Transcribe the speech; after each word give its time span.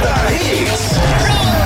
Torcida 0.00 0.30
Hits. 0.30 0.98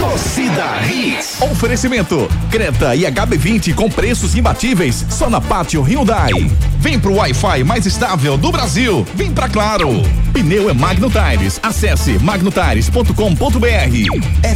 Torcida 0.00 0.82
Hits. 0.82 1.33
Oferecimento: 1.50 2.28
Creta 2.50 2.94
e 2.96 3.02
HB20 3.02 3.74
com 3.74 3.90
preços 3.90 4.34
imbatíveis 4.34 5.04
só 5.10 5.28
na 5.28 5.40
Pátio 5.40 5.82
Hyundai. 5.82 6.32
Vem 6.78 6.98
pro 6.98 7.14
Wi-Fi 7.14 7.64
mais 7.64 7.86
estável 7.86 8.36
do 8.36 8.50
Brasil. 8.50 9.06
Vem 9.14 9.30
pra 9.30 9.48
Claro. 9.48 10.02
Pneu 10.32 10.68
é 10.68 10.74
Magno 10.74 11.08
Tires. 11.10 11.60
Acesse 11.62 12.18
magnotires.com.br. 12.18 13.08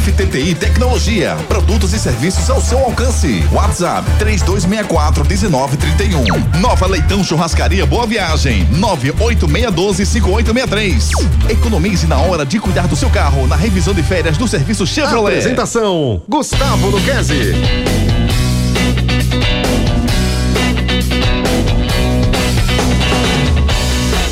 FTTI 0.00 0.54
Tecnologia. 0.54 1.36
Produtos 1.46 1.92
e 1.92 1.98
serviços 1.98 2.50
ao 2.50 2.60
seu 2.60 2.78
alcance. 2.78 3.44
WhatsApp 3.52 4.08
3264 4.18 5.24
1931. 5.24 6.60
Nova 6.60 6.86
Leitão 6.86 7.22
Churrascaria 7.22 7.86
Boa 7.86 8.06
Viagem. 8.06 8.66
98612 8.72 10.06
5863. 10.06 11.10
Economize 11.50 12.06
na 12.06 12.18
hora 12.18 12.44
de 12.44 12.58
cuidar 12.58 12.88
do 12.88 12.96
seu 12.96 13.08
carro 13.08 13.46
na 13.46 13.56
revisão 13.56 13.94
de 13.94 14.02
férias 14.02 14.36
do 14.36 14.48
serviço 14.48 14.86
Chevrolet. 14.86 15.38
Apresentação: 15.38 16.22
Gustavo 16.28 16.77
Luquezzi. 16.86 17.54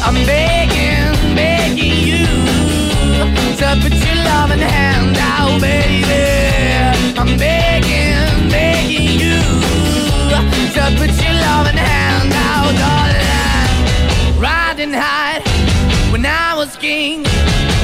I'm 0.06 0.14
begging, 0.24 1.34
begging 1.34 1.98
you 2.10 2.26
to 3.58 3.66
put 3.82 3.92
your 3.92 4.16
loving 4.24 4.60
hand 4.60 5.16
out, 5.18 5.60
baby. 5.60 7.18
I'm 7.18 7.36
begging, 7.36 8.48
begging 8.48 9.20
you 9.20 9.40
to 10.74 10.82
put 10.98 11.12
your 11.22 11.34
loving 11.46 11.76
hand 11.76 12.32
out, 12.34 12.72
darling. 12.82 14.40
Riding 14.40 14.92
high 14.92 15.40
when 16.10 16.24
I 16.24 16.54
was 16.56 16.76
king, 16.76 17.26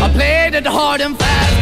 I 0.01 0.11
played 0.13 0.55
it 0.55 0.67
hard 0.67 1.01
and 1.01 1.19
fast. 1.19 1.62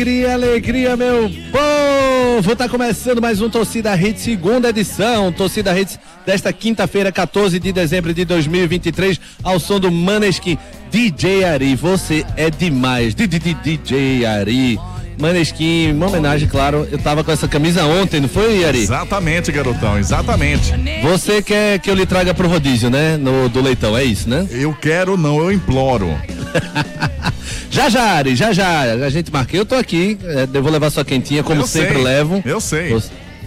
Alegria, 0.00 0.32
alegria, 0.32 0.96
meu 0.96 1.30
povo! 1.52 2.56
Tá 2.56 2.66
começando 2.66 3.20
mais 3.20 3.42
um 3.42 3.50
Torcida 3.50 3.94
Hits, 3.94 4.22
segunda 4.22 4.70
edição. 4.70 5.30
Torcida 5.30 5.78
Hits 5.78 5.98
desta 6.24 6.50
quinta-feira, 6.54 7.12
14 7.12 7.58
de 7.58 7.70
dezembro 7.70 8.14
de 8.14 8.24
2023, 8.24 9.20
ao 9.42 9.60
som 9.60 9.78
do 9.78 9.92
Maneskin 9.92 10.56
DJ 10.90 11.44
Ari. 11.44 11.76
Você 11.76 12.24
é 12.34 12.48
demais, 12.48 13.14
DJ 13.14 13.54
DJ 13.62 14.24
Ari. 14.24 14.78
Maneskin, 15.20 15.92
uma 15.92 16.06
homenagem, 16.08 16.48
claro. 16.48 16.88
Eu 16.90 16.98
tava 16.98 17.22
com 17.22 17.30
essa 17.30 17.46
camisa 17.46 17.84
ontem, 17.84 18.20
não 18.20 18.28
foi, 18.28 18.64
Ari? 18.64 18.78
Exatamente, 18.80 19.52
garotão, 19.52 19.98
exatamente. 19.98 20.72
Você 21.02 21.42
quer 21.42 21.78
que 21.78 21.90
eu 21.90 21.94
lhe 21.94 22.06
traga 22.06 22.32
pro 22.34 22.48
rodízio, 22.48 22.88
né? 22.90 23.16
No, 23.16 23.48
do 23.48 23.60
leitão, 23.60 23.96
é 23.96 24.02
isso, 24.02 24.28
né? 24.28 24.46
Eu 24.50 24.72
quero, 24.72 25.16
não, 25.16 25.38
eu 25.38 25.52
imploro. 25.52 26.08
Já 27.70 27.88
já, 27.88 28.02
Ari, 28.14 28.34
já 28.34 28.52
já. 28.52 28.82
A 28.82 29.08
gente 29.10 29.30
marca. 29.30 29.56
Eu 29.56 29.64
tô 29.64 29.76
aqui, 29.76 30.18
é, 30.24 30.48
eu 30.52 30.60
vou 30.60 30.72
levar 30.72 30.90
sua 30.90 31.04
quentinha, 31.04 31.44
como 31.44 31.60
Eu 31.62 31.66
sempre 31.68 31.94
sei, 31.94 32.02
levo. 32.02 32.42
eu 32.44 32.60
sei. 32.60 32.98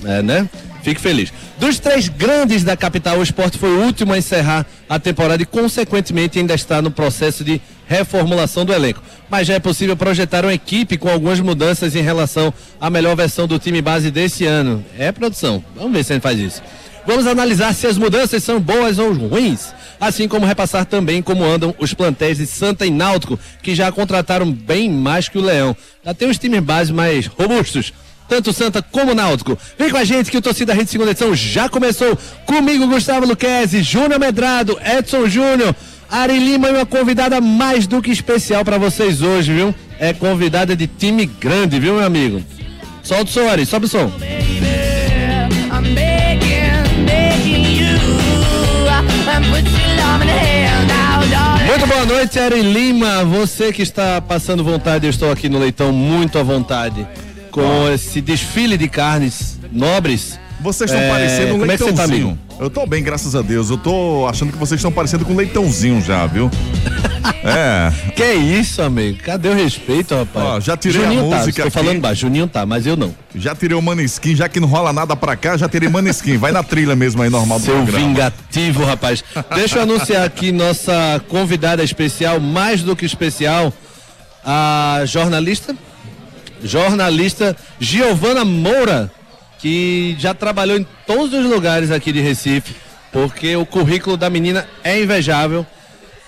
É, 0.05 0.21
né? 0.21 0.47
Fique 0.81 0.99
feliz. 1.01 1.31
Dos 1.59 1.77
três 1.77 2.07
grandes 2.07 2.63
da 2.63 2.75
capital, 2.77 3.17
o 3.19 3.23
esporte 3.23 3.57
foi 3.57 3.69
o 3.69 3.81
último 3.81 4.13
a 4.13 4.17
encerrar 4.17 4.65
a 4.87 4.97
temporada 4.97 5.43
e, 5.43 5.45
consequentemente, 5.45 6.39
ainda 6.39 6.53
está 6.53 6.81
no 6.81 6.89
processo 6.89 7.43
de 7.43 7.61
reformulação 7.93 8.65
do 8.65 8.73
elenco. 8.73 9.01
Mas 9.29 9.47
já 9.47 9.53
é 9.53 9.59
possível 9.59 9.95
projetar 9.95 10.43
uma 10.43 10.53
equipe 10.53 10.97
com 10.97 11.09
algumas 11.09 11.39
mudanças 11.39 11.95
em 11.95 12.01
relação 12.01 12.51
à 12.81 12.89
melhor 12.89 13.15
versão 13.15 13.47
do 13.47 13.59
time 13.59 13.81
base 13.81 14.09
desse 14.09 14.45
ano. 14.45 14.83
É 14.97 15.11
produção. 15.11 15.63
Vamos 15.75 15.93
ver 15.93 16.03
se 16.03 16.13
a 16.13 16.15
gente 16.15 16.23
faz 16.23 16.39
isso. 16.39 16.61
Vamos 17.05 17.27
analisar 17.27 17.73
se 17.73 17.85
as 17.85 17.97
mudanças 17.97 18.43
são 18.43 18.59
boas 18.59 18.97
ou 18.97 19.13
ruins, 19.13 19.73
assim 19.99 20.27
como 20.27 20.45
repassar 20.45 20.85
também 20.85 21.21
como 21.21 21.43
andam 21.43 21.75
os 21.77 21.93
plantéis 21.93 22.37
de 22.37 22.47
Santa 22.47 22.85
e 22.85 22.89
Náutico, 22.89 23.37
que 23.61 23.75
já 23.75 23.91
contrataram 23.91 24.49
bem 24.49 24.89
mais 24.89 25.27
que 25.27 25.37
o 25.37 25.41
Leão. 25.41 25.75
Já 26.03 26.13
tem 26.13 26.29
os 26.29 26.39
times 26.39 26.61
base 26.61 26.93
mais 26.93 27.27
robustos, 27.27 27.93
tanto 28.29 28.53
Santa 28.53 28.81
como 28.81 29.13
Náutico. 29.13 29.57
Vem 29.77 29.89
com 29.89 29.97
a 29.97 30.05
gente 30.05 30.31
que 30.31 30.37
o 30.37 30.41
Torcida 30.41 30.73
Rede 30.73 30.91
Segunda 30.91 31.11
Edição 31.11 31.35
já 31.35 31.67
começou. 31.67 32.17
Comigo, 32.45 32.87
Gustavo 32.87 33.27
Luquezzi, 33.27 33.83
Júnior 33.83 34.19
Medrado, 34.19 34.79
Edson 34.97 35.27
Júnior, 35.27 35.75
Ari 36.13 36.37
Lima 36.37 36.67
e 36.67 36.71
uma 36.73 36.85
convidada 36.85 37.41
mais 37.41 37.87
do 37.87 37.99
que 37.99 38.11
especial 38.11 38.63
para 38.63 38.77
vocês 38.77 39.23
hoje, 39.23 39.51
viu? 39.51 39.73
É 39.99 40.13
convidada 40.13 40.75
de 40.75 40.85
time 40.85 41.25
grande, 41.25 41.79
viu, 41.79 41.95
meu 41.95 42.05
amigo? 42.05 42.39
Solta 43.01 43.23
o 43.23 43.27
som, 43.27 43.49
Ari, 43.49 43.65
sobe 43.65 43.87
o 43.87 43.89
som. 43.89 44.11
Muito 51.65 51.87
boa 51.87 52.05
noite, 52.05 52.37
Ari 52.37 52.61
Lima. 52.61 53.25
Você 53.25 53.73
que 53.73 53.81
está 53.81 54.21
passando 54.21 54.63
vontade, 54.63 55.07
eu 55.07 55.09
estou 55.09 55.31
aqui 55.31 55.49
no 55.49 55.57
leitão 55.57 55.91
muito 55.91 56.37
à 56.37 56.43
vontade. 56.43 57.07
Com 57.49 57.89
esse 57.91 58.21
desfile 58.21 58.77
de 58.77 58.87
carnes 58.87 59.57
nobres. 59.71 60.37
Vocês 60.63 60.89
estão 60.89 61.03
É, 61.05 61.09
parecendo 61.09 61.55
um 61.55 61.59
como 61.59 61.71
é 61.71 61.77
que 61.77 61.83
você 61.83 61.91
tá, 61.93 62.05
leitãozinho. 62.05 62.27
amigo? 62.29 62.63
eu 62.63 62.69
tô 62.69 62.85
bem, 62.87 63.03
graças 63.03 63.35
a 63.35 63.41
Deus. 63.41 63.69
Eu 63.69 63.77
tô 63.77 64.25
achando 64.29 64.51
que 64.51 64.57
vocês 64.57 64.79
estão 64.79 64.91
parecendo 64.91 65.25
com 65.25 65.33
um 65.33 65.35
leitãozinho 65.35 66.01
já, 66.01 66.25
viu? 66.25 66.49
é. 67.43 67.91
Que 68.15 68.33
isso, 68.33 68.81
amigo? 68.81 69.19
Cadê 69.23 69.49
o 69.49 69.53
respeito, 69.53 70.15
rapaz? 70.15 70.45
Ó, 70.45 70.59
já 70.59 70.77
tirei 70.77 71.01
a 71.01 71.05
Juninho 71.05 71.29
tá, 71.29 71.37
música 71.37 71.61
Tô 71.63 71.67
aqui. 71.67 71.77
falando 71.77 71.99
baixo, 72.01 72.21
Juninho 72.21 72.47
tá, 72.47 72.65
mas 72.65 72.85
eu 72.87 72.95
não. 72.95 73.13
Já 73.35 73.53
tirei 73.53 73.77
o 73.77 73.81
maneskin, 73.81 74.35
já 74.35 74.47
que 74.47 74.59
não 74.59 74.67
rola 74.67 74.93
nada 74.93 75.15
pra 75.15 75.35
cá, 75.35 75.57
já 75.57 75.67
tirei 75.67 75.89
maneskin. 75.89 76.37
Vai 76.37 76.51
na 76.51 76.63
trilha 76.63 76.95
mesmo 76.95 77.21
aí, 77.21 77.29
normal 77.29 77.59
do 77.59 77.65
Seu 77.65 77.75
programa. 77.75 77.99
vingativo, 78.07 78.85
rapaz. 78.85 79.23
Deixa 79.55 79.77
eu 79.79 79.83
anunciar 79.83 80.25
aqui 80.25 80.51
nossa 80.51 81.21
convidada 81.27 81.83
especial, 81.83 82.39
mais 82.39 82.81
do 82.81 82.95
que 82.95 83.05
especial, 83.05 83.73
a 84.45 85.01
jornalista, 85.05 85.75
jornalista 86.63 87.55
Giovana 87.79 88.45
Moura, 88.45 89.11
que 89.63 90.13
já 90.19 90.33
trabalhou 90.33 90.77
em 90.77 90.85
todos 91.07 91.33
os 91.33 91.45
lugares 91.45 91.89
aqui 91.89 92.11
de 92.11 92.19
Recife, 92.19 92.75
porque 93.13 93.55
o 93.55 93.65
currículo 93.65 94.17
da 94.17 94.29
menina 94.29 94.67
é 94.83 95.01
invejável. 95.01 95.65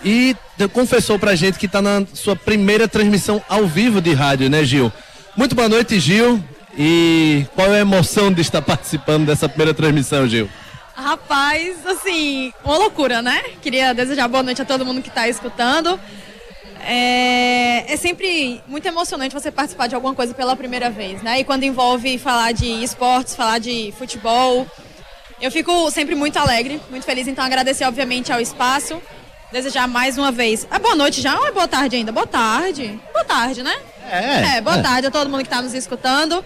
E 0.06 0.34
confessou 0.72 1.20
pra 1.20 1.36
gente 1.36 1.60
que 1.60 1.68
tá 1.68 1.82
na 1.82 2.06
sua 2.14 2.34
primeira 2.34 2.88
transmissão 2.88 3.44
ao 3.50 3.68
vivo 3.68 4.00
de 4.00 4.14
rádio, 4.14 4.50
né, 4.50 4.64
Gil? 4.64 4.90
Muito 5.36 5.54
boa 5.54 5.68
noite, 5.68 6.00
Gil. 6.00 6.42
E 6.78 7.46
qual 7.54 7.74
é 7.74 7.80
a 7.80 7.82
emoção 7.82 8.32
de 8.32 8.40
estar 8.40 8.62
participando 8.62 9.26
dessa 9.26 9.50
primeira 9.50 9.74
transmissão, 9.74 10.26
Gil? 10.30 10.50
Rapaz, 10.96 11.86
assim, 11.86 12.54
uma 12.64 12.78
loucura, 12.78 13.22
né? 13.22 13.44
Queria 13.62 13.94
desejar 13.94 14.30
boa 14.30 14.44
noite 14.44 14.62
a 14.62 14.66
todo 14.66 14.86
mundo 14.86 15.02
que 15.02 15.10
está 15.10 15.28
escutando. 15.28 16.00
É, 16.88 17.92
é 17.92 17.98
sempre 17.98 18.62
muito 18.68 18.88
emocionante 18.88 19.34
você 19.34 19.52
participar 19.52 19.88
de 19.88 19.96
alguma 19.96 20.14
coisa 20.14 20.34
pela 20.36 20.56
primeira 20.56 20.90
vez, 20.90 21.22
né? 21.24 21.40
E 21.40 21.44
quando 21.44 21.64
envolve 21.64 22.18
falar 22.20 22.52
de 22.52 22.68
esportes, 22.84 23.36
falar 23.36 23.58
de 23.58 23.92
futebol, 23.98 24.68
eu 25.42 25.52
fico 25.52 25.90
sempre 25.90 26.14
muito 26.14 26.38
alegre, 26.38 26.80
muito 26.92 27.04
feliz. 27.04 27.28
Então, 27.28 27.44
agradecer, 27.44 27.86
obviamente, 27.86 28.32
ao 28.32 28.40
espaço. 28.40 29.02
Desejar 29.52 29.88
mais 29.88 30.18
uma 30.18 30.32
vez. 30.32 30.68
É 30.70 30.78
boa 30.78 30.96
noite 30.96 31.22
já 31.22 31.40
ou 31.40 31.48
é 31.48 31.52
boa 31.52 31.68
tarde 31.68 31.96
ainda? 31.96 32.12
Boa 32.12 32.28
tarde. 32.28 33.00
Boa 33.14 33.26
tarde, 33.26 33.64
né? 33.64 33.76
É, 34.10 34.58
É, 34.58 34.62
boa 34.62 34.78
é. 34.78 34.82
tarde 34.82 35.08
a 35.08 35.12
todo 35.12 35.30
mundo 35.30 35.42
que 35.42 35.48
está 35.48 35.62
nos 35.62 35.74
escutando. 35.74 36.44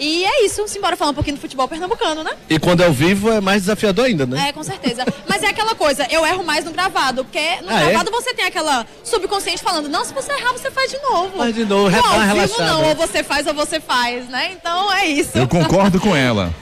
E 0.00 0.24
é 0.24 0.46
isso. 0.46 0.66
Simbora 0.66 0.96
falar 0.96 1.10
um 1.10 1.14
pouquinho 1.14 1.36
do 1.36 1.40
futebol 1.40 1.68
pernambucano, 1.68 2.24
né? 2.24 2.30
E 2.48 2.58
quando 2.58 2.82
é 2.82 2.86
ao 2.86 2.92
vivo 2.92 3.30
é 3.30 3.40
mais 3.40 3.62
desafiador 3.62 4.06
ainda, 4.06 4.24
né? 4.24 4.48
É, 4.48 4.52
com 4.52 4.64
certeza. 4.64 5.04
Mas 5.28 5.42
é 5.42 5.48
aquela 5.48 5.74
coisa, 5.74 6.06
eu 6.10 6.26
erro 6.26 6.42
mais 6.42 6.64
no 6.64 6.72
gravado, 6.72 7.22
porque 7.24 7.60
no 7.62 7.68
Ah, 7.68 7.82
é? 7.82 7.88
gravado 7.90 8.10
você 8.10 8.32
tem 8.32 8.46
aquela 8.46 8.86
subconsciente 9.04 9.62
falando, 9.62 9.88
não, 9.88 10.04
se 10.04 10.14
você 10.14 10.32
errar, 10.32 10.52
você 10.52 10.70
faz 10.70 10.90
de 10.90 10.98
novo. 10.98 11.36
Faz 11.36 11.54
de 11.54 11.64
novo, 11.66 11.88
uma 11.88 12.30
ao 12.30 12.36
vivo 12.36 12.58
não, 12.58 12.84
ou 12.88 12.94
você 12.96 13.22
faz 13.22 13.46
ou 13.46 13.52
você 13.54 13.78
faz, 13.78 14.26
né? 14.28 14.52
Então 14.52 14.90
é 14.92 15.06
isso. 15.06 15.36
Eu 15.36 15.46
concordo 15.46 16.00
com 16.00 16.16
ela. 16.16 16.52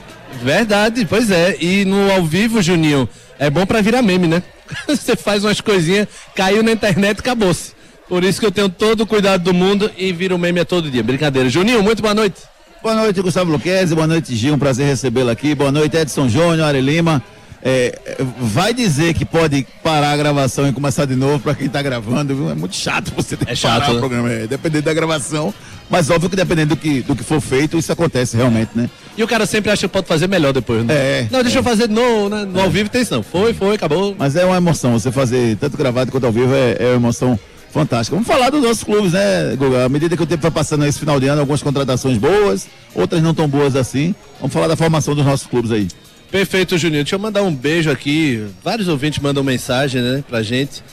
Verdade, 0.41 1.05
pois 1.05 1.31
é. 1.31 1.55
E 1.59 1.85
no 1.85 2.11
ao 2.11 2.23
vivo, 2.23 2.61
Juninho, 2.61 3.07
é 3.39 3.49
bom 3.49 3.65
pra 3.65 3.81
virar 3.81 4.01
meme, 4.01 4.27
né? 4.27 4.43
Você 4.87 5.15
faz 5.15 5.43
umas 5.43 5.59
coisinhas, 5.59 6.07
caiu 6.35 6.61
na 6.61 6.71
internet 6.71 7.17
e 7.17 7.21
acabou-se. 7.21 7.73
Por 8.07 8.23
isso 8.23 8.39
que 8.39 8.45
eu 8.45 8.51
tenho 8.51 8.69
todo 8.69 9.01
o 9.01 9.07
cuidado 9.07 9.43
do 9.43 9.53
mundo 9.53 9.89
e 9.97 10.11
viro 10.11 10.37
meme 10.37 10.59
a 10.59 10.65
todo 10.65 10.89
dia. 10.91 11.01
Brincadeira. 11.01 11.49
Juninho, 11.49 11.81
muito 11.81 12.01
boa 12.01 12.13
noite. 12.13 12.41
Boa 12.81 12.95
noite, 12.95 13.21
Gustavo 13.21 13.51
Luquezzi. 13.51 13.93
Boa 13.93 14.07
noite, 14.07 14.35
Gil. 14.35 14.53
Um 14.53 14.59
prazer 14.59 14.85
recebê-lo 14.87 15.29
aqui. 15.29 15.53
Boa 15.53 15.71
noite, 15.71 15.97
Edson 15.97 16.29
Júnior, 16.29 16.61
Ari 16.67 16.79
Lima. 16.81 17.21
é, 17.61 17.99
é, 18.05 18.17
vai 18.39 18.73
dizer 18.73 19.13
que 19.13 19.25
pode 19.25 19.67
parar 19.83 20.11
a 20.11 20.17
gravação 20.17 20.67
e 20.67 20.71
começar 20.71 21.05
de 21.05 21.15
novo 21.15 21.39
para 21.39 21.53
quem 21.55 21.67
tá 21.67 21.81
gravando, 21.81 22.33
viu? 22.33 22.49
É 22.49 22.55
muito 22.55 22.75
chato 22.75 23.11
você 23.15 23.35
ter 23.35 23.49
É 23.49 23.55
que 23.55 23.61
parar 23.61 23.81
chato, 23.81 23.89
o 23.91 23.93
né? 23.95 23.99
programa, 23.99 24.31
é, 24.31 24.47
dependendo 24.47 24.85
da 24.85 24.93
gravação. 24.93 25.53
Mas 25.89 26.09
óbvio 26.09 26.29
que 26.29 26.35
dependendo 26.35 26.75
do 26.75 26.77
que, 26.77 27.01
do 27.01 27.15
que 27.15 27.23
for 27.23 27.41
feito, 27.41 27.77
isso 27.77 27.91
acontece 27.91 28.37
realmente, 28.37 28.69
né? 28.75 28.89
E 29.17 29.23
o 29.23 29.27
cara 29.27 29.45
sempre 29.45 29.71
acha 29.71 29.87
que 29.87 29.91
pode 29.93 30.07
fazer 30.07 30.27
melhor 30.27 30.53
depois, 30.53 30.85
né? 30.85 30.93
É, 30.93 31.27
Não, 31.31 31.41
deixa 31.41 31.59
eu 31.59 31.63
fazer 31.63 31.89
no, 31.89 32.29
né? 32.29 32.45
no 32.45 32.61
ao 32.61 32.69
vivo 32.69 32.89
tem 32.89 33.01
isso 33.01 33.13
não. 33.13 33.23
Foi, 33.23 33.53
foi, 33.53 33.75
acabou. 33.75 34.15
Mas 34.17 34.35
é 34.35 34.45
uma 34.45 34.55
emoção, 34.55 34.93
você 34.97 35.11
fazer 35.11 35.57
tanto 35.57 35.75
gravado 35.75 36.11
quanto 36.11 36.25
ao 36.27 36.31
vivo 36.31 36.53
é, 36.53 36.77
é 36.79 36.85
uma 36.89 36.95
emoção 36.95 37.37
fantástica. 37.71 38.15
Vamos 38.15 38.27
falar 38.27 38.49
dos 38.49 38.61
nossos 38.61 38.83
clubes, 38.83 39.13
né, 39.13 39.55
Guga? 39.55 39.85
À 39.85 39.89
medida 39.89 40.15
que 40.15 40.23
o 40.23 40.25
tempo 40.25 40.41
vai 40.41 40.51
passando 40.51 40.85
esse 40.85 40.99
final 40.99 41.19
de 41.19 41.27
ano, 41.27 41.41
algumas 41.41 41.61
contratações 41.61 42.17
boas, 42.17 42.67
outras 42.93 43.21
não 43.21 43.33
tão 43.33 43.47
boas 43.47 43.75
assim. 43.75 44.13
Vamos 44.39 44.53
falar 44.53 44.67
da 44.67 44.75
formação 44.75 45.15
dos 45.15 45.25
nossos 45.25 45.47
clubes 45.47 45.71
aí. 45.71 45.87
Perfeito, 46.31 46.77
Juninho. 46.77 47.03
Deixa 47.03 47.15
eu 47.15 47.19
mandar 47.19 47.41
um 47.43 47.53
beijo 47.53 47.89
aqui. 47.89 48.45
Vários 48.63 48.87
ouvintes 48.87 49.19
mandam 49.19 49.43
mensagem, 49.43 50.01
né, 50.01 50.23
pra 50.27 50.41
gente. 50.41 50.83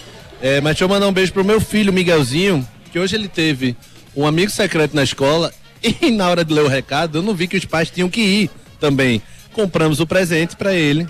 É, 0.41 0.61
mas 0.61 0.75
deixa 0.75 0.85
eu 0.85 0.89
mandar 0.89 1.09
um 1.09 1.13
beijo 1.13 1.33
pro 1.33 1.45
meu 1.45 1.61
filho, 1.61 1.93
Miguelzinho, 1.93 2.67
que 2.93 2.99
hoje 2.99 3.17
ele 3.17 3.29
teve 3.29 3.77
um 4.15 4.27
amigo 4.27 4.51
secreto 4.51 4.95
na 4.95 5.03
escola 5.03 5.53
e 5.83 6.11
na 6.11 6.29
hora 6.29 6.45
de 6.45 6.53
ler 6.53 6.65
o 6.65 6.69
recado, 6.69 7.19
eu 7.19 7.23
não 7.23 7.35
vi 7.35 7.47
que 7.47 7.57
os 7.57 7.65
pais 7.65 7.91
tinham 7.91 8.09
que 8.09 8.21
ir 8.21 8.51
também. 8.81 9.23
Compramos 9.53 10.01
o 10.01 10.07
presente 10.07 10.57
pra 10.57 10.75
ele. 10.75 11.07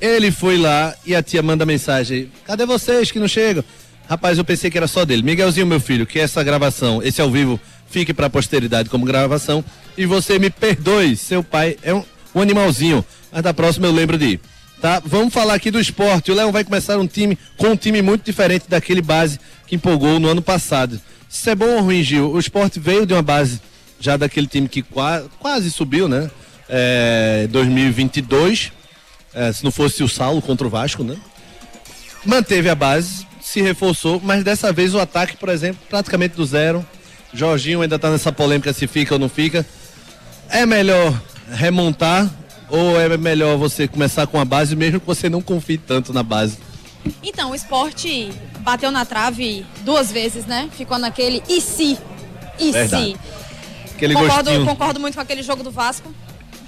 Ele 0.00 0.30
foi 0.30 0.58
lá 0.58 0.94
e 1.06 1.14
a 1.14 1.22
tia 1.22 1.42
manda 1.42 1.64
mensagem: 1.64 2.30
cadê 2.44 2.66
vocês 2.66 3.10
que 3.10 3.20
não 3.20 3.28
chegam? 3.28 3.62
Rapaz, 4.08 4.36
eu 4.38 4.44
pensei 4.44 4.70
que 4.70 4.76
era 4.76 4.86
só 4.86 5.04
dele. 5.04 5.22
Miguelzinho, 5.22 5.66
meu 5.66 5.80
filho, 5.80 6.06
que 6.06 6.18
essa 6.18 6.42
gravação, 6.42 7.02
esse 7.02 7.20
ao 7.20 7.30
vivo, 7.30 7.58
fique 7.90 8.12
pra 8.12 8.28
posteridade 8.28 8.88
como 8.90 9.04
gravação. 9.06 9.64
E 9.96 10.04
você 10.06 10.38
me 10.38 10.50
perdoe, 10.50 11.16
seu 11.16 11.42
pai 11.42 11.76
é 11.82 11.94
um, 11.94 12.04
um 12.34 12.40
animalzinho. 12.40 13.04
Mas 13.30 13.42
da 13.42 13.54
próxima 13.54 13.86
eu 13.86 13.92
lembro 13.92 14.18
de 14.18 14.24
ir. 14.26 14.40
Tá? 14.80 15.00
Vamos 15.04 15.32
falar 15.32 15.54
aqui 15.54 15.70
do 15.70 15.80
esporte. 15.80 16.30
O 16.30 16.34
Leão 16.34 16.50
vai 16.52 16.64
começar 16.64 16.98
um 16.98 17.06
time 17.06 17.38
com 17.56 17.68
um 17.68 17.76
time 17.76 18.02
muito 18.02 18.24
diferente 18.24 18.64
daquele 18.68 19.00
base 19.00 19.38
que 19.66 19.76
empolgou 19.76 20.18
no 20.18 20.28
ano 20.28 20.42
passado. 20.42 21.00
Se 21.28 21.50
é 21.50 21.54
bom 21.54 21.66
ou 21.76 21.82
ruim, 21.82 22.02
Gil, 22.02 22.30
o 22.32 22.38
esporte 22.38 22.78
veio 22.80 23.06
de 23.06 23.14
uma 23.14 23.22
base 23.22 23.60
já 24.00 24.16
daquele 24.16 24.46
time 24.48 24.68
que 24.68 24.82
qua- 24.82 25.22
quase 25.38 25.70
subiu, 25.70 26.08
né? 26.08 26.30
É, 26.68 27.46
2022. 27.50 28.72
É, 29.32 29.52
se 29.52 29.64
não 29.64 29.70
fosse 29.70 30.02
o 30.02 30.08
Saulo 30.08 30.42
contra 30.42 30.66
o 30.66 30.70
Vasco, 30.70 31.02
né? 31.04 31.16
Manteve 32.26 32.68
a 32.68 32.74
base, 32.74 33.26
se 33.52 33.60
reforçou, 33.60 34.18
mas 34.24 34.42
dessa 34.42 34.72
vez 34.72 34.94
o 34.94 34.98
ataque, 34.98 35.36
por 35.36 35.50
exemplo, 35.50 35.82
praticamente 35.88 36.34
do 36.34 36.44
zero. 36.44 36.84
Jorginho 37.34 37.82
ainda 37.82 37.98
tá 37.98 38.10
nessa 38.10 38.32
polêmica 38.32 38.72
se 38.72 38.86
fica 38.86 39.14
ou 39.14 39.18
não 39.18 39.28
fica. 39.28 39.66
É 40.48 40.64
melhor 40.64 41.20
remontar 41.50 42.30
ou 42.70 42.98
é 42.98 43.14
melhor 43.18 43.58
você 43.58 43.86
começar 43.86 44.26
com 44.26 44.40
a 44.40 44.44
base 44.44 44.74
mesmo 44.74 45.00
que 45.00 45.06
você 45.06 45.28
não 45.28 45.42
confie 45.42 45.76
tanto 45.76 46.12
na 46.14 46.22
base? 46.22 46.56
Então, 47.22 47.50
o 47.50 47.54
esporte 47.54 48.30
bateu 48.60 48.90
na 48.90 49.04
trave 49.04 49.66
duas 49.80 50.10
vezes, 50.10 50.46
né? 50.46 50.70
Ficou 50.72 50.98
naquele 50.98 51.42
e 51.46 51.60
se? 51.60 51.98
E 52.58 52.72
Verdade. 52.72 53.12
se? 53.12 53.16
Aquele 53.94 54.14
concordo, 54.14 54.44
gostinho. 54.44 54.66
concordo 54.66 55.00
muito 55.00 55.14
com 55.14 55.20
aquele 55.20 55.42
jogo 55.42 55.62
do 55.62 55.70
Vasco. 55.70 56.14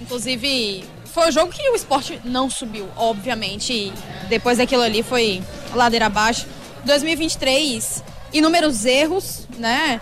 Inclusive, 0.03 0.85
foi 1.07 1.29
o 1.29 1.33
jogo 1.33 1.51
que 1.51 1.71
o 1.71 1.75
esporte 1.75 2.21
não 2.25 2.51
subiu, 2.51 2.89
obviamente. 2.97 3.73
E 3.73 3.93
depois 4.29 4.59
daquilo 4.59 4.83
ali 4.83 5.03
foi 5.03 5.43
ladeira 5.75 6.07
abaixo. 6.07 6.47
2023, 6.85 8.03
inúmeros 8.33 8.85
erros, 8.85 9.47
né? 9.59 10.01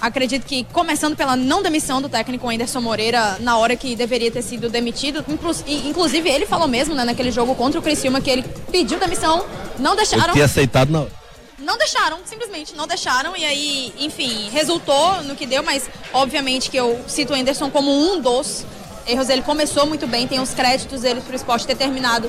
Acredito 0.00 0.44
que 0.44 0.64
começando 0.72 1.14
pela 1.16 1.36
não 1.36 1.62
demissão 1.62 2.02
do 2.02 2.08
técnico 2.08 2.48
Anderson 2.48 2.80
Moreira 2.80 3.36
na 3.38 3.56
hora 3.56 3.76
que 3.76 3.94
deveria 3.94 4.32
ter 4.32 4.42
sido 4.42 4.68
demitido. 4.68 5.24
Inclu- 5.28 5.54
Inclusive, 5.86 6.28
ele 6.28 6.44
falou 6.44 6.66
mesmo, 6.66 6.92
né, 6.94 7.04
naquele 7.04 7.30
jogo 7.30 7.54
contra 7.54 7.78
o 7.78 7.82
Criciúma, 7.82 8.20
que 8.20 8.28
ele 8.28 8.42
pediu 8.72 8.98
demissão, 8.98 9.44
não 9.78 9.94
deixaram. 9.94 10.32
tinha 10.32 10.44
aceitado 10.44 10.90
na 10.90 11.00
hora. 11.02 11.12
Não 11.60 11.78
deixaram, 11.78 12.18
simplesmente 12.24 12.74
não 12.74 12.88
deixaram. 12.88 13.36
E 13.36 13.44
aí, 13.44 13.94
enfim, 14.00 14.50
resultou 14.50 15.22
no 15.22 15.36
que 15.36 15.46
deu, 15.46 15.62
mas 15.62 15.88
obviamente 16.12 16.68
que 16.68 16.76
eu 16.76 17.00
cito 17.06 17.32
o 17.32 17.36
Anderson 17.36 17.70
como 17.70 17.88
um 17.92 18.20
dos 18.20 18.64
erros. 19.06 19.28
Ele 19.28 19.42
começou 19.42 19.86
muito 19.86 20.08
bem, 20.08 20.26
tem 20.26 20.40
os 20.40 20.50
créditos 20.50 21.02
dele 21.02 21.20
pro 21.20 21.36
esporte 21.36 21.64
ter 21.64 21.76
terminado 21.76 22.28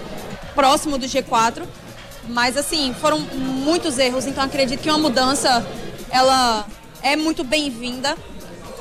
próximo 0.54 1.00
do 1.00 1.08
G4. 1.08 1.64
Mas 2.28 2.58
assim, 2.58 2.94
foram 3.00 3.20
muitos 3.20 3.98
erros, 3.98 4.26
então 4.26 4.44
acredito 4.44 4.82
que 4.82 4.90
uma 4.90 4.98
mudança 4.98 5.66
ela 6.10 6.66
é 7.02 7.16
muito 7.16 7.44
bem-vinda. 7.44 8.16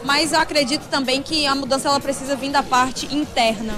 Mas 0.04 0.32
eu 0.32 0.40
acredito 0.40 0.88
também 0.88 1.22
que 1.22 1.46
a 1.46 1.54
mudança 1.54 1.88
ela 1.88 2.00
precisa 2.00 2.34
vir 2.34 2.50
da 2.50 2.62
parte 2.62 3.12
interna. 3.14 3.74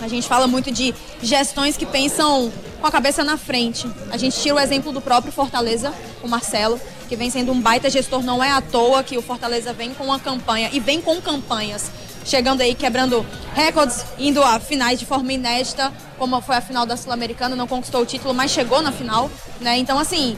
A 0.00 0.06
gente 0.06 0.28
fala 0.28 0.46
muito 0.46 0.70
de 0.70 0.94
gestões 1.20 1.76
que 1.76 1.84
pensam 1.84 2.52
com 2.80 2.86
a 2.86 2.90
cabeça 2.90 3.24
na 3.24 3.36
frente. 3.36 3.90
A 4.10 4.16
gente 4.16 4.40
tira 4.40 4.54
o 4.54 4.60
exemplo 4.60 4.92
do 4.92 5.00
próprio 5.00 5.32
Fortaleza, 5.32 5.92
o 6.22 6.28
Marcelo, 6.28 6.80
que 7.08 7.16
vem 7.16 7.30
sendo 7.30 7.52
um 7.52 7.60
baita 7.60 7.90
gestor. 7.90 8.22
Não 8.22 8.42
é 8.42 8.52
à 8.52 8.60
toa 8.60 9.02
que 9.02 9.18
o 9.18 9.22
Fortaleza 9.22 9.72
vem 9.72 9.92
com 9.94 10.04
uma 10.04 10.20
campanha 10.20 10.70
e 10.72 10.78
vem 10.78 11.00
com 11.00 11.20
campanhas. 11.20 11.90
Chegando 12.28 12.60
aí, 12.60 12.74
quebrando 12.74 13.24
recordes, 13.54 14.04
indo 14.18 14.42
a 14.42 14.60
finais 14.60 14.98
de 14.98 15.06
forma 15.06 15.32
inédita, 15.32 15.90
como 16.18 16.38
foi 16.42 16.56
a 16.56 16.60
final 16.60 16.84
da 16.84 16.94
Sul-Americana, 16.94 17.56
não 17.56 17.66
conquistou 17.66 18.02
o 18.02 18.06
título, 18.06 18.34
mas 18.34 18.50
chegou 18.50 18.82
na 18.82 18.92
final. 18.92 19.30
Né? 19.62 19.78
Então, 19.78 19.98
assim, 19.98 20.36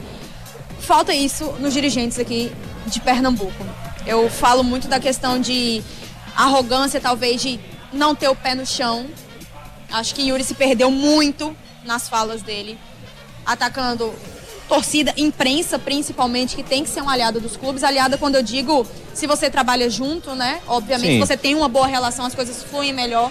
falta 0.79 1.13
isso 1.13 1.51
nos 1.59 1.73
dirigentes 1.73 2.17
aqui 2.17 2.49
de 2.87 3.01
Pernambuco. 3.01 3.65
Eu 4.07 4.29
falo 4.29 4.63
muito 4.63 4.87
da 4.87 5.01
questão 5.01 5.37
de 5.37 5.83
arrogância, 6.33 7.01
talvez, 7.01 7.41
de 7.41 7.59
não 7.91 8.15
ter 8.15 8.29
o 8.29 8.35
pé 8.37 8.55
no 8.55 8.65
chão. 8.65 9.05
Acho 9.91 10.15
que 10.15 10.21
Yuri 10.21 10.45
se 10.45 10.53
perdeu 10.53 10.89
muito 10.89 11.53
nas 11.83 12.07
falas 12.07 12.41
dele, 12.41 12.79
atacando 13.45 14.13
torcida, 14.71 15.13
imprensa 15.17 15.77
principalmente, 15.77 16.55
que 16.55 16.63
tem 16.63 16.81
que 16.81 16.89
ser 16.89 17.01
um 17.01 17.09
aliado 17.09 17.41
dos 17.41 17.57
clubes. 17.57 17.83
Aliada 17.83 18.17
quando 18.17 18.35
eu 18.35 18.41
digo, 18.41 18.87
se 19.13 19.27
você 19.27 19.49
trabalha 19.49 19.89
junto, 19.89 20.33
né? 20.33 20.61
Obviamente, 20.65 21.15
Sim. 21.15 21.19
você 21.19 21.35
tem 21.35 21.53
uma 21.55 21.67
boa 21.67 21.85
relação, 21.85 22.25
as 22.25 22.33
coisas 22.33 22.63
fluem 22.63 22.93
melhor. 22.93 23.29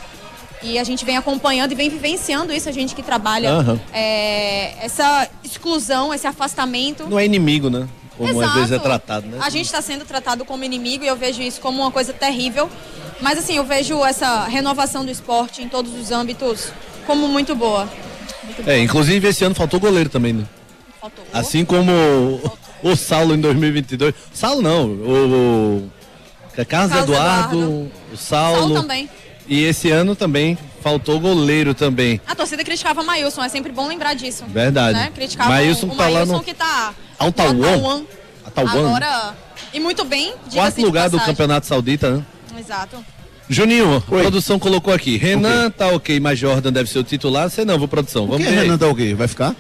E 0.63 0.79
a 0.79 0.85
gente 0.85 1.03
vem 1.03 1.17
acompanhando 1.17 1.73
e 1.73 1.75
vem 1.75 1.89
vivenciando 1.89 2.53
isso, 2.53 2.69
a 2.69 2.73
gente 2.73 2.95
que 2.95 3.03
trabalha. 3.03 3.53
Aham. 3.53 3.81
É, 3.91 4.85
essa 4.85 5.27
exclusão, 5.43 6.13
esse 6.13 6.27
afastamento. 6.27 7.09
Não 7.09 7.19
é 7.19 7.25
inimigo, 7.25 7.71
né? 7.71 7.89
Como 8.19 8.29
às 8.29 8.37
Exato. 8.37 8.55
vezes 8.59 8.73
é 8.73 8.79
tratado, 8.79 9.27
né? 9.27 9.39
A 9.41 9.49
gente 9.49 9.65
está 9.65 9.81
sendo 9.81 10.05
tratado 10.05 10.45
como 10.45 10.63
inimigo 10.63 11.05
e 11.05 11.07
eu 11.07 11.17
vejo 11.17 11.41
isso 11.41 11.59
como 11.63 11.81
uma 11.81 11.91
coisa 11.91 12.13
terrível. 12.13 12.69
Mas 13.23 13.39
assim, 13.39 13.57
eu 13.57 13.65
vejo 13.65 14.05
essa 14.05 14.45
renovação 14.45 15.07
do 15.07 15.11
esporte 15.11 15.63
em 15.63 15.71
todos 15.71 15.95
os 15.95 16.11
âmbitos 16.11 16.71
como 17.07 17.27
muito 17.29 17.55
boa. 17.55 17.89
Muito 18.45 18.63
boa. 18.63 18.77
É, 18.77 18.79
inclusive 18.79 19.27
esse 19.27 19.43
ano 19.43 19.55
faltou 19.55 19.81
goleiro 19.81 20.11
também, 20.11 20.35
né? 20.35 20.45
Assim 21.33 21.65
como 21.65 21.91
o, 21.93 22.91
o 22.91 22.97
Saulo 22.97 23.35
em 23.35 23.41
2022. 23.41 24.15
Saulo 24.33 24.63
não, 24.63 24.87
o, 24.87 25.91
o 25.91 25.91
Carlos, 26.67 26.93
Carlos 26.93 26.97
Eduardo, 27.11 27.57
Eduardo. 27.59 27.93
o 28.13 28.17
Saulo. 28.17 28.59
Saulo 28.59 28.75
também. 28.75 29.11
E 29.49 29.65
esse 29.65 29.91
ano 29.91 30.15
também 30.15 30.57
faltou 30.83 31.19
goleiro 31.19 31.75
também. 31.75 32.21
A 32.27 32.35
torcida 32.35 32.63
criticava 32.63 33.01
o 33.03 33.05
Maílson, 33.05 33.43
é 33.43 33.49
sempre 33.49 33.73
bom 33.73 33.89
lembrar 33.89 34.15
disso. 34.15 34.45
Verdade. 34.47 34.99
Né? 34.99 35.11
Criticava 35.15 35.51
Maílson 35.51 35.87
o 35.87 35.97
tá 35.97 36.05
lá 36.05 36.11
Maílson 36.21 36.33
no- 36.37 36.43
que 36.45 36.55
tá 36.55 36.95
Autawan. 37.19 38.05
Atauan. 38.45 38.87
Agora, 38.89 39.35
e 39.73 39.81
muito 39.81 40.05
bem, 40.05 40.35
Quarto 40.53 40.81
lugar 40.83 41.09
do. 41.11 41.19
Campeonato 41.21 41.67
Saudita, 41.67 42.11
né? 42.17 42.25
Exato. 42.59 43.05
Juninho, 43.49 43.97
a 44.09 44.15
Oi. 44.15 44.23
produção 44.23 44.59
colocou 44.59 44.95
aqui. 44.95 45.17
Renan 45.17 45.71
tá 45.71 45.89
ok, 45.89 46.21
mas 46.21 46.39
Jordan 46.39 46.73
deve 46.73 46.89
ser 46.89 47.01
o 47.01 47.05
titular. 47.05 47.51
Você 47.51 47.65
não, 47.65 47.79
vou 47.79 47.89
produção. 47.89 48.23
Por 48.27 48.33
Vamos 48.33 48.47
que 48.47 48.53
ver. 48.53 48.63
Renan 48.63 48.79
tá 48.79 48.87
o 48.87 48.95
quê? 48.95 49.13
Vai 49.15 49.27
ficar? 49.27 49.57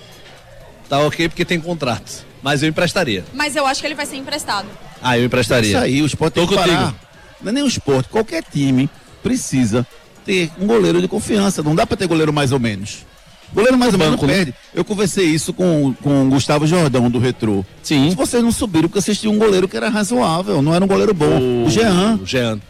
Tá 0.90 0.98
ok 0.98 1.28
porque 1.28 1.44
tem 1.44 1.60
contrato. 1.60 2.26
Mas 2.42 2.64
eu 2.64 2.68
emprestaria. 2.68 3.24
Mas 3.32 3.54
eu 3.54 3.64
acho 3.64 3.80
que 3.80 3.86
ele 3.86 3.94
vai 3.94 4.04
ser 4.06 4.16
emprestado. 4.16 4.66
Ah, 5.00 5.16
eu 5.16 5.24
emprestaria. 5.24 5.70
Isso 5.70 5.78
aí, 5.78 6.02
o 6.02 6.06
esporte 6.06 6.34
tem 6.34 6.42
Tô 6.44 6.48
que 6.50 6.56
contigo. 6.58 6.76
parar. 6.76 6.94
Não 7.40 7.50
é 7.50 7.52
nem 7.52 7.62
o 7.62 7.68
esporte, 7.68 8.08
qualquer 8.08 8.42
time 8.42 8.90
precisa 9.22 9.86
ter 10.26 10.50
um 10.60 10.66
goleiro 10.66 11.00
de 11.00 11.06
confiança. 11.06 11.62
Não 11.62 11.76
dá 11.76 11.86
pra 11.86 11.96
ter 11.96 12.08
goleiro 12.08 12.32
mais 12.32 12.50
ou 12.50 12.58
menos. 12.58 13.06
Goleiro 13.54 13.78
mais 13.78 13.92
ou 13.92 13.98
menos 14.00 14.20
né? 14.20 14.26
perde. 14.26 14.54
Eu 14.74 14.84
conversei 14.84 15.26
isso 15.26 15.52
com, 15.52 15.94
com 16.02 16.26
o 16.26 16.30
Gustavo 16.30 16.66
Jordão, 16.66 17.08
do 17.08 17.20
Retrô. 17.20 17.64
Sim. 17.84 18.10
Se 18.10 18.16
vocês 18.16 18.42
não 18.42 18.50
subiram, 18.50 18.88
porque 18.88 19.00
vocês 19.00 19.18
tinham 19.18 19.34
um 19.34 19.38
goleiro 19.38 19.68
que 19.68 19.76
era 19.76 19.88
razoável, 19.88 20.60
não 20.60 20.74
era 20.74 20.84
um 20.84 20.88
goleiro 20.88 21.14
bom. 21.14 21.64
O, 21.66 21.70
Jean. 21.70 22.18
O 22.20 22.26
Jean. 22.26 22.60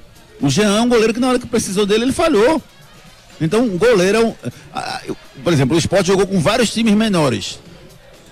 O 0.40 0.50
Jean 0.50 0.76
é 0.76 0.80
um 0.80 0.88
goleiro 0.88 1.14
que 1.14 1.20
na 1.20 1.28
hora 1.28 1.38
que 1.38 1.46
precisou 1.46 1.86
dele, 1.86 2.04
ele 2.04 2.12
falhou. 2.12 2.62
Então, 3.40 3.62
um 3.62 3.78
goleiro 3.78 4.18
é 4.18 4.24
um. 4.24 4.34
Por 5.42 5.52
exemplo, 5.52 5.74
o 5.74 5.78
esporte 5.78 6.06
jogou 6.08 6.26
com 6.26 6.38
vários 6.38 6.70
times 6.70 6.94
menores. 6.94 7.58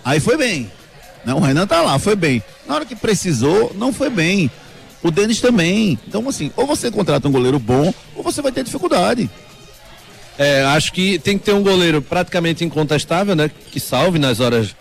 Aí 0.08 0.20
foi 0.20 0.38
bem. 0.38 0.70
Né? 1.22 1.34
O 1.34 1.38
Renan 1.38 1.66
tá 1.66 1.82
lá, 1.82 1.98
foi 1.98 2.16
bem. 2.16 2.42
Na 2.66 2.76
hora 2.76 2.86
que 2.86 2.96
precisou, 2.96 3.76
não 3.76 3.92
foi 3.92 4.08
bem. 4.08 4.50
O 5.02 5.10
Denis 5.10 5.38
também. 5.38 5.98
Então, 6.08 6.26
assim, 6.26 6.50
ou 6.56 6.66
você 6.66 6.90
contrata 6.90 7.28
um 7.28 7.30
goleiro 7.30 7.58
bom, 7.58 7.92
ou 8.16 8.22
você 8.22 8.40
vai 8.40 8.50
ter 8.50 8.64
dificuldade. 8.64 9.28
É, 10.38 10.64
acho 10.64 10.94
que 10.94 11.18
tem 11.18 11.36
que 11.36 11.44
ter 11.44 11.52
um 11.52 11.62
goleiro 11.62 12.00
praticamente 12.00 12.64
incontestável, 12.64 13.36
né? 13.36 13.50
Que 13.70 13.78
salve 13.78 14.18
nas 14.18 14.40
horas 14.40 14.74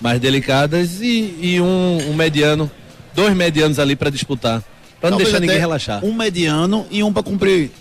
mais 0.00 0.20
delicadas 0.20 1.00
e, 1.00 1.34
e 1.40 1.60
um, 1.60 2.10
um 2.10 2.14
mediano, 2.14 2.70
dois 3.16 3.34
medianos 3.34 3.80
ali 3.80 3.96
pra 3.96 4.10
disputar. 4.10 4.62
Pra 5.00 5.10
não 5.10 5.16
Talvez 5.18 5.30
deixar 5.30 5.40
ninguém 5.40 5.58
relaxar. 5.58 6.04
Um 6.04 6.12
mediano 6.12 6.86
e 6.88 7.02
um 7.02 7.12
pra 7.12 7.24
cumprir 7.24 7.72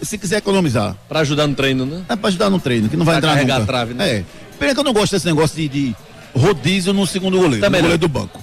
se 0.00 0.16
quiser 0.16 0.38
economizar, 0.38 0.96
Pra 1.08 1.20
ajudar 1.20 1.46
no 1.46 1.54
treino, 1.54 1.84
né? 1.84 2.04
é 2.08 2.16
pra 2.16 2.28
ajudar 2.28 2.48
no 2.48 2.58
treino, 2.58 2.88
que 2.88 2.96
não 2.96 3.04
vai 3.04 3.16
Pra 3.16 3.18
entrar 3.18 3.34
carregar 3.34 3.58
nunca. 3.60 3.64
a 3.64 3.66
trave, 3.66 3.92
né? 3.94 4.08
É. 4.08 4.24
Pena 4.58 4.72
que 4.72 4.80
eu 4.80 4.84
não 4.84 4.92
gosto 4.94 5.12
desse 5.12 5.26
negócio 5.26 5.56
de, 5.56 5.68
de 5.68 5.96
rodízio 6.34 6.92
no 6.92 7.06
segundo 7.06 7.36
goleiro, 7.38 7.60
Também 7.60 7.80
no 7.80 7.88
goleiro 7.88 8.00
do 8.00 8.08
banco. 8.08 8.42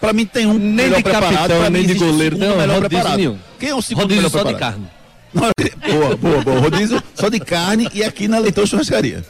Pra 0.00 0.12
mim 0.12 0.26
tem 0.26 0.46
um 0.46 0.54
Nem 0.54 0.60
melhor 0.60 0.96
de 0.98 1.02
preparado, 1.04 1.32
capitão, 1.34 1.70
nem 1.70 1.86
de 1.86 1.94
goleiro, 1.94 2.36
o 2.36 2.38
não, 2.38 2.48
melhor 2.56 2.66
rodízio 2.82 2.88
preparado. 2.88 3.16
nenhum. 3.16 3.38
Quem 3.58 3.68
é 3.70 3.74
o 3.74 3.82
segundo 3.82 4.02
Rodízio 4.02 4.22
melhor 4.22 4.30
só 4.30 4.38
de 4.38 4.44
preparado? 4.44 4.72
carne. 4.74 4.86
Não, 5.34 5.50
boa, 6.00 6.16
boa, 6.16 6.40
boa. 6.42 6.60
Rodízio 6.60 7.02
só 7.14 7.28
de 7.28 7.40
carne 7.40 7.88
e 7.94 8.02
aqui 8.04 8.28
na 8.28 8.38
Leitão 8.38 8.66
Churrascaria. 8.66 9.24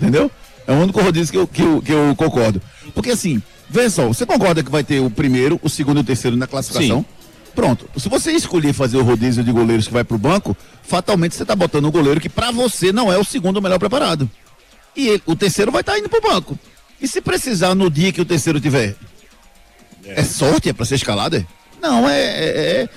Entendeu? 0.00 0.30
É 0.66 0.72
o 0.72 0.76
único 0.76 1.00
rodízio 1.00 1.32
que 1.32 1.38
eu, 1.38 1.46
que 1.46 1.62
eu, 1.62 1.82
que 1.82 1.92
eu 1.92 2.14
concordo. 2.16 2.60
Porque 2.94 3.10
assim, 3.10 3.42
vê 3.68 3.88
só, 3.90 4.06
você 4.06 4.24
concorda 4.26 4.62
que 4.62 4.70
vai 4.70 4.84
ter 4.84 5.00
o 5.00 5.10
primeiro, 5.10 5.58
o 5.62 5.68
segundo 5.68 5.98
e 5.98 6.00
o 6.00 6.04
terceiro 6.04 6.36
na 6.36 6.46
classificação? 6.46 6.98
Sim. 7.00 7.04
Pronto. 7.54 7.88
Se 7.98 8.08
você 8.08 8.30
escolher 8.32 8.72
fazer 8.72 8.98
o 8.98 9.02
rodízio 9.02 9.42
de 9.42 9.50
goleiros 9.50 9.86
que 9.88 9.92
vai 9.92 10.04
pro 10.04 10.16
banco, 10.18 10.56
fatalmente 10.82 11.34
você 11.34 11.44
tá 11.44 11.56
botando 11.56 11.86
o 11.86 11.90
goleiro 11.90 12.20
que 12.20 12.28
pra 12.28 12.50
você 12.52 12.92
não 12.92 13.12
é 13.12 13.18
o 13.18 13.24
segundo 13.24 13.60
melhor 13.60 13.78
preparado. 13.78 14.30
E 14.96 15.08
ele- 15.08 15.22
o 15.26 15.34
terceiro 15.34 15.72
vai 15.72 15.80
estar 15.80 15.98
indo 15.98 16.08
pro 16.08 16.20
banco. 16.20 16.58
E 17.00 17.08
se 17.08 17.20
precisar 17.20 17.74
no 17.74 17.90
dia 17.90 18.12
que 18.12 18.20
o 18.20 18.24
terceiro 18.24 18.60
tiver? 18.60 18.94
É, 20.04 20.22
sorte? 20.24 20.68
É 20.68 20.72
pra 20.72 20.84
ser 20.84 20.96
escalado? 20.96 21.36
É? 21.36 21.46
Não, 21.80 22.08
é, 22.08 22.20
é, 22.20 22.82
é- 22.82 22.88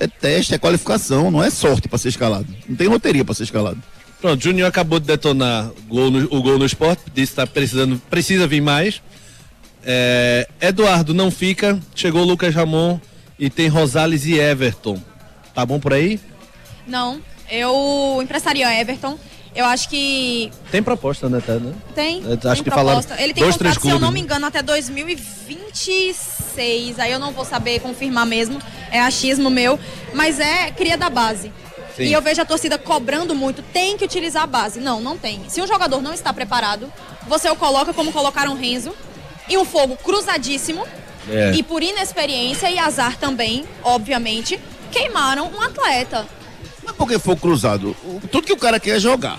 é 0.00 0.06
teste, 0.08 0.54
é 0.54 0.58
qualificação, 0.58 1.30
não 1.30 1.42
é 1.42 1.50
sorte 1.50 1.88
pra 1.88 1.98
ser 1.98 2.08
escalado. 2.08 2.46
Não 2.68 2.74
tem 2.74 2.88
loteria 2.88 3.24
pra 3.24 3.34
ser 3.34 3.44
escalado. 3.44 3.80
Pronto, 4.20 4.42
Júnior 4.42 4.66
acabou 4.68 4.98
de 4.98 5.06
detonar 5.06 5.70
gol 5.86 6.10
no- 6.10 6.24
o 6.34 6.42
gol 6.42 6.58
no 6.58 6.64
esporte, 6.64 7.02
disse 7.14 7.32
que 7.32 7.36
tá 7.36 7.46
precisando, 7.46 8.00
precisa 8.08 8.46
vir 8.46 8.62
mais. 8.62 9.02
É, 9.84 10.48
Eduardo 10.60 11.12
não 11.12 11.30
fica, 11.30 11.78
chegou 11.94 12.22
o 12.22 12.24
Lucas 12.24 12.54
Ramon 12.54 12.98
e 13.38 13.50
tem 13.50 13.68
Rosales 13.68 14.24
e 14.24 14.38
Everton. 14.38 14.98
Tá 15.54 15.64
bom 15.66 15.78
por 15.78 15.92
aí? 15.92 16.18
Não, 16.86 17.20
eu 17.50 18.18
emprestaria 18.22 18.80
Everton. 18.80 19.18
Eu 19.54 19.64
acho 19.66 19.88
que 19.88 20.50
Tem 20.70 20.82
proposta, 20.82 21.28
né, 21.28 21.40
tem. 21.94 22.22
Eu 22.24 22.36
tem 22.36 22.50
acho 22.50 22.64
que 22.64 22.70
falaram 22.70 23.00
proposta. 23.00 23.22
Ele 23.22 23.32
tem 23.32 23.44
dois, 23.44 23.56
contrato, 23.56 23.80
se 23.80 23.88
eu 23.88 24.00
não 24.00 24.10
me 24.10 24.18
né? 24.20 24.24
engano, 24.24 24.46
até 24.46 24.60
2026. 24.62 26.98
Aí 26.98 27.12
eu 27.12 27.20
não 27.20 27.30
vou 27.30 27.44
saber 27.44 27.78
confirmar 27.80 28.26
mesmo. 28.26 28.60
É 28.90 29.00
achismo 29.00 29.48
meu. 29.50 29.78
Mas 30.12 30.40
é 30.40 30.72
cria 30.72 30.96
da 30.96 31.08
base. 31.08 31.52
Sim. 31.96 32.02
E 32.04 32.12
eu 32.12 32.20
vejo 32.20 32.42
a 32.42 32.44
torcida 32.44 32.76
cobrando 32.76 33.36
muito, 33.36 33.62
tem 33.62 33.96
que 33.96 34.04
utilizar 34.04 34.42
a 34.42 34.46
base. 34.46 34.80
Não, 34.80 35.00
não 35.00 35.16
tem. 35.16 35.44
Se 35.48 35.62
um 35.62 35.66
jogador 35.66 36.02
não 36.02 36.12
está 36.12 36.32
preparado, 36.32 36.92
você 37.28 37.48
o 37.48 37.54
coloca 37.54 37.94
como 37.94 38.10
colocaram 38.12 38.52
o 38.52 38.56
Renzo, 38.56 38.92
e 39.48 39.56
um 39.56 39.64
fogo 39.64 39.96
cruzadíssimo, 39.96 40.84
É. 41.30 41.52
e 41.54 41.62
por 41.62 41.82
inexperiência 41.82 42.68
e 42.68 42.78
azar 42.78 43.16
também, 43.16 43.64
obviamente, 43.82 44.58
queimaram 44.90 45.50
um 45.54 45.60
atleta. 45.60 46.26
Mas 46.84 46.94
por 46.96 47.08
que 47.08 47.18
foi 47.18 47.36
cruzado? 47.36 47.96
O- 48.04 48.20
Tudo 48.30 48.46
que 48.46 48.52
o 48.52 48.56
cara 48.56 48.78
quer 48.80 48.96
é 48.96 49.00
jogar. 49.00 49.38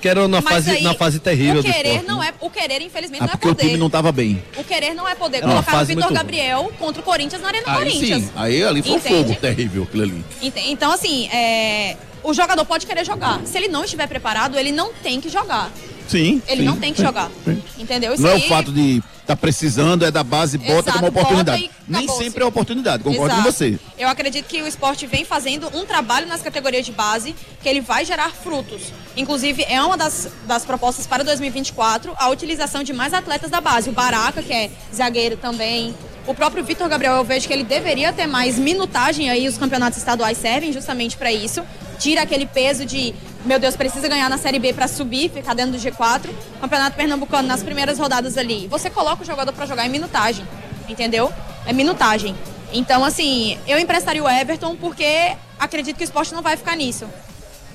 Que 0.00 0.08
era 0.08 0.26
na 0.28 0.40
Mas 0.40 0.54
fase, 0.54 0.70
aí, 0.70 0.82
na 0.82 0.94
fase 0.94 1.18
terrível 1.18 1.60
o 1.60 1.62
do 1.62 1.70
querer 1.70 1.88
esporte. 1.88 2.06
não 2.08 2.20
né? 2.20 2.28
é 2.40 2.44
O 2.46 2.48
querer, 2.48 2.80
infelizmente, 2.80 3.22
Ah, 3.22 3.26
não 3.26 3.32
é 3.32 3.36
porque 3.36 3.48
o 3.48 3.54
poder. 3.54 3.66
time 3.66 3.76
não 3.78 3.90
tava 3.90 4.10
bem. 4.12 4.42
O 4.56 4.64
querer 4.64 4.94
não 4.94 5.06
é 5.06 5.14
poder. 5.14 5.38
Era 5.38 5.46
uma 5.46 5.54
Colocaram 5.62 5.82
o 5.82 5.86
Vitor 5.86 6.12
Gabriel 6.12 6.72
contra 6.78 7.02
o 7.02 7.04
Corinthians 7.04 7.42
na 7.42 7.48
Arena 7.48 7.64
Aí 7.66 7.76
Corinthians. 7.76 8.22
sim, 8.22 8.30
aí 8.34 8.62
ali 8.64 8.82
foi 8.82 8.92
um 8.92 9.00
fogo 9.00 9.34
terrível 9.34 9.82
aquilo 9.82 10.02
ali. 10.04 10.24
Então, 10.40 10.90
assim, 10.90 11.28
é, 11.28 11.96
o 12.22 12.32
jogador 12.32 12.64
pode 12.64 12.86
querer 12.86 13.04
jogar. 13.04 13.40
Se 13.44 13.58
ele 13.58 13.68
não 13.68 13.84
estiver 13.84 14.06
preparado, 14.06 14.56
ele 14.58 14.72
não 14.72 14.90
tem 15.02 15.20
que 15.20 15.28
jogar. 15.28 15.70
Sim. 16.10 16.42
Ele 16.48 16.62
sim, 16.62 16.66
não 16.66 16.76
tem 16.76 16.92
que 16.92 16.98
sim, 17.00 17.06
jogar. 17.06 17.30
sim. 17.44 17.62
Entendeu? 17.78 18.12
Isso 18.12 18.22
Não 18.22 18.30
é 18.30 18.34
aí- 18.34 18.40
o 18.44 18.48
fato 18.48 18.72
de 18.72 19.02
tá 19.26 19.36
precisando, 19.36 20.04
é 20.04 20.10
da 20.10 20.24
base, 20.24 20.58
bota 20.58 20.90
Exato, 20.90 20.92
como 20.98 21.06
oportunidade. 21.08 21.70
Nem 21.86 22.08
sempre 22.08 22.42
é 22.42 22.46
oportunidade, 22.46 23.04
concordo 23.04 23.32
com 23.32 23.40
Exato. 23.42 23.52
você. 23.52 23.78
Eu 23.96 24.08
acredito 24.08 24.46
que 24.46 24.60
o 24.60 24.66
esporte 24.66 25.06
vem 25.06 25.24
fazendo 25.24 25.68
um 25.72 25.86
trabalho 25.86 26.26
nas 26.26 26.42
categorias 26.42 26.84
de 26.84 26.90
base 26.90 27.32
que 27.62 27.68
ele 27.68 27.80
vai 27.80 28.04
gerar 28.04 28.30
frutos. 28.30 28.92
Inclusive, 29.16 29.64
é 29.68 29.80
uma 29.80 29.96
das, 29.96 30.28
das 30.48 30.64
propostas 30.64 31.06
para 31.06 31.22
2024 31.22 32.12
a 32.16 32.28
utilização 32.28 32.82
de 32.82 32.92
mais 32.92 33.14
atletas 33.14 33.50
da 33.50 33.60
base. 33.60 33.88
O 33.88 33.92
Baraca, 33.92 34.42
que 34.42 34.52
é 34.52 34.68
zagueiro 34.92 35.36
também. 35.36 35.94
O 36.26 36.34
próprio 36.34 36.64
Vitor 36.64 36.88
Gabriel, 36.88 37.14
eu 37.14 37.24
vejo 37.24 37.46
que 37.46 37.52
ele 37.52 37.64
deveria 37.64 38.12
ter 38.12 38.26
mais 38.26 38.58
minutagem 38.58 39.30
aí. 39.30 39.46
Os 39.46 39.56
campeonatos 39.56 39.98
estaduais 39.98 40.38
servem 40.38 40.72
justamente 40.72 41.16
para 41.16 41.32
isso. 41.32 41.62
Tira 42.00 42.22
aquele 42.22 42.46
peso 42.46 42.84
de, 42.84 43.14
meu 43.44 43.58
Deus, 43.58 43.74
precisa 43.76 44.06
ganhar 44.08 44.28
na 44.28 44.36
Série 44.36 44.58
B 44.58 44.72
para 44.72 44.86
subir, 44.86 45.30
ficar 45.30 45.54
dentro 45.54 45.72
do 45.72 45.78
G4. 45.78 46.30
Campeonato 46.60 46.96
Pernambucano, 46.96 47.48
nas 47.48 47.62
primeiras 47.62 47.98
rodadas 47.98 48.36
ali. 48.36 48.66
Você 48.68 48.90
coloca 48.90 49.22
o 49.22 49.26
jogador 49.26 49.52
para 49.52 49.66
jogar 49.66 49.86
em 49.86 49.88
minutagem, 49.88 50.46
entendeu? 50.88 51.32
É 51.66 51.72
minutagem. 51.72 52.34
Então, 52.72 53.04
assim, 53.04 53.58
eu 53.66 53.78
emprestaria 53.78 54.22
o 54.22 54.28
Everton 54.28 54.76
porque 54.76 55.34
acredito 55.58 55.96
que 55.96 56.02
o 56.02 56.04
esporte 56.04 56.34
não 56.34 56.42
vai 56.42 56.56
ficar 56.56 56.76
nisso. 56.76 57.06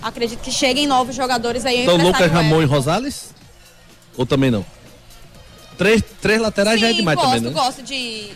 Acredito 0.02 0.40
que 0.40 0.52
cheguem 0.52 0.86
novos 0.86 1.16
jogadores 1.16 1.66
aí. 1.66 1.82
Então, 1.82 1.98
Lucas 1.98 2.32
Ramon 2.32 2.62
e. 2.62 2.66
Rosales? 2.66 3.34
Ou 4.16 4.26
também 4.26 4.52
não? 4.52 4.66
Três, 5.78 6.02
três 6.22 6.40
laterais 6.40 6.80
já 6.80 6.88
é 6.88 6.92
Sim, 6.92 6.98
demais 6.98 7.18
gosto, 7.18 7.32
também, 7.32 7.42
né? 7.42 7.52
gosto 7.52 7.84
de 7.84 8.32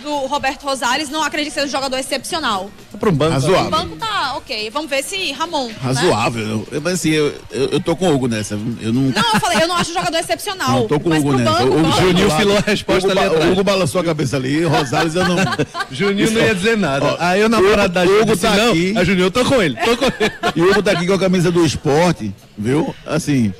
do 0.00 0.26
Roberto 0.26 0.62
Rosales. 0.64 1.08
Não 1.08 1.22
acredito 1.22 1.52
que 1.52 1.60
seja 1.60 1.66
um 1.66 1.70
jogador 1.70 1.96
excepcional. 1.98 2.70
Para 2.98 3.08
um 3.10 3.12
banco. 3.12 3.30
O 3.30 3.34
Razoável. 3.34 3.70
banco 3.70 3.96
tá 3.96 4.34
ok. 4.36 4.70
Vamos 4.70 4.90
ver 4.90 5.02
se 5.02 5.32
Ramon. 5.32 5.68
Né? 5.68 5.74
Razoável. 5.82 6.66
Eu, 6.70 6.80
mas 6.80 6.94
assim, 6.94 7.10
eu, 7.10 7.34
eu, 7.50 7.66
eu 7.70 7.80
tô 7.80 7.94
com 7.96 8.08
o 8.08 8.14
Hugo 8.14 8.26
nessa. 8.28 8.54
Eu 8.80 8.92
não. 8.92 9.02
Não, 9.02 9.34
eu 9.34 9.40
falei, 9.40 9.62
eu 9.62 9.68
não 9.68 9.76
acho 9.76 9.90
um 9.90 9.94
jogador 9.94 10.18
excepcional. 10.18 10.80
Não, 10.80 10.88
tô 10.88 10.98
com 11.00 11.10
o 11.10 11.16
Hugo 11.16 11.32
nessa. 11.32 11.50
banco, 11.50 11.74
O 11.76 11.82
gosto. 11.82 12.00
Juninho 12.02 12.30
filou 12.36 12.56
a 12.56 12.60
resposta 12.60 13.08
Hugo, 13.10 13.18
ali. 13.20 13.48
O 13.48 13.52
Hugo 13.52 13.64
balançou 13.64 14.00
a 14.00 14.04
cabeça 14.04 14.36
ali, 14.36 14.64
Rosales 14.64 15.14
eu 15.14 15.26
não. 15.28 15.36
Juninho 15.90 16.30
não 16.30 16.40
ia 16.40 16.54
dizer 16.54 16.76
nada. 16.76 17.04
Ó, 17.06 17.16
Aí 17.20 17.40
eu 17.40 17.48
namorado 17.48 17.92
da 17.92 18.02
Hugo 18.04 18.24
disse, 18.32 18.42
tá 18.42 18.56
não, 18.56 18.70
aqui. 18.70 18.94
a 18.96 19.04
Juninho, 19.04 19.26
eu 19.26 19.30
tô 19.30 19.44
com 19.44 19.60
ele, 19.62 19.76
tô 19.76 19.96
com 19.96 20.04
ele. 20.20 20.32
E 20.56 20.60
o 20.62 20.70
Hugo 20.70 20.82
tá 20.82 20.92
aqui 20.92 21.06
com 21.06 21.14
a 21.14 21.18
camisa 21.18 21.50
do 21.50 21.64
esporte, 21.64 22.32
viu? 22.56 22.94
Assim, 23.06 23.52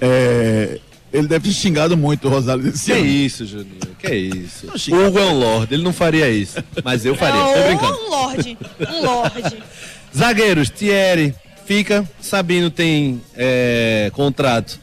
é, 0.00 0.78
ele 1.12 1.26
deve 1.26 1.48
ter 1.48 1.54
xingado 1.54 1.96
muito 1.96 2.28
o 2.28 2.30
esse 2.68 2.86
Que 2.86 2.92
ano. 2.92 3.06
isso, 3.06 3.46
Juninho, 3.46 3.96
que 3.98 4.14
isso. 4.14 4.66
Não, 4.66 4.76
O. 4.76 4.94
Hugo 5.06 5.18
é 5.18 5.24
um 5.26 5.38
lord, 5.38 5.72
ele 5.74 5.82
não 5.82 5.92
faria 5.92 6.28
isso. 6.30 6.62
Mas 6.84 7.04
eu 7.04 7.14
faria, 7.14 7.40
tô 7.42 7.50
É 7.50 7.66
brincando. 7.68 7.98
um 7.98 8.10
lorde. 8.10 8.58
Um 8.90 9.04
lorde. 9.04 9.62
Zagueiros, 10.16 10.70
Thierry 10.70 11.34
fica, 11.66 12.08
Sabino 12.20 12.70
tem 12.70 13.20
é, 13.36 14.10
contrato, 14.14 14.78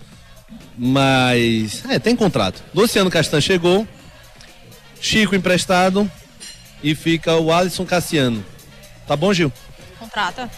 mas. 0.77 1.84
É, 1.89 2.00
tem 2.00 2.15
contrato. 2.15 2.63
Luciano 2.74 3.10
Castan 3.10 3.41
chegou, 3.41 3.88
Chico 5.01 5.36
emprestado 5.36 6.10
e 6.84 6.94
fica 6.96 7.36
o 7.36 7.51
Alisson 7.51 7.86
Cassiano. 7.86 8.44
Tá 9.08 9.15
bom, 9.15 9.34
Gil? 9.34 9.51
Contrata. 10.00 10.50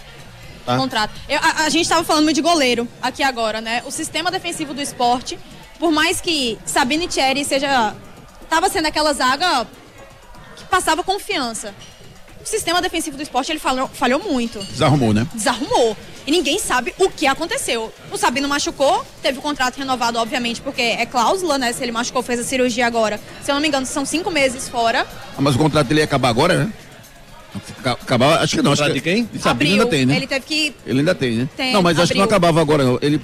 Tá. 0.65 0.77
Contrato. 0.77 1.13
Eu- 1.29 1.39
a, 1.41 1.63
a 1.65 1.69
gente 1.69 1.83
estava 1.83 2.03
falando 2.03 2.33
de 2.33 2.41
goleiro 2.41 2.87
aqui 3.01 3.23
agora, 3.23 3.61
né? 3.61 3.81
O 3.85 3.91
sistema 3.91 4.29
defensivo 4.29 4.73
do 4.73 4.81
esporte, 4.81 5.37
por 5.79 5.91
mais 5.91 6.19
que 6.21 6.57
Sabino 6.65 7.03
e 7.03 7.07
Thierry 7.07 7.43
seja. 7.45 7.95
Tava 8.49 8.69
sendo 8.69 8.85
aquela 8.87 9.13
zaga 9.13 9.67
que 10.55 10.63
passava 10.65 11.03
confiança. 11.03 11.73
O 12.41 12.45
sistema 12.47 12.81
defensivo 12.81 13.17
do 13.17 13.23
esporte 13.23 13.51
ele 13.51 13.59
falhou, 13.59 13.89
falhou 13.89 14.19
muito. 14.19 14.59
Desarrumou, 14.59 15.13
né? 15.13 15.27
Desarrumou. 15.33 15.97
E 16.25 16.31
ninguém 16.31 16.57
sabe 16.59 16.93
o 16.97 17.09
que 17.09 17.27
aconteceu. 17.27 17.91
O 18.09 18.17
Sabino 18.17 18.47
machucou, 18.47 19.05
teve 19.21 19.39
o 19.39 19.41
contrato 19.41 19.77
renovado, 19.77 20.17
obviamente, 20.17 20.61
porque 20.61 20.81
é 20.81 21.05
cláusula, 21.05 21.57
né? 21.57 21.73
Se 21.73 21.83
ele 21.83 21.91
machucou, 21.91 22.21
fez 22.23 22.39
a 22.39 22.43
cirurgia 22.43 22.87
agora. 22.87 23.19
Se 23.43 23.51
eu 23.51 23.55
não 23.55 23.61
me 23.61 23.67
engano, 23.67 23.85
são 23.85 24.05
cinco 24.05 24.31
meses 24.31 24.69
fora. 24.69 25.05
Ah, 25.37 25.41
mas 25.41 25.55
o 25.55 25.57
contrato 25.57 25.87
dele 25.87 25.99
ia 26.01 26.05
acabar 26.05 26.29
agora, 26.29 26.63
né? 26.65 26.73
Aca- 27.79 27.91
Acabar, 27.93 28.41
acho 28.41 28.55
que 28.57 28.61
não. 28.61 28.71
Acho 28.73 28.85
que, 28.85 28.93
de 28.93 29.01
quem? 29.01 29.25
De 29.25 29.39
Sabino 29.39 29.71
ainda 29.73 29.85
tem, 29.87 30.05
né? 30.05 30.15
Ele 30.15 30.27
teve 30.27 30.45
que. 30.45 30.75
Ele 30.85 30.99
ainda 30.99 31.15
tem, 31.15 31.31
né? 31.37 31.49
Tem, 31.57 31.73
não, 31.73 31.81
mas 31.81 31.99
acho 31.99 32.11
que 32.13 32.17
não 32.17 32.25
acabava 32.25 32.61
agora, 32.61 32.83
não. 32.83 32.99
Ele, 33.01 33.19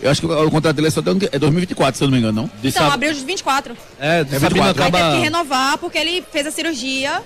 eu 0.00 0.10
acho 0.10 0.20
que 0.20 0.26
o, 0.26 0.50
contrato 0.50 0.76
dele 0.76 0.88
é 0.88 0.90
só 0.90 1.00
é 1.00 1.38
2024, 1.38 1.98
se 1.98 2.04
eu 2.04 2.08
não 2.08 2.12
me 2.12 2.18
engano, 2.18 2.42
não? 2.42 2.50
De 2.62 2.68
Então, 2.68 2.82
Sab- 2.84 2.94
abril 2.94 3.12
de 3.12 3.24
24. 3.24 3.76
É, 3.98 4.24
de 4.24 4.36
É 4.36 4.38
Sabino 4.38 4.62
24. 4.64 4.82
Aí 4.82 4.90
teve 4.90 4.96
acaba. 4.98 5.16
que 5.16 5.22
renovar 5.22 5.78
porque 5.78 5.98
ele 5.98 6.24
fez 6.32 6.46
a 6.46 6.50
cirurgia. 6.50 7.22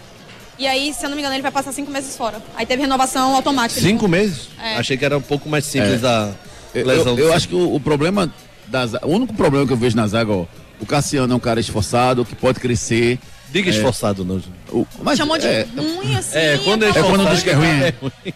E 0.59 0.67
aí, 0.67 0.93
se 0.95 1.05
eu 1.05 1.09
não 1.09 1.17
me 1.17 1.23
engano, 1.23 1.35
ele 1.35 1.43
vai 1.43 1.51
passar 1.51 1.73
cinco 1.73 1.91
meses 1.91 2.17
fora. 2.17 2.41
Aí 2.55 2.65
teve 2.67 2.83
renovação 2.83 3.35
automática. 3.35 3.81
Cinco 3.81 4.07
meses? 4.07 4.49
É. 4.63 4.77
Achei 4.77 4.97
que 4.97 5.05
era 5.05 5.17
um 5.19 5.23
pouco 5.23 5.49
mais 5.49 5.65
simples 5.65 6.05
a 6.05 6.33
Eu, 6.75 6.87
lesão 6.87 7.05
eu, 7.05 7.11
eu 7.11 7.17
Sabino. 7.17 7.33
acho 7.35 7.49
que 7.49 7.55
o, 7.55 7.75
o 7.75 7.81
problema 7.81 8.33
da 8.69 8.87
zaga, 8.87 9.07
o 9.07 9.11
único 9.11 9.35
problema 9.35 9.67
que 9.67 9.73
eu 9.73 9.77
vejo 9.77 9.97
na 9.97 10.07
zaga, 10.07 10.31
ó, 10.33 10.45
o 10.81 10.87
Cassiano 10.87 11.33
é 11.33 11.37
um 11.37 11.41
cara 11.41 11.59
esforçado, 11.61 12.25
que 12.25 12.35
pode 12.35 12.61
crescer. 12.61 13.19
Diga 13.51 13.69
esforçado, 13.71 14.25
não. 14.25 14.41
O, 14.71 14.87
mas 15.03 15.19
Chamou 15.19 15.37
de 15.37 15.47
é, 15.47 15.67
ruim, 15.77 16.17
assim. 16.17 16.39
É, 16.39 16.59
quando 16.65 16.85
é. 16.85 16.89
É 16.89 16.93
quando 17.03 17.29
diz 17.31 17.43
que 17.43 17.51
é 17.51 17.55
ruim. 17.55 17.67
é 17.67 17.95
ruim. 18.01 18.35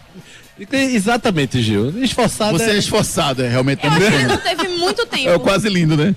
Exatamente, 0.71 1.61
Gil. 1.61 1.89
Esforçado 2.03 2.57
você 2.57 2.71
é 2.71 2.75
é, 2.75 2.77
esforçado, 2.77 3.43
é 3.43 3.49
realmente 3.49 3.83
Eu 3.85 3.91
acho 3.91 4.27
que 4.37 4.37
teve 4.55 4.67
muito 4.77 5.05
tempo. 5.05 5.29
É 5.29 5.39
quase 5.39 5.69
lindo, 5.69 5.95
né? 5.95 6.15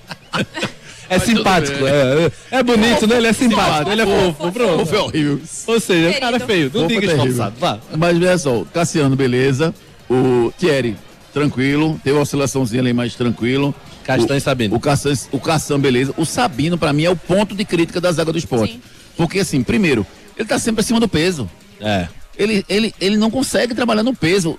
é 1.09 1.19
simpático. 1.19 1.85
É, 1.85 2.25
é- 2.51 2.57
é 2.59 2.63
bonito, 2.63 3.05
né? 3.05 3.17
Ele 3.17 3.27
é 3.27 3.33
simpático, 3.33 3.91
ele 3.91 4.01
é 4.01 4.05
fofo. 4.05 4.33
fofo. 4.33 4.51
Pronto. 4.51 4.85
Foi 4.85 4.97
horrível. 4.97 5.41
Ou 5.67 5.79
seja, 5.79 6.17
o 6.17 6.19
cara 6.19 6.37
é 6.37 6.39
feio. 6.39 6.71
Não 6.73 6.81
Fofo 6.83 6.87
diga 6.87 7.11
é 7.11 7.15
esforçado. 7.15 7.55
Vá. 7.59 7.79
Mas 7.97 8.17
veja 8.17 8.37
só, 8.37 8.59
o 8.61 8.65
Cassiano, 8.65 9.15
beleza. 9.15 9.73
O 10.09 10.51
Thierry, 10.57 10.95
tranquilo. 11.33 11.99
Teve 12.03 12.15
uma 12.15 12.23
oscilaçãozinha 12.23 12.81
ali, 12.81 12.93
mais 12.93 13.13
tranquilo. 13.15 13.73
Castan 14.03 14.33
O- 14.33 14.37
e 14.37 14.41
Sabino. 14.41 14.75
O 14.75 14.79
Castan, 14.79 15.13
o 15.31 15.39
Castan, 15.39 15.79
beleza. 15.79 16.13
O 16.17 16.25
Sabino, 16.25 16.77
pra 16.77 16.91
mim, 16.91 17.03
é 17.03 17.09
o 17.09 17.15
ponto 17.15 17.53
de 17.55 17.63
crítica 17.63 18.01
da 18.01 18.11
zaga 18.11 18.31
do 18.31 18.37
esporte. 18.37 18.73
Sim. 18.73 18.81
Porque, 19.15 19.39
assim, 19.39 19.61
primeiro, 19.63 20.05
ele 20.37 20.47
tá 20.47 20.57
sempre 20.57 20.81
acima 20.81 20.99
do 20.99 21.07
peso. 21.07 21.49
É. 21.79 22.07
Ele, 22.41 22.65
ele, 22.67 22.95
ele 22.99 23.17
não 23.17 23.29
consegue 23.29 23.75
trabalhar 23.75 24.03
no 24.03 24.15
peso. 24.15 24.57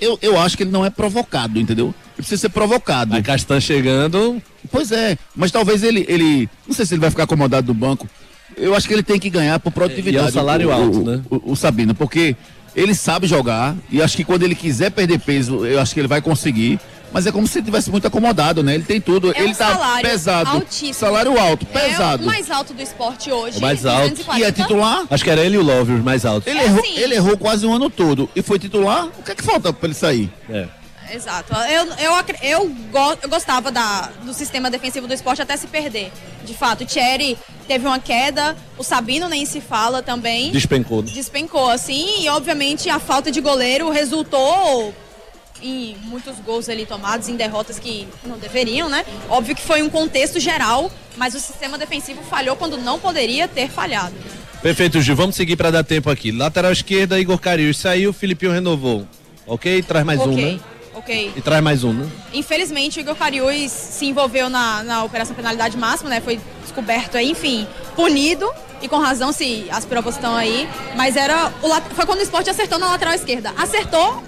eu, 0.00 0.18
eu 0.22 0.38
acho 0.38 0.56
que 0.56 0.62
ele 0.62 0.70
não 0.70 0.84
é 0.84 0.90
provocado, 0.90 1.58
entendeu? 1.58 1.86
Ele 1.86 1.94
precisa 2.16 2.40
ser 2.40 2.48
provocado. 2.48 3.14
A 3.14 3.22
Castan 3.22 3.60
chegando, 3.60 4.42
Pois 4.70 4.92
é, 4.92 5.16
mas 5.34 5.50
talvez 5.50 5.82
ele, 5.82 6.04
ele. 6.08 6.48
Não 6.66 6.74
sei 6.74 6.84
se 6.84 6.94
ele 6.94 7.00
vai 7.00 7.10
ficar 7.10 7.24
acomodado 7.24 7.66
do 7.66 7.74
banco. 7.74 8.08
Eu 8.56 8.74
acho 8.74 8.88
que 8.88 8.94
ele 8.94 9.02
tem 9.02 9.18
que 9.18 9.30
ganhar 9.30 9.58
por 9.60 9.72
produtividade. 9.72 10.24
E 10.24 10.28
é 10.28 10.30
um 10.30 10.32
salário 10.32 10.68
o, 10.68 10.72
alto, 10.72 11.00
o, 11.00 11.04
né? 11.04 11.22
O, 11.30 11.52
o 11.52 11.56
Sabino, 11.56 11.94
porque 11.94 12.36
ele 12.74 12.94
sabe 12.94 13.26
jogar 13.26 13.76
e 13.90 14.02
acho 14.02 14.16
que 14.16 14.24
quando 14.24 14.42
ele 14.42 14.54
quiser 14.54 14.90
perder 14.90 15.20
peso, 15.20 15.64
eu 15.64 15.80
acho 15.80 15.94
que 15.94 16.00
ele 16.00 16.08
vai 16.08 16.20
conseguir. 16.20 16.80
Mas 17.12 17.26
é 17.26 17.32
como 17.32 17.46
se 17.46 17.58
ele 17.58 17.64
tivesse 17.64 17.90
muito 17.90 18.06
acomodado, 18.06 18.62
né? 18.62 18.74
Ele 18.74 18.84
tem 18.84 19.00
tudo. 19.00 19.32
É 19.32 19.38
ele 19.40 19.52
um 19.52 19.54
tá 19.54 19.72
salário 19.72 20.08
pesado. 20.10 20.50
altíssimo. 20.50 20.94
Salário 20.94 21.38
alto, 21.40 21.64
pesado. 21.66 22.22
É 22.22 22.26
o 22.26 22.26
mais 22.26 22.50
alto 22.50 22.74
do 22.74 22.82
esporte 22.82 23.32
hoje. 23.32 23.58
O 23.58 23.60
mais 23.62 23.86
alto. 23.86 24.10
240. 24.10 24.38
E 24.40 24.48
é 24.48 24.52
titular? 24.52 25.04
acho 25.10 25.24
que 25.24 25.30
era 25.30 25.40
ele 25.40 25.54
e 25.56 25.58
o 25.58 25.62
Love 25.62 25.92
os 25.94 26.02
mais 26.04 26.24
altos. 26.26 26.46
Ele, 26.46 26.58
É 26.60 26.64
errou, 26.64 26.80
assim. 26.80 26.98
ele 26.98 27.14
errou 27.14 27.38
quase 27.38 27.64
o 27.66 27.72
ano 27.72 27.88
todo. 27.88 28.28
E 28.36 28.42
foi 28.42 28.58
titular? 28.58 29.06
O 29.18 29.22
que 29.22 29.32
é 29.32 29.34
que 29.34 29.42
falta 29.42 29.72
pra 29.72 29.86
ele 29.86 29.94
sair? 29.94 30.30
É. 30.50 30.66
Exato. 31.10 31.54
Eu, 31.54 31.86
eu, 31.98 32.24
eu, 32.42 32.68
go- 32.92 33.18
eu 33.22 33.28
gostava 33.30 33.70
da, 33.70 34.10
do 34.22 34.34
sistema 34.34 34.70
defensivo 34.70 35.06
do 35.06 35.14
esporte 35.14 35.40
até 35.40 35.56
se 35.56 35.66
perder. 35.66 36.12
De 36.44 36.52
fato, 36.52 36.82
o 36.84 36.86
Thierry 36.86 37.38
teve 37.66 37.86
uma 37.86 37.98
queda, 37.98 38.54
o 38.76 38.84
Sabino 38.84 39.26
nem 39.26 39.46
se 39.46 39.58
fala 39.62 40.02
também. 40.02 40.50
Despencou. 40.50 41.02
né? 41.02 41.10
Despencou, 41.10 41.70
assim, 41.70 42.06
e 42.20 42.28
obviamente 42.28 42.90
a 42.90 42.98
falta 42.98 43.30
de 43.30 43.40
goleiro 43.40 43.88
resultou 43.90 44.94
em 45.62 45.96
muitos 46.04 46.36
gols 46.40 46.68
ali 46.68 46.86
tomados, 46.86 47.28
em 47.28 47.36
derrotas 47.36 47.78
que 47.78 48.06
não 48.24 48.38
deveriam, 48.38 48.88
né? 48.88 49.04
Óbvio 49.28 49.54
que 49.54 49.62
foi 49.62 49.82
um 49.82 49.90
contexto 49.90 50.38
geral, 50.40 50.90
mas 51.16 51.34
o 51.34 51.40
sistema 51.40 51.76
defensivo 51.76 52.22
falhou 52.22 52.56
quando 52.56 52.76
não 52.76 52.98
poderia 52.98 53.48
ter 53.48 53.68
falhado. 53.68 54.14
Perfeito, 54.62 55.00
Gil. 55.00 55.14
Vamos 55.14 55.36
seguir 55.36 55.56
para 55.56 55.70
dar 55.70 55.84
tempo 55.84 56.10
aqui. 56.10 56.32
Lateral 56.32 56.72
esquerda, 56.72 57.18
Igor 57.18 57.38
Carius 57.38 57.78
saiu, 57.78 58.12
Filipinho 58.12 58.52
renovou. 58.52 59.06
Ok? 59.46 59.82
Traz 59.82 60.04
mais 60.04 60.20
um, 60.20 60.32
ok, 60.32 60.52
né? 60.54 60.60
ok. 60.94 61.32
E 61.36 61.40
traz 61.40 61.62
mais 61.62 61.84
um, 61.84 61.92
né? 61.92 62.08
Infelizmente, 62.34 62.98
o 62.98 63.00
Igor 63.00 63.14
Cariús 63.14 63.70
se 63.70 64.06
envolveu 64.06 64.50
na, 64.50 64.82
na 64.82 65.04
operação 65.04 65.34
penalidade 65.34 65.76
máxima, 65.76 66.10
né? 66.10 66.20
Foi 66.20 66.40
descoberto 66.62 67.16
aí, 67.16 67.30
enfim, 67.30 67.66
punido. 67.94 68.50
E 68.82 68.88
com 68.88 68.98
razão, 68.98 69.32
se 69.32 69.66
as 69.70 69.84
provas 69.84 70.16
estão 70.16 70.34
aí. 70.36 70.68
Mas 70.96 71.16
era. 71.16 71.52
O, 71.62 71.94
foi 71.94 72.04
quando 72.04 72.18
o 72.18 72.22
esporte 72.22 72.50
acertou 72.50 72.78
na 72.78 72.90
lateral 72.90 73.14
esquerda. 73.14 73.52
Acertou, 73.56 74.22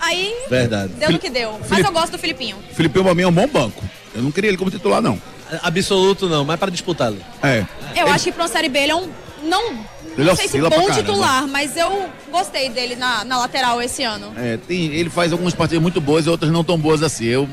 aí 0.00 0.34
Verdade. 0.48 0.92
deu 0.94 1.10
no 1.12 1.18
que 1.18 1.30
deu. 1.30 1.56
Mas 1.60 1.68
Felipe- 1.68 1.88
eu 1.88 1.92
gosto 1.92 2.12
do 2.12 2.18
Filipinho. 2.18 2.56
O 2.70 2.74
Felipe 2.74 3.02
pra 3.02 3.14
mim 3.14 3.22
é 3.22 3.28
um 3.28 3.32
bom 3.32 3.46
banco. 3.46 3.84
Eu 4.14 4.22
não 4.22 4.32
queria 4.32 4.48
ele 4.48 4.56
como 4.56 4.70
titular, 4.70 5.00
não. 5.00 5.20
Absoluto 5.62 6.28
não, 6.28 6.44
mas 6.44 6.58
para 6.58 6.70
disputar. 6.70 7.12
É. 7.42 7.64
Eu 7.96 8.08
acho 8.08 8.24
que 8.24 8.32
pra 8.32 8.44
uma 8.44 8.48
Série 8.48 8.68
B 8.68 8.78
ele 8.78 8.92
é 8.92 8.96
um. 8.96 9.08
Não, 9.42 9.70
Ele 10.18 10.24
não 10.28 10.36
sei 10.36 10.48
se 10.48 10.58
bom 10.60 10.90
titular, 10.90 11.46
mas 11.48 11.74
eu 11.76 12.10
gostei 12.30 12.68
dele 12.68 12.94
na, 12.94 13.24
na 13.24 13.38
lateral 13.38 13.80
esse 13.80 14.02
ano. 14.02 14.32
É, 14.36 14.58
tem, 14.58 14.86
ele 14.92 15.08
faz 15.08 15.32
algumas 15.32 15.54
partidas 15.54 15.80
muito 15.82 16.00
boas 16.00 16.26
e 16.26 16.28
outras 16.28 16.50
não 16.52 16.62
tão 16.62 16.76
boas 16.78 17.02
assim. 17.02 17.24
Eu, 17.24 17.48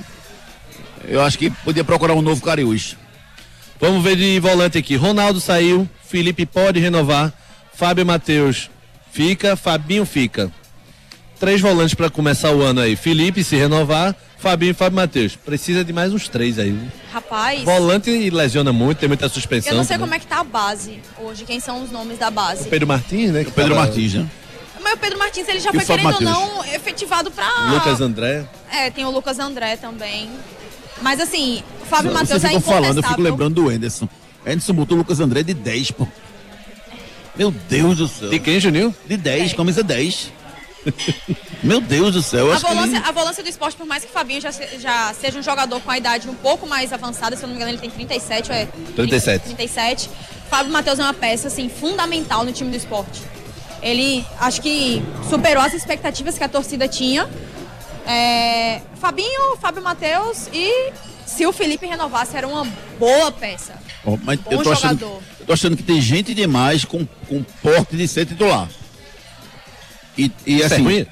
eu 1.08 1.22
acho 1.22 1.38
que 1.38 1.50
podia 1.50 1.84
procurar 1.84 2.14
um 2.14 2.22
novo 2.22 2.44
Cariús. 2.44 2.98
Vamos 3.80 4.04
ver 4.04 4.16
de 4.18 4.40
volante 4.40 4.78
aqui. 4.78 4.96
Ronaldo 4.96 5.40
saiu, 5.40 5.88
Felipe 6.06 6.46
pode 6.46 6.80
renovar, 6.80 7.32
Fábio 7.74 8.06
Matheus 8.06 8.70
fica, 9.12 9.56
Fabinho 9.56 10.06
fica. 10.06 10.52
Três 11.40 11.62
volantes 11.62 11.94
para 11.94 12.10
começar 12.10 12.52
o 12.52 12.62
ano 12.64 12.82
aí. 12.82 12.96
Felipe 12.96 13.44
se 13.44 13.56
renovar, 13.56 14.16
Fabinho 14.40 14.72
e 14.72 14.74
Fábio 14.74 14.96
Matheus. 14.96 15.36
Precisa 15.36 15.84
de 15.84 15.94
mais 15.94 16.12
uns 16.12 16.28
três 16.28 16.58
aí. 16.58 16.76
Rapaz. 17.12 17.62
Volante 17.64 18.10
lesiona 18.32 18.74
muito, 18.74 18.98
tem 18.98 19.08
muita 19.08 19.30
suspensão. 19.30 19.72
Eu 19.72 19.78
não 19.78 19.84
sei 19.84 19.98
né? 19.98 20.02
como 20.02 20.16
é 20.16 20.20
que 20.20 20.26
tá 20.26 20.40
a 20.40 20.44
base 20.44 21.00
hoje, 21.20 21.44
quem 21.46 21.60
são 21.60 21.84
os 21.84 21.92
nomes 21.92 22.18
da 22.18 22.32
base. 22.32 22.68
Pedro 22.68 22.88
Martins, 22.88 23.32
né? 23.32 23.44
que 23.44 23.52
Pedro 23.52 23.76
tava- 23.76 23.86
Martins, 23.86 24.14
né? 24.16 24.28
Mas 24.82 24.94
o 24.94 24.98
Pedro 24.98 25.20
Martins 25.20 25.48
ele 25.48 25.60
já 25.60 25.70
E 25.70 25.74
foi 25.74 25.84
o 25.84 25.86
querendo 25.86 26.06
ou 26.06 26.12
Matheus? 26.12 26.32
não 26.32 26.66
efetivado 26.74 27.30
pra. 27.30 27.48
Lucas 27.72 28.02
André. 28.02 28.46
É, 28.72 28.90
tem 28.90 29.06
o 29.06 29.12
Lucas 29.12 29.38
André 29.38 29.76
também. 29.76 30.30
Mas 31.02 31.20
assim, 31.20 31.62
o 31.82 31.86
Fábio 31.86 32.12
Matheus 32.14 32.44
é 32.44 32.60
falando, 32.60 32.98
eu 32.98 33.04
fico 33.04 33.22
lembrando 33.22 33.56
do 33.62 33.70
Anderson. 33.70 34.10
Anderson 34.46 34.74
botou 34.74 34.96
o 34.96 35.00
Lucas 35.00 35.20
André 35.20 35.44
de 35.44 35.54
10, 35.54 35.92
pô. 35.92 36.08
Meu 37.36 37.52
Deus 37.52 37.98
do 37.98 38.08
céu. 38.08 38.30
De 38.30 38.40
quem, 38.40 38.60
Juninho? 38.60 38.96
De 39.08 39.16
10, 39.18 39.52
É. 39.52 39.56
camisa 39.56 39.84
10. 39.84 40.32
Meu 41.64 41.82
Deus 41.82 42.14
do 42.14 42.22
céu. 42.22 42.52
A 42.52 42.56
acho 42.56 42.66
que 42.66 42.72
ele- 42.72 42.80
volância, 42.80 43.00
a 43.08 43.12
volância 43.12 43.44
do 43.44 43.50
esporte, 43.50 43.76
por 43.78 43.86
mais 43.86 44.04
que 44.04 44.10
o 44.10 44.14
Fabinho 44.14 44.42
já, 44.42 44.52
se- 44.52 44.80
já 44.80 45.14
seja 45.14 45.40
um 45.40 45.44
jogador 45.44 45.80
com 45.82 45.92
a 45.92 45.98
idade 45.98 46.30
um 46.30 46.36
pouco 46.36 46.68
mais 46.68 46.94
avançada, 46.94 47.36
se 47.36 47.44
eu 47.44 47.48
não 47.48 47.56
me 47.56 47.62
engano, 47.62 47.72
ele 47.72 47.82
tem 47.82 47.90
37 47.90 48.50
ou 48.52 48.56
é 48.58 48.68
37. 48.96 49.44
37. 49.46 50.10
Fábio 50.50 50.72
Matheus 50.72 51.00
é 51.00 51.04
uma 51.04 51.14
peça 51.14 51.48
assim 51.48 51.68
fundamental 51.70 52.44
no 52.46 52.52
time 52.52 52.70
do 52.72 52.78
esporte. 52.78 53.22
Ele 53.82 54.26
acho 54.40 54.62
que 54.62 55.02
superou 55.30 55.62
as 55.64 55.74
expectativas 55.74 56.38
que 56.38 56.44
a 56.44 56.50
torcida 56.50 56.88
tinha. 56.88 57.30
É, 58.06 58.82
Fabinho, 59.00 59.58
Fábio 59.62 59.84
Matheus 59.84 60.48
e 60.54 60.92
se 61.26 61.46
o 61.46 61.52
Felipe 61.52 61.86
renovasse 61.86 62.36
era 62.38 62.48
uma 62.48 62.66
boa 62.98 63.32
peça. 63.32 63.74
Ó, 64.06 64.18
mas 64.24 64.40
Bom 64.40 64.52
eu 64.54 64.64
tô, 64.64 64.72
achando, 64.72 65.04
eu 65.40 65.46
tô 65.46 65.54
achando 65.54 65.76
que 65.76 65.84
tem 65.84 66.00
gente 66.00 66.34
demais 66.34 66.86
com, 66.86 67.06
com 67.28 67.44
porte 67.62 67.98
de 67.98 68.08
ser 68.08 68.26
titular. 68.26 68.70
E, 70.18 70.32
e 70.46 70.62
é 70.62 70.66
assim. 70.66 70.84
ruim? 70.84 71.06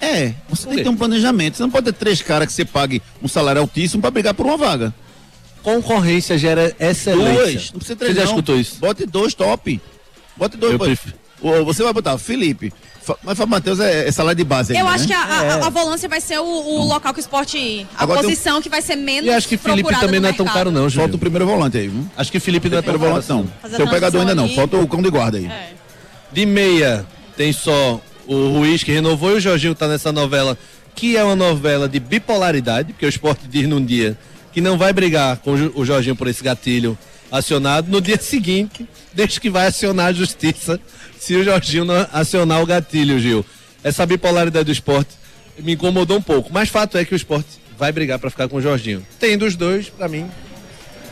É, 0.00 0.32
você 0.48 0.66
tem 0.68 0.76
que 0.78 0.82
ter 0.84 0.88
um 0.88 0.96
planejamento. 0.96 1.56
Você 1.56 1.62
não 1.62 1.70
pode 1.70 1.86
ter 1.86 1.92
três 1.92 2.22
caras 2.22 2.46
que 2.46 2.52
você 2.52 2.64
pague 2.64 3.02
um 3.22 3.26
salário 3.28 3.60
altíssimo 3.60 4.00
pra 4.00 4.10
brigar 4.10 4.32
por 4.34 4.46
uma 4.46 4.56
vaga. 4.56 4.94
Concorrência 5.62 6.38
gera 6.38 6.74
excelência. 6.78 7.34
Dois, 7.34 7.72
não 7.72 7.78
precisa 7.78 7.96
três. 7.96 8.12
Você 8.14 8.20
já 8.20 8.24
não. 8.26 8.32
escutou 8.32 8.58
isso? 8.58 8.76
Bote 8.78 9.04
dois 9.06 9.34
top. 9.34 9.80
Bote 10.36 10.56
dois. 10.56 10.72
Eu 10.72 10.78
prefiro. 10.78 11.16
Você 11.64 11.82
vai 11.82 11.92
botar 11.92 12.16
Felipe. 12.18 12.72
Mas 13.24 13.38
Fábio 13.38 13.48
Matheus 13.52 13.80
é, 13.80 14.06
é 14.06 14.12
salário 14.12 14.36
de 14.36 14.44
base 14.44 14.74
Eu 14.74 14.80
ainda, 14.80 14.90
acho 14.90 15.04
né? 15.04 15.08
que 15.08 15.12
a, 15.14 15.22
a- 15.62 15.66
a 15.66 15.70
volância 15.70 16.06
vai 16.10 16.20
ser 16.20 16.38
o, 16.38 16.44
o 16.44 16.84
local 16.84 17.12
que 17.14 17.20
o 17.20 17.22
esporte. 17.22 17.86
A 17.96 18.02
Agora 18.02 18.20
tem 18.20 18.28
um- 18.28 18.32
posição 18.32 18.60
que 18.60 18.68
vai 18.68 18.82
ser 18.82 18.96
menos. 18.96 19.24
E 19.24 19.32
acho 19.32 19.48
que 19.48 19.56
Felipe 19.56 19.98
também 19.98 20.20
não 20.20 20.28
é 20.28 20.32
tão 20.32 20.44
caro, 20.44 20.70
não, 20.70 20.90
Falta 20.90 21.16
o 21.16 21.18
primeiro 21.18 21.46
volante 21.46 21.78
aí, 21.78 21.88
viu? 21.88 22.06
Acho 22.16 22.30
que 22.30 22.38
Felipe 22.38 22.68
não 22.68 22.78
é 22.78 22.82
Primeiro 22.82 23.02
volante 23.08 23.28
não. 23.30 23.40
assim. 23.40 23.48
Fazer 23.62 23.74
a 23.74 23.78
Tem 23.78 23.86
o 23.86 23.90
pegador 23.90 24.20
ainda 24.20 24.34
não. 24.34 24.48
Falta 24.50 24.76
o 24.76 24.86
cão 24.86 25.00
de 25.00 25.08
guarda 25.10 25.38
aí. 25.38 25.46
É. 25.46 25.70
De 26.32 26.44
meia, 26.44 27.06
tem 27.36 27.50
só 27.52 27.98
o 28.28 28.58
Ruiz 28.58 28.84
que 28.84 28.92
renovou 28.92 29.30
e 29.30 29.34
o 29.34 29.40
Jorginho 29.40 29.74
tá 29.74 29.88
nessa 29.88 30.12
novela, 30.12 30.56
que 30.94 31.16
é 31.16 31.24
uma 31.24 31.34
novela 31.34 31.88
de 31.88 31.98
bipolaridade, 31.98 32.92
porque 32.92 33.06
o 33.06 33.08
esporte 33.08 33.48
diz 33.48 33.66
num 33.66 33.84
dia 33.84 34.16
que 34.52 34.60
não 34.60 34.76
vai 34.76 34.92
brigar 34.92 35.38
com 35.38 35.52
o 35.74 35.84
Jorginho 35.84 36.14
por 36.14 36.28
esse 36.28 36.44
gatilho 36.44 36.96
acionado, 37.32 37.90
no 37.90 38.00
dia 38.00 38.18
seguinte, 38.20 38.86
desde 39.12 39.40
que 39.40 39.50
vai 39.50 39.66
acionar 39.66 40.06
a 40.06 40.12
justiça 40.12 40.78
se 41.18 41.34
o 41.34 41.42
Jorginho 41.44 41.84
não 41.84 42.06
acionar 42.12 42.62
o 42.62 42.66
gatilho, 42.66 43.18
Gil. 43.18 43.44
Essa 43.82 44.04
bipolaridade 44.06 44.66
do 44.66 44.72
esporte 44.72 45.10
me 45.58 45.72
incomodou 45.72 46.18
um 46.18 46.22
pouco, 46.22 46.50
mas 46.52 46.68
fato 46.68 46.98
é 46.98 47.04
que 47.04 47.14
o 47.14 47.16
esporte 47.16 47.48
vai 47.78 47.92
brigar 47.92 48.18
para 48.18 48.30
ficar 48.30 48.48
com 48.48 48.56
o 48.56 48.60
Jorginho. 48.60 49.06
Tem 49.18 49.38
dos 49.38 49.56
dois, 49.56 49.88
para 49.88 50.08
mim, 50.08 50.28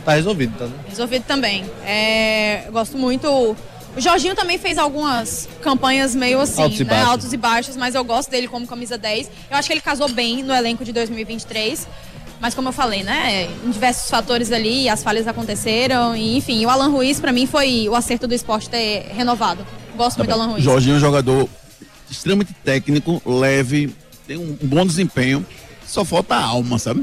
tá 0.05 0.13
resolvido, 0.13 0.57
tá? 0.57 0.65
né? 0.65 0.73
Resolvido 0.87 1.23
também. 1.23 1.65
É, 1.85 2.67
gosto 2.71 2.97
muito. 2.97 3.55
O 3.97 4.01
Jorginho 4.01 4.35
também 4.35 4.59
fez 4.59 4.77
algumas 4.77 5.49
campanhas 5.61 6.13
meio 6.13 6.39
assim, 6.39 6.61
Altos 6.61 6.79
e 6.79 6.83
né? 6.83 6.89
baixos. 6.91 7.09
Altos 7.09 7.33
e 7.33 7.37
baixos, 7.37 7.75
mas 7.75 7.95
eu 7.95 8.03
gosto 8.03 8.29
dele 8.29 8.47
como 8.47 8.67
camisa 8.67 8.95
10. 8.97 9.29
Eu 9.49 9.57
acho 9.57 9.67
que 9.67 9.73
ele 9.73 9.81
casou 9.81 10.07
bem 10.07 10.43
no 10.43 10.53
elenco 10.53 10.85
de 10.85 10.93
2023. 10.93 11.87
Mas 12.39 12.53
como 12.53 12.67
eu 12.69 12.71
falei, 12.71 13.01
né? 13.03 13.49
Em 13.65 13.71
diversos 13.71 14.07
fatores 14.11 14.51
ali, 14.51 14.87
as 14.87 15.01
falhas 15.01 15.27
aconteceram. 15.27 16.15
E, 16.15 16.37
enfim, 16.37 16.63
o 16.63 16.69
Alan 16.69 16.89
Ruiz, 16.89 17.19
pra 17.19 17.31
mim, 17.31 17.47
foi 17.47 17.89
o 17.89 17.95
acerto 17.95 18.27
do 18.27 18.35
esporte 18.35 18.69
ter 18.69 19.07
renovado. 19.15 19.65
Gosto 19.95 20.17
muito 20.19 20.29
do 20.29 20.33
Alan 20.35 20.51
Ruiz. 20.51 20.63
Jorginho 20.63 20.93
é 20.93 20.97
um 20.97 21.01
jogador 21.01 21.49
extremamente 22.09 22.53
técnico, 22.63 23.19
leve, 23.25 23.95
tem 24.27 24.37
um 24.37 24.55
bom 24.61 24.85
desempenho. 24.85 25.43
Só 25.87 26.05
falta 26.05 26.35
a 26.35 26.43
alma, 26.43 26.77
sabe? 26.77 27.01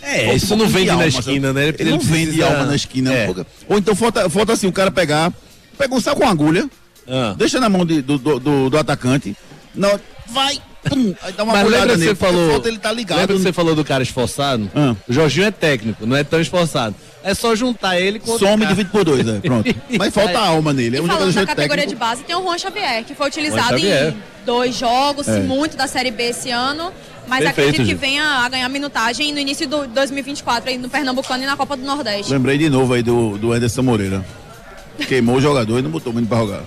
É, 0.00 0.34
isso 0.34 0.56
não 0.56 0.66
vende 0.66 0.84
de 0.84 0.86
na 0.86 0.92
alma, 0.94 1.06
esquina, 1.08 1.48
sabe? 1.48 1.60
né? 1.60 1.74
Ele, 1.78 1.90
não 1.90 1.98
vende 1.98 2.26
precisa- 2.28 2.46
alma 2.46 2.64
na 2.64 2.74
esquina. 2.76 3.12
É. 3.12 3.34
Ou 3.68 3.76
então 3.76 3.94
falta, 3.94 4.30
falta 4.30 4.52
assim, 4.54 4.66
o 4.68 4.72
cara 4.72 4.90
pegar, 4.90 5.30
pega 5.76 5.94
um 5.94 6.00
saco 6.00 6.20
com 6.20 6.28
agulha, 6.28 6.68
Ah. 7.08 7.34
deixa 7.36 7.60
na 7.60 7.68
mão 7.68 7.84
de- 7.86 8.02
do, 8.02 8.18
do, 8.18 8.38
do- 8.40 8.70
do 8.70 8.78
atacante, 8.78 9.36
não, 9.74 9.98
vai, 10.28 10.58
pum, 10.82 11.14
aí 11.22 11.32
dá 11.32 11.44
uma 11.44 11.52
Mas 11.52 11.62
lembra 11.64 11.76
olhada 11.78 11.92
que 11.92 11.98
nele. 11.98 12.10
você 12.10 12.14
falou. 12.16 12.50
Falta 12.52 12.68
ele 12.68 12.78
tá 12.78 12.92
ligado. 12.92 13.18
Lembra 13.18 13.36
que 13.36 13.42
você 13.42 13.52
falou 13.52 13.74
do 13.74 13.84
cara 13.84 14.02
esforçado? 14.02 14.70
Ah. 14.74 14.94
O 15.08 15.12
Jorginho 15.12 15.46
é 15.46 15.50
técnico, 15.50 16.06
não 16.06 16.16
é 16.16 16.24
tão 16.24 16.40
esforçado. 16.40 16.94
É 17.22 17.34
só 17.34 17.54
juntar 17.56 18.00
ele 18.00 18.18
com 18.20 18.38
Some 18.38 18.54
e 18.54 18.58
cara. 18.58 18.68
divide 18.68 18.90
por 18.90 19.04
dois, 19.04 19.26
é, 19.26 19.40
pronto. 19.40 19.74
Mas 19.98 20.14
falta 20.14 20.38
a 20.38 20.46
alma 20.46 20.72
nele. 20.72 20.96
É 20.96 21.02
um 21.02 21.06
falando 21.06 21.32
da 21.34 21.44
categoria 21.46 21.68
técnico. 21.84 21.88
de 21.90 21.96
base, 21.96 22.22
tem 22.22 22.36
o 22.36 22.42
Juan 22.42 22.56
Xavier, 22.58 23.04
que 23.04 23.14
foi 23.14 23.26
utilizado 23.28 23.76
em 23.78 24.14
dois 24.44 24.76
jogos, 24.76 25.26
É. 25.28 25.40
muito 25.40 25.76
da 25.76 25.86
Série 25.88 26.10
B 26.10 26.28
esse 26.30 26.50
ano. 26.50 26.92
Mas 27.28 27.40
Perfeito, 27.42 27.68
acredito 27.70 27.82
que 27.82 27.90
Gil. 27.90 27.98
venha 27.98 28.22
a 28.24 28.48
ganhar 28.48 28.68
minutagem 28.68 29.32
no 29.32 29.40
início 29.40 29.66
do 29.68 29.88
2024, 29.88 30.70
aí 30.70 30.78
no 30.78 30.88
Pernambucano 30.88 31.42
e 31.42 31.46
na 31.46 31.56
Copa 31.56 31.76
do 31.76 31.82
Nordeste. 31.84 32.30
Lembrei 32.32 32.56
de 32.56 32.70
novo 32.70 32.94
aí 32.94 33.02
do, 33.02 33.36
do 33.36 33.52
Anderson 33.52 33.82
Moreira. 33.82 34.24
Queimou 35.08 35.36
o 35.36 35.40
jogador 35.40 35.78
e 35.78 35.82
não 35.82 35.90
botou 35.90 36.12
muito 36.12 36.28
pra 36.28 36.38
jogar. 36.38 36.62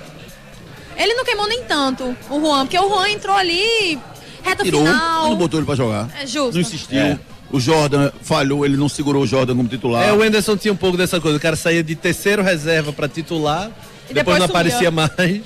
Ele 0.97 1.13
não 1.13 1.23
queimou 1.23 1.47
nem 1.47 1.63
tanto 1.63 2.15
o 2.29 2.39
Juan, 2.39 2.65
porque 2.65 2.77
o 2.77 2.89
Juan 2.89 3.09
entrou 3.09 3.35
ali, 3.35 3.97
reta 4.43 4.63
Tirou 4.63 4.85
final. 4.85 5.29
não 5.29 5.35
botou 5.37 5.59
ele 5.59 5.65
pra 5.65 5.75
jogar. 5.75 6.09
É 6.21 6.27
justo. 6.27 6.53
Não 6.53 6.61
insistiu. 6.61 6.99
É. 6.99 7.19
O 7.51 7.59
Jordan 7.59 8.11
falhou, 8.21 8.63
ele 8.65 8.77
não 8.77 8.87
segurou 8.87 9.23
o 9.23 9.27
Jordan 9.27 9.55
como 9.55 9.67
titular. 9.67 10.03
É, 10.07 10.13
o 10.13 10.23
Enderson 10.23 10.55
tinha 10.55 10.71
um 10.71 10.77
pouco 10.77 10.95
dessa 10.97 11.19
coisa. 11.19 11.37
O 11.37 11.41
cara 11.41 11.55
saía 11.55 11.83
de 11.83 11.95
terceiro 11.95 12.43
reserva 12.43 12.93
pra 12.93 13.07
titular, 13.07 13.71
E 14.09 14.13
depois, 14.13 14.37
depois 14.37 14.39
não 14.39 14.45
aparecia 14.45 14.91
mais. 14.91 15.41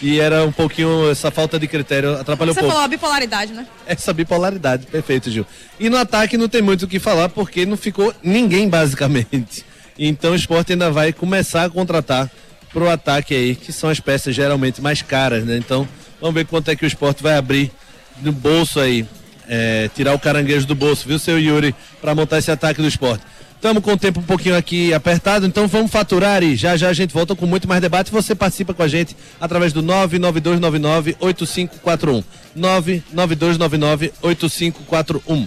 E 0.00 0.18
era 0.18 0.44
um 0.44 0.50
pouquinho, 0.50 1.10
essa 1.10 1.30
falta 1.30 1.58
de 1.60 1.68
critério 1.68 2.18
atrapalhou 2.18 2.54
Você 2.54 2.60
um 2.60 2.62
pouco. 2.62 2.72
falou 2.74 2.84
a 2.86 2.88
bipolaridade, 2.88 3.52
né? 3.52 3.66
Essa 3.86 4.12
bipolaridade, 4.12 4.86
perfeito, 4.86 5.30
Gil. 5.30 5.46
E 5.78 5.88
no 5.90 5.96
ataque 5.96 6.36
não 6.38 6.48
tem 6.48 6.62
muito 6.62 6.86
o 6.86 6.88
que 6.88 6.98
falar, 6.98 7.28
porque 7.28 7.66
não 7.66 7.76
ficou 7.76 8.12
ninguém, 8.22 8.68
basicamente. 8.68 9.64
Então 9.98 10.32
o 10.32 10.36
esporte 10.36 10.72
ainda 10.72 10.90
vai 10.90 11.12
começar 11.12 11.64
a 11.64 11.70
contratar 11.70 12.30
pro 12.72 12.88
ataque 12.88 13.34
aí, 13.34 13.54
que 13.54 13.72
são 13.72 13.90
as 13.90 14.00
peças 14.00 14.34
geralmente 14.34 14.80
mais 14.80 15.02
caras, 15.02 15.44
né? 15.44 15.58
Então, 15.58 15.86
vamos 16.20 16.34
ver 16.34 16.46
quanto 16.46 16.70
é 16.70 16.76
que 16.76 16.84
o 16.84 16.86
esporte 16.86 17.22
vai 17.22 17.36
abrir 17.36 17.70
no 18.20 18.32
bolso 18.32 18.80
aí. 18.80 19.06
é, 19.48 19.90
tirar 19.94 20.14
o 20.14 20.18
caranguejo 20.18 20.66
do 20.66 20.74
bolso, 20.74 21.06
viu, 21.06 21.18
seu 21.18 21.38
Yuri, 21.38 21.74
para 22.00 22.14
montar 22.14 22.38
esse 22.38 22.50
ataque 22.50 22.80
do 22.80 22.88
esporte. 22.88 23.22
Estamos 23.62 23.84
com 23.84 23.92
o 23.92 23.96
tempo 23.96 24.18
um 24.18 24.24
pouquinho 24.24 24.56
aqui 24.56 24.94
apertado, 24.94 25.46
então 25.46 25.68
vamos 25.68 25.90
faturar 25.90 26.42
e 26.42 26.56
já 26.56 26.76
já 26.76 26.88
a 26.88 26.92
gente 26.92 27.12
volta 27.12 27.36
com 27.36 27.46
muito 27.46 27.68
mais 27.68 27.80
debate. 27.80 28.10
Você 28.10 28.34
participa 28.34 28.74
com 28.74 28.82
a 28.82 28.88
gente 28.88 29.16
através 29.40 29.72
do 29.72 29.80
99299-8541. 29.82 32.24
99299-8541. 32.58 35.46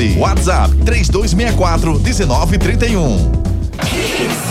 WhatsApp 0.09 0.75
3264 0.83 1.99
1931. 1.99 3.31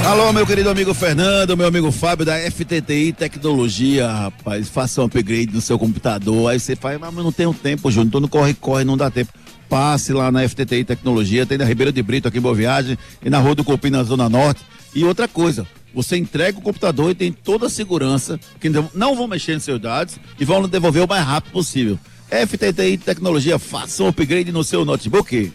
Alô, 0.06 0.32
meu 0.32 0.46
querido 0.46 0.70
amigo 0.70 0.94
Fernando, 0.94 1.56
meu 1.56 1.66
amigo 1.66 1.90
Fábio 1.90 2.24
da 2.24 2.38
FTTI 2.38 3.12
Tecnologia, 3.12 4.08
rapaz. 4.10 4.68
Faça 4.68 5.00
um 5.02 5.04
upgrade 5.04 5.52
no 5.52 5.60
seu 5.60 5.78
computador. 5.78 6.50
Aí 6.50 6.60
você 6.60 6.76
faz, 6.76 6.98
mas 7.00 7.12
não 7.14 7.32
tenho 7.32 7.52
tempo, 7.52 7.90
Júnior. 7.90 8.12
Tô 8.12 8.20
no 8.20 8.28
corre-corre, 8.28 8.84
não 8.84 8.96
dá 8.96 9.10
tempo. 9.10 9.32
Passe 9.68 10.12
lá 10.12 10.30
na 10.30 10.48
FTTI 10.48 10.84
Tecnologia, 10.84 11.44
tem 11.44 11.58
na 11.58 11.64
Ribeira 11.64 11.92
de 11.92 12.02
Brito, 12.02 12.28
aqui 12.28 12.38
em 12.38 12.40
Boa 12.40 12.54
Viagem, 12.54 12.96
e 13.24 13.28
na 13.28 13.38
Rua 13.38 13.54
do 13.54 13.64
Cupim, 13.64 13.90
na 13.90 14.02
Zona 14.02 14.28
Norte. 14.28 14.62
E 14.94 15.04
outra 15.04 15.26
coisa, 15.28 15.66
você 15.94 16.16
entrega 16.16 16.58
o 16.58 16.62
computador 16.62 17.10
e 17.10 17.14
tem 17.14 17.32
toda 17.32 17.66
a 17.66 17.70
segurança, 17.70 18.38
que 18.60 18.68
não- 18.68 18.90
não 18.94 19.16
vão 19.16 19.26
mexer 19.28 19.54
nos 19.54 19.64
seus 19.64 19.80
dados 19.80 20.16
e 20.38 20.44
vão 20.44 20.68
devolver 20.68 21.04
o 21.04 21.08
mais 21.08 21.24
rápido 21.24 21.52
possível. 21.52 21.98
FTTI 22.31 22.97
Tecnologia, 22.99 23.59
faça 23.59 24.03
um 24.03 24.09
upgrade 24.09 24.53
no 24.53 24.62
seu 24.64 24.85
notebook. 24.85 25.53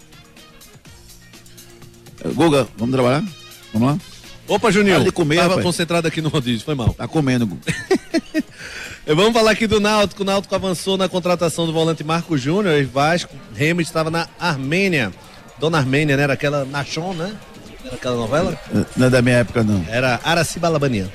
Eh, 2.23 2.29
Guga, 2.33 2.67
vamos 2.77 2.93
trabalhar? 2.93 3.23
Vamos 3.73 3.87
lá? 3.89 3.97
Opa, 4.47 4.71
Juninho. 4.71 4.95
Para 4.95 5.05
de 5.05 5.11
comer, 5.11 5.35
Tava 5.37 5.47
rapaz. 5.49 5.65
concentrado 5.65 6.07
aqui 6.07 6.21
no 6.21 6.29
rodízio, 6.29 6.63
foi 6.65 6.75
mal. 6.75 6.93
Tá 6.93 7.07
comendo, 7.07 7.47
Guga. 7.47 7.61
Eh, 9.07 9.13
Vamos 9.13 9.33
falar 9.33 9.51
aqui 9.51 9.67
do 9.67 9.79
Náutico. 9.79 10.23
O 10.23 10.25
Náutico 10.25 10.55
avançou 10.55 10.97
na 10.97 11.07
contratação 11.07 11.67
do 11.67 11.71
volante 11.71 12.03
Marco 12.03 12.35
Júnior 12.35 12.75
e 12.79 12.83
Vasco. 12.83 13.35
Remo 13.53 13.79
estava 13.79 14.09
na 14.09 14.27
Armênia. 14.39 15.13
Dona 15.59 15.77
Armênia, 15.77 16.17
né? 16.17 16.23
Era 16.23 16.33
aquela 16.33 16.65
Nachon, 16.65 17.13
né? 17.13 17.31
Era 17.85 17.93
aquela 17.97 18.15
novela? 18.15 18.59
Não 18.97 19.05
é 19.05 19.09
da 19.11 19.21
minha 19.21 19.35
época, 19.37 19.63
não. 19.63 19.85
Era 19.87 20.19
Araciba 20.23 20.69
Labania. 20.69 21.07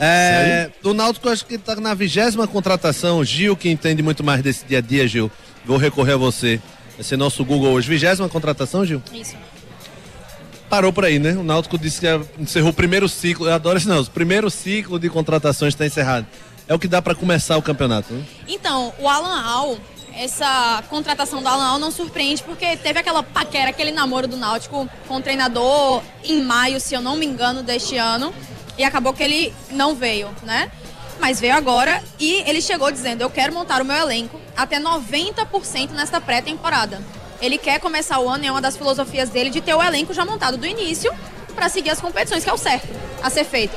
É, 0.00 0.70
o 0.84 0.94
Náutico 0.94 1.28
acho 1.28 1.44
que 1.44 1.54
está 1.54 1.74
na 1.76 1.94
vigésima 1.94 2.46
contratação. 2.46 3.24
Gil, 3.24 3.56
que 3.56 3.68
entende 3.68 4.02
muito 4.02 4.22
mais 4.22 4.42
desse 4.42 4.64
dia 4.64 4.78
a 4.78 4.80
dia, 4.80 5.06
Gil. 5.08 5.30
Vou 5.64 5.76
recorrer 5.76 6.12
a 6.12 6.16
você. 6.16 6.60
Vai 6.96 7.04
ser 7.04 7.16
nosso 7.16 7.44
Google 7.44 7.72
hoje. 7.72 7.88
Vigésima 7.88 8.28
contratação, 8.28 8.84
Gil? 8.84 9.02
Isso. 9.12 9.36
Parou 10.68 10.92
por 10.92 11.04
aí, 11.04 11.18
né? 11.18 11.32
O 11.32 11.42
Náutico 11.42 11.78
disse 11.78 12.00
que 12.00 12.06
encerrou 12.38 12.70
o 12.70 12.74
primeiro 12.74 13.08
ciclo. 13.08 13.46
Eu 13.46 13.54
adoro 13.54 13.78
isso, 13.78 13.88
não. 13.88 14.00
O 14.00 14.10
primeiro 14.10 14.50
ciclo 14.50 14.98
de 14.98 15.08
contratações 15.08 15.74
está 15.74 15.86
encerrado. 15.86 16.26
É 16.68 16.74
o 16.74 16.78
que 16.78 16.86
dá 16.86 17.00
para 17.00 17.14
começar 17.14 17.56
o 17.56 17.62
campeonato, 17.62 18.12
né? 18.12 18.22
Então, 18.46 18.92
o 18.98 19.08
Alan 19.08 19.40
Al, 19.40 19.78
essa 20.14 20.84
contratação 20.90 21.40
do 21.40 21.48
Alan 21.48 21.64
Al 21.64 21.78
não 21.78 21.90
surpreende 21.90 22.42
porque 22.42 22.76
teve 22.76 22.98
aquela 22.98 23.22
paquera, 23.22 23.70
aquele 23.70 23.90
namoro 23.90 24.28
do 24.28 24.36
Náutico 24.36 24.86
com 25.06 25.16
o 25.16 25.22
treinador 25.22 26.02
em 26.22 26.42
maio, 26.42 26.78
se 26.78 26.94
eu 26.94 27.00
não 27.00 27.16
me 27.16 27.24
engano, 27.24 27.62
deste 27.62 27.96
ano. 27.96 28.34
E 28.78 28.84
acabou 28.84 29.12
que 29.12 29.22
ele 29.22 29.52
não 29.70 29.94
veio, 29.94 30.30
né? 30.42 30.70
Mas 31.20 31.40
veio 31.40 31.54
agora 31.54 32.02
e 32.18 32.42
ele 32.46 32.62
chegou 32.62 32.90
dizendo: 32.90 33.22
Eu 33.22 33.28
quero 33.28 33.52
montar 33.52 33.82
o 33.82 33.84
meu 33.84 33.96
elenco 33.96 34.40
até 34.56 34.80
90% 34.80 35.90
nesta 35.90 36.20
pré-temporada. 36.20 37.02
Ele 37.40 37.58
quer 37.58 37.80
começar 37.80 38.18
o 38.20 38.28
ano, 38.28 38.46
é 38.46 38.50
uma 38.50 38.60
das 38.60 38.76
filosofias 38.76 39.28
dele, 39.28 39.50
de 39.50 39.60
ter 39.60 39.74
o 39.74 39.82
elenco 39.82 40.14
já 40.14 40.24
montado 40.24 40.56
do 40.56 40.66
início 40.66 41.12
para 41.54 41.68
seguir 41.68 41.90
as 41.90 42.00
competições, 42.00 42.44
que 42.44 42.50
é 42.50 42.52
o 42.52 42.58
certo 42.58 42.88
a 43.22 43.30
ser 43.30 43.44
feito. 43.44 43.76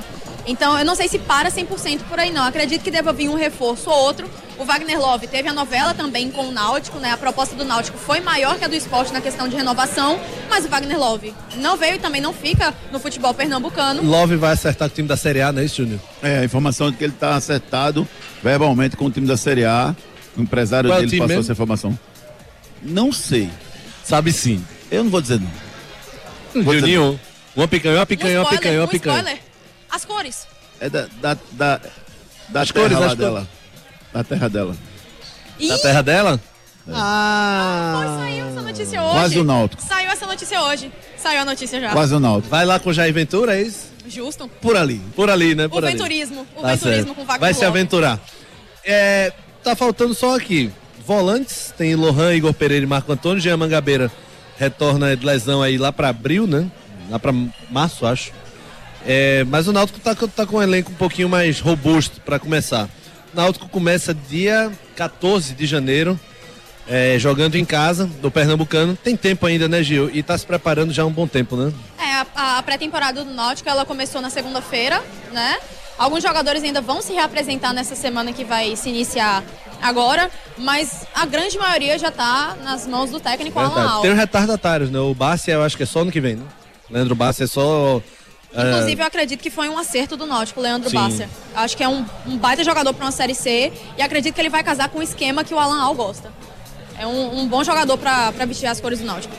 Então, 0.51 0.77
eu 0.77 0.83
não 0.83 0.95
sei 0.95 1.07
se 1.07 1.17
para 1.17 1.49
100% 1.49 2.01
por 2.09 2.19
aí, 2.19 2.29
não. 2.29 2.43
Acredito 2.43 2.81
que 2.83 2.91
deva 2.91 3.13
vir 3.13 3.29
um 3.29 3.35
reforço 3.35 3.89
ou 3.89 3.95
outro. 3.95 4.29
O 4.59 4.65
Wagner 4.65 4.99
Love 4.99 5.25
teve 5.27 5.47
a 5.47 5.53
novela 5.53 5.93
também 5.93 6.29
com 6.29 6.49
o 6.49 6.51
Náutico, 6.51 6.99
né? 6.99 7.11
A 7.11 7.17
proposta 7.17 7.55
do 7.55 7.63
Náutico 7.63 7.97
foi 7.97 8.19
maior 8.19 8.57
que 8.59 8.65
a 8.65 8.67
do 8.67 8.75
esporte 8.75 9.13
na 9.13 9.21
questão 9.21 9.47
de 9.47 9.55
renovação, 9.55 10.19
mas 10.49 10.65
o 10.65 10.67
Wagner 10.67 10.99
Love 10.99 11.33
não 11.55 11.77
veio 11.77 11.95
e 11.95 11.99
também 11.99 12.19
não 12.19 12.33
fica 12.33 12.73
no 12.91 12.99
futebol 12.99 13.33
pernambucano. 13.33 14.03
Love 14.03 14.35
vai 14.35 14.51
acertar 14.51 14.89
com 14.89 14.93
o 14.93 14.95
time 14.95 15.07
da 15.07 15.15
Série 15.15 15.41
A, 15.41 15.51
não 15.53 15.61
é 15.61 15.65
isso, 15.65 15.77
Júnior? 15.77 15.99
É, 16.21 16.39
a 16.39 16.43
informação 16.43 16.91
de 16.91 16.97
que 16.97 17.03
ele 17.05 17.13
tá 17.13 17.35
acertado 17.35 18.05
verbalmente 18.43 18.97
com 18.97 19.05
o 19.05 19.11
time 19.11 19.25
da 19.25 19.37
Série 19.37 19.63
A. 19.63 19.95
O 20.37 20.41
empresário 20.41 20.89
Qual 20.89 20.99
é 20.99 21.03
o 21.03 21.05
dele 21.05 21.17
passou 21.17 21.27
mesmo? 21.29 21.41
essa 21.43 21.51
informação. 21.53 21.99
Não 22.83 23.11
sei. 23.13 23.49
Sabe 24.03 24.31
sim. 24.33 24.63
Eu 24.91 25.05
não 25.05 25.11
vou 25.11 25.21
dizer 25.21 25.39
não. 25.39 26.63
Vou 26.63 26.73
dizer 26.75 26.79
Juninho, 26.81 27.19
uma 27.55 27.67
picanha, 27.67 27.95
uma 27.95 28.03
Um 28.03 28.05
picanha, 28.05 28.39
uma 28.39 28.43
spoiler, 28.43 28.59
picanha, 28.59 28.79
uma 28.79 28.85
um 28.85 28.89
picanha. 28.89 29.17
spoiler. 29.19 29.50
As 29.91 30.05
cores. 30.05 30.47
É 30.79 30.89
da, 30.89 31.07
da, 31.21 31.37
da, 31.51 31.81
da 32.49 32.61
As 32.61 32.71
terra 32.71 32.83
cores, 32.85 32.99
lá 32.99 33.05
as 33.07 33.15
dela. 33.15 33.47
Da 34.13 34.23
terra 34.23 34.49
dela. 34.49 34.75
E 35.59 35.67
Da 35.67 35.77
terra 35.77 36.01
dela? 36.01 36.39
Foi, 36.85 36.93
Ah. 36.95 38.17
saiu 38.19 38.45
essa 38.47 38.61
notícia 38.61 39.03
hoje. 39.03 39.13
Quase 39.13 39.39
o 39.39 39.43
Náutico. 39.43 39.83
Saiu 39.83 40.09
essa 40.11 40.25
notícia 40.25 40.61
hoje. 40.63 40.91
Saiu 41.17 41.41
a 41.41 41.45
notícia 41.45 41.79
já. 41.79 41.91
Quase 41.91 42.13
o 42.15 42.19
Náutico. 42.19 42.49
Vai 42.49 42.65
lá 42.65 42.79
com 42.79 42.89
o 42.89 42.93
Jair 42.93 43.13
Ventura, 43.13 43.55
é 43.55 43.61
isso? 43.61 43.91
Justo. 44.07 44.47
Por 44.59 44.75
ali. 44.75 44.99
Por 45.15 45.29
ali, 45.29 45.53
né? 45.53 45.67
O 45.67 45.69
Por 45.69 45.85
ali. 45.85 45.93
venturismo. 45.93 46.47
O 46.55 46.61
Tá 46.61 46.69
venturismo 46.69 47.03
certo. 47.05 47.15
com 47.15 47.21
Wagner 47.25 47.39
Vai 47.39 47.53
se 47.53 47.63
aventurar. 47.63 48.19
É, 48.83 49.31
tá 49.63 49.75
faltando 49.75 50.15
só 50.15 50.35
aqui. 50.35 50.71
Volantes, 51.05 51.71
tem 51.77 51.93
Lohan, 51.95 52.33
Igor 52.33 52.53
Pereira 52.53 52.83
e 52.83 52.87
Marco 52.87 53.11
Antônio. 53.11 53.39
Jean 53.39 53.57
Mangabeira 53.57 54.11
retorna 54.57 55.15
de 55.15 55.23
lesão 55.25 55.61
aí 55.61 55.77
lá 55.77 55.91
pra 55.91 56.09
abril, 56.09 56.47
né? 56.47 56.69
Lá 57.09 57.19
pra 57.19 57.31
março, 57.69 58.05
acho. 58.07 58.31
É, 59.05 59.43
mas 59.45 59.67
o 59.67 59.73
Náutico 59.73 59.99
tá, 59.99 60.15
com- 60.15 60.27
tá 60.27 60.45
com 60.45 60.57
um 60.57 60.61
elenco 60.61 60.91
um 60.91 60.95
pouquinho 60.95 61.27
mais 61.29 61.59
robusto 61.59 62.21
pra 62.21 62.37
começar. 62.39 62.87
O 63.33 63.35
Náutico 63.35 63.67
começa 63.67 64.13
dia 64.13 64.71
14 64.95 65.53
de 65.55 65.65
janeiro, 65.65 66.19
é, 66.87 67.17
jogando 67.17 67.55
em 67.55 67.65
casa, 67.65 68.05
do 68.05 68.29
Pernambucano. 68.29 68.95
Tem 68.95 69.15
tempo 69.15 69.45
ainda, 69.45 69.67
né, 69.67 69.81
Gil? 69.81 70.09
E 70.13 70.21
tá 70.21 70.37
se 70.37 70.45
preparando 70.45 70.93
já 70.93 71.03
há 71.03 71.05
um 71.05 71.11
bom 71.11 71.27
tempo, 71.27 71.55
né? 71.55 71.71
É, 71.99 72.25
a, 72.35 72.57
a 72.59 72.63
pré-temporada 72.63 73.23
do 73.23 73.31
Náutico, 73.31 73.69
ela 73.69 73.85
começou 73.85 74.21
na 74.21 74.29
segunda-feira, 74.29 75.01
né? 75.31 75.57
Alguns 75.97 76.23
jogadores 76.23 76.63
ainda 76.63 76.81
vão 76.81 77.01
se 77.01 77.13
reapresentar 77.13 77.73
nessa 77.73 77.95
semana 77.95 78.33
que 78.33 78.43
vai 78.43 78.75
se 78.75 78.89
iniciar 78.89 79.43
agora, 79.81 80.29
mas 80.57 81.05
a 81.13 81.25
grande 81.25 81.57
maioria 81.57 81.97
já 81.97 82.09
tá 82.11 82.55
nas 82.63 82.87
mãos 82.87 83.11
do 83.11 83.19
técnico 83.19 83.57
Alan 83.59 83.69
Verdade. 83.69 83.93
Al. 83.93 84.01
Tem 84.01 84.11
os 84.11 84.17
retardatários, 84.17 84.89
né? 84.91 84.99
O 84.99 85.13
Bassi 85.13 85.51
eu 85.51 85.63
acho 85.63 85.77
que 85.77 85.83
é 85.83 85.85
só 85.85 86.01
ano 86.01 86.11
que 86.11 86.19
vem, 86.21 86.35
né? 86.35 86.45
Leandro 86.89 87.15
Bassi 87.15 87.43
é 87.43 87.47
só. 87.47 88.01
É, 88.53 88.69
Inclusive, 88.69 89.01
eu 89.01 89.05
acredito 89.05 89.41
que 89.41 89.49
foi 89.49 89.69
um 89.69 89.77
acerto 89.77 90.17
do 90.17 90.25
Náutico, 90.25 90.59
o 90.59 90.63
Leandro 90.63 90.89
Sim. 90.89 90.97
Basser. 90.97 91.29
Acho 91.55 91.77
que 91.77 91.83
é 91.83 91.87
um, 91.87 92.05
um 92.27 92.37
baita 92.37 92.63
jogador 92.63 92.93
para 92.93 93.05
uma 93.05 93.11
Série 93.11 93.33
C 93.33 93.71
e 93.97 94.01
acredito 94.01 94.33
que 94.33 94.41
ele 94.41 94.49
vai 94.49 94.63
casar 94.63 94.89
com 94.89 94.99
o 94.99 95.03
esquema 95.03 95.43
que 95.43 95.53
o 95.53 95.59
Alan 95.59 95.81
Al 95.81 95.95
gosta. 95.95 96.31
É 96.99 97.07
um, 97.07 97.39
um 97.39 97.47
bom 97.47 97.63
jogador 97.63 97.97
para 97.97 98.31
vestir 98.45 98.67
as 98.67 98.81
cores 98.81 98.99
do 98.99 99.05
Náutico. 99.05 99.33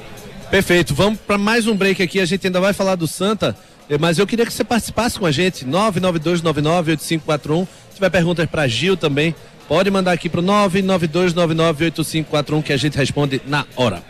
Perfeito, 0.50 0.94
vamos 0.94 1.18
para 1.20 1.38
mais 1.38 1.66
um 1.66 1.76
break 1.76 2.02
aqui. 2.02 2.20
A 2.20 2.26
gente 2.26 2.46
ainda 2.46 2.60
vai 2.60 2.72
falar 2.72 2.94
do 2.94 3.06
Santa, 3.06 3.56
eh, 3.88 3.98
mas 3.98 4.18
eu 4.18 4.26
queria 4.26 4.44
que 4.44 4.52
você 4.52 4.64
participasse 4.64 5.18
com 5.18 5.26
a 5.26 5.30
gente. 5.30 5.64
992998541. 5.66 7.66
Se 7.88 7.94
tiver 7.94 8.10
perguntas 8.10 8.48
para 8.50 8.66
Gil 8.66 8.96
também, 8.96 9.34
pode 9.68 9.90
mandar 9.90 10.12
aqui 10.12 10.28
pro 10.28 10.42
992998541 10.42 12.62
que 12.62 12.72
a 12.72 12.76
gente 12.76 12.98
responde 12.98 13.40
na 13.46 13.64
hora. 13.76 14.02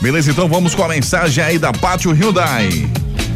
Beleza, 0.00 0.30
então 0.30 0.48
vamos 0.48 0.74
com 0.74 0.82
a 0.82 0.88
mensagem 0.88 1.44
aí 1.44 1.58
da 1.58 1.72
Pátio 1.72 2.10
Hyundai. 2.10 2.70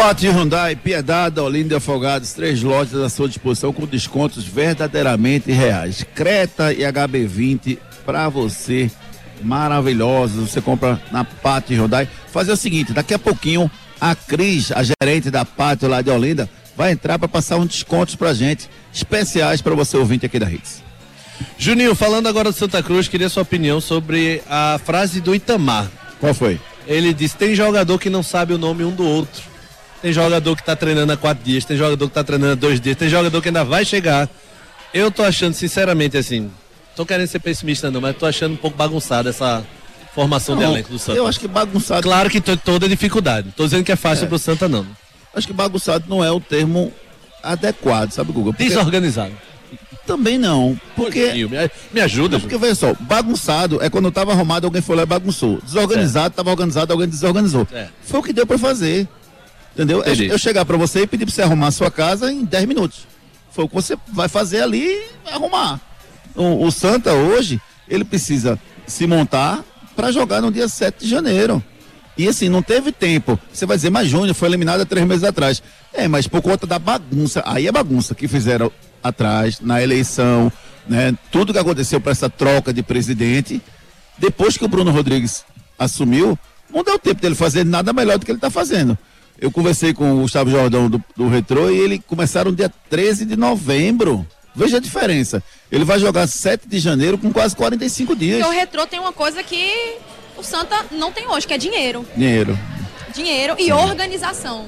Pátio 0.00 0.32
Hyundai, 0.32 0.74
Piedade, 0.74 1.38
Olinda 1.40 1.74
e 1.74 1.76
Afogados, 1.76 2.32
três 2.32 2.62
lojas 2.62 3.02
à 3.02 3.10
sua 3.10 3.28
disposição 3.28 3.70
com 3.70 3.84
descontos 3.84 4.46
verdadeiramente 4.46 5.52
reais. 5.52 6.06
Creta 6.14 6.72
e 6.72 6.78
HB20 6.78 7.76
para 8.06 8.26
você, 8.30 8.90
maravilhosos. 9.42 10.48
Você 10.48 10.62
compra 10.62 10.98
na 11.12 11.22
Pátio 11.22 11.76
Hyundai. 11.76 12.08
Fazer 12.32 12.50
o 12.50 12.56
seguinte, 12.56 12.94
daqui 12.94 13.12
a 13.12 13.18
pouquinho 13.18 13.70
a 14.00 14.14
Cris, 14.14 14.72
a 14.72 14.82
gerente 14.82 15.30
da 15.30 15.44
Pátio 15.44 15.86
lá 15.86 16.00
de 16.00 16.08
Olinda, 16.08 16.48
vai 16.74 16.92
entrar 16.92 17.18
para 17.18 17.28
passar 17.28 17.58
uns 17.58 17.68
descontos 17.68 18.14
pra 18.14 18.32
gente, 18.32 18.70
especiais 18.94 19.60
para 19.60 19.74
você 19.74 19.98
ouvinte 19.98 20.24
aqui 20.24 20.38
da 20.38 20.50
Hits. 20.50 20.82
Juninho, 21.58 21.94
falando 21.94 22.26
agora 22.26 22.50
do 22.50 22.56
Santa 22.56 22.82
Cruz, 22.82 23.06
queria 23.06 23.28
sua 23.28 23.42
opinião 23.42 23.82
sobre 23.82 24.40
a 24.48 24.80
frase 24.82 25.20
do 25.20 25.34
Itamar. 25.34 25.90
Qual 26.18 26.32
foi? 26.32 26.58
Ele 26.86 27.12
disse: 27.12 27.36
tem 27.36 27.54
jogador 27.54 27.98
que 27.98 28.08
não 28.08 28.22
sabe 28.22 28.54
o 28.54 28.58
nome 28.58 28.82
um 28.82 28.92
do 28.92 29.04
outro. 29.04 29.49
Tem 30.02 30.12
jogador 30.12 30.56
que 30.56 30.64
tá 30.64 30.74
treinando 30.74 31.12
há 31.12 31.16
quatro 31.16 31.44
dias, 31.44 31.64
tem 31.64 31.76
jogador 31.76 32.08
que 32.08 32.14
tá 32.14 32.24
treinando 32.24 32.52
há 32.52 32.54
dois 32.54 32.80
dias, 32.80 32.96
tem 32.96 33.08
jogador 33.08 33.40
que 33.42 33.48
ainda 33.48 33.64
vai 33.64 33.84
chegar. 33.84 34.28
Eu 34.94 35.10
tô 35.10 35.22
achando, 35.22 35.52
sinceramente, 35.54 36.16
assim, 36.16 36.50
tô 36.96 37.04
querendo 37.04 37.26
ser 37.26 37.38
pessimista 37.38 37.90
não, 37.90 38.00
mas 38.00 38.16
tô 38.16 38.24
achando 38.26 38.54
um 38.54 38.56
pouco 38.56 38.76
bagunçada 38.76 39.28
essa 39.30 39.62
formação 40.14 40.56
de 40.56 40.62
Não, 40.64 40.72
elenco 40.72 40.90
do 40.90 40.98
Santa. 40.98 41.18
Eu 41.18 41.26
acho 41.26 41.38
que 41.38 41.46
bagunçado. 41.46 42.02
Claro 42.02 42.30
que 42.30 42.40
toda 42.40 42.88
dificuldade. 42.88 43.52
Tô 43.56 43.64
dizendo 43.64 43.84
que 43.84 43.92
é 43.92 43.96
fácil 43.96 44.24
É. 44.24 44.28
pro 44.28 44.38
Santa, 44.38 44.68
não. 44.68 44.86
Acho 45.34 45.46
que 45.46 45.52
bagunçado 45.52 46.04
não 46.08 46.24
é 46.24 46.30
o 46.30 46.40
termo 46.40 46.92
adequado, 47.42 48.10
sabe, 48.12 48.32
Guga? 48.32 48.52
Porque 48.52 48.64
Desorganizado. 48.64 49.32
também 50.06 50.38
não. 50.38 50.80
Porque. 50.96 51.26
Juninho, 51.28 51.50
Me, 51.92 52.00
ajuda, 52.00 52.36
Não, 52.36 52.40
porque 52.40 52.56
veja 52.58 52.74
só, 52.74 52.94
bagunçado 52.98 53.80
é 53.82 53.88
quando 53.90 54.10
tava 54.10 54.32
arrumado, 54.32 54.66
alguém 54.66 54.82
foi 54.82 54.96
lá 54.96 55.02
e 55.02 55.06
bagunçou. 55.06 55.60
Desorganizado, 55.62 56.34
tava 56.34 56.50
organizado, 56.50 56.92
alguém 56.92 57.06
desorganizou. 57.08 57.68
É. 57.72 57.88
Foi 58.02 58.18
o 58.18 58.22
que 58.22 58.32
deu 58.32 58.46
pra 58.46 58.58
fazer. 58.58 59.06
Entendeu? 59.74 60.02
É 60.04 60.12
eu 60.12 60.38
chegar 60.38 60.64
pra 60.64 60.76
você 60.76 61.02
e 61.02 61.06
pedir 61.06 61.24
pra 61.24 61.34
você 61.34 61.42
arrumar 61.42 61.68
a 61.68 61.72
sua 61.72 61.90
casa 61.90 62.32
em 62.32 62.44
10 62.44 62.66
minutos. 62.66 63.06
Foi 63.50 63.64
o 63.64 63.68
que 63.68 63.74
você 63.74 63.96
vai 64.12 64.28
fazer 64.28 64.62
ali 64.62 64.84
e 64.84 65.30
arrumar. 65.30 65.80
O, 66.34 66.66
o 66.66 66.70
Santa 66.70 67.12
hoje, 67.12 67.60
ele 67.88 68.04
precisa 68.04 68.58
se 68.86 69.06
montar 69.06 69.64
pra 69.96 70.12
jogar 70.12 70.40
no 70.40 70.50
dia 70.50 70.68
7 70.68 71.04
de 71.04 71.08
janeiro. 71.08 71.62
E 72.16 72.28
assim, 72.28 72.48
não 72.48 72.62
teve 72.62 72.92
tempo. 72.92 73.38
Você 73.52 73.64
vai 73.64 73.76
dizer, 73.76 73.90
mas 73.90 74.08
Júnior 74.08 74.34
foi 74.34 74.48
eliminado 74.48 74.80
há 74.80 74.84
três 74.84 75.06
meses 75.06 75.24
atrás. 75.24 75.62
É, 75.92 76.06
mas 76.06 76.26
por 76.26 76.42
conta 76.42 76.66
da 76.66 76.78
bagunça, 76.78 77.42
aí 77.46 77.66
é 77.66 77.72
bagunça 77.72 78.14
que 78.14 78.28
fizeram 78.28 78.70
atrás, 79.02 79.60
na 79.60 79.82
eleição, 79.82 80.52
né? 80.86 81.16
Tudo 81.30 81.52
que 81.52 81.58
aconteceu 81.58 82.00
para 82.00 82.12
essa 82.12 82.28
troca 82.28 82.72
de 82.72 82.82
presidente, 82.82 83.62
depois 84.18 84.56
que 84.56 84.64
o 84.64 84.68
Bruno 84.68 84.90
Rodrigues 84.90 85.44
assumiu, 85.78 86.38
não 86.72 86.84
deu 86.84 86.98
tempo 86.98 87.20
dele 87.20 87.34
fazer 87.34 87.64
nada 87.64 87.92
melhor 87.92 88.18
do 88.18 88.26
que 88.26 88.30
ele 88.30 88.38
está 88.38 88.50
fazendo. 88.50 88.98
Eu 89.38 89.50
conversei 89.50 89.94
com 89.94 90.12
o 90.12 90.20
Gustavo 90.22 90.50
Jordão 90.50 90.88
do, 90.88 91.02
do 91.16 91.28
Retrô 91.28 91.70
e 91.70 91.78
ele 91.78 91.98
começaram 91.98 92.52
dia 92.52 92.70
13 92.88 93.24
de 93.24 93.36
novembro. 93.36 94.26
Veja 94.54 94.78
a 94.78 94.80
diferença. 94.80 95.42
Ele 95.70 95.84
vai 95.84 95.98
jogar 95.98 96.26
7 96.26 96.68
de 96.68 96.78
janeiro 96.78 97.16
com 97.16 97.32
quase 97.32 97.54
45 97.56 98.16
dias. 98.16 98.38
Porque 98.38 98.54
o 98.54 98.58
retrô 98.58 98.86
tem 98.86 98.98
uma 98.98 99.12
coisa 99.12 99.42
que 99.42 99.96
o 100.36 100.42
Santa 100.42 100.86
não 100.90 101.12
tem 101.12 101.28
hoje, 101.28 101.46
que 101.46 101.54
é 101.54 101.58
dinheiro. 101.58 102.04
Dinheiro. 102.16 102.58
Dinheiro 103.14 103.56
e 103.58 103.72
organização. 103.72 104.66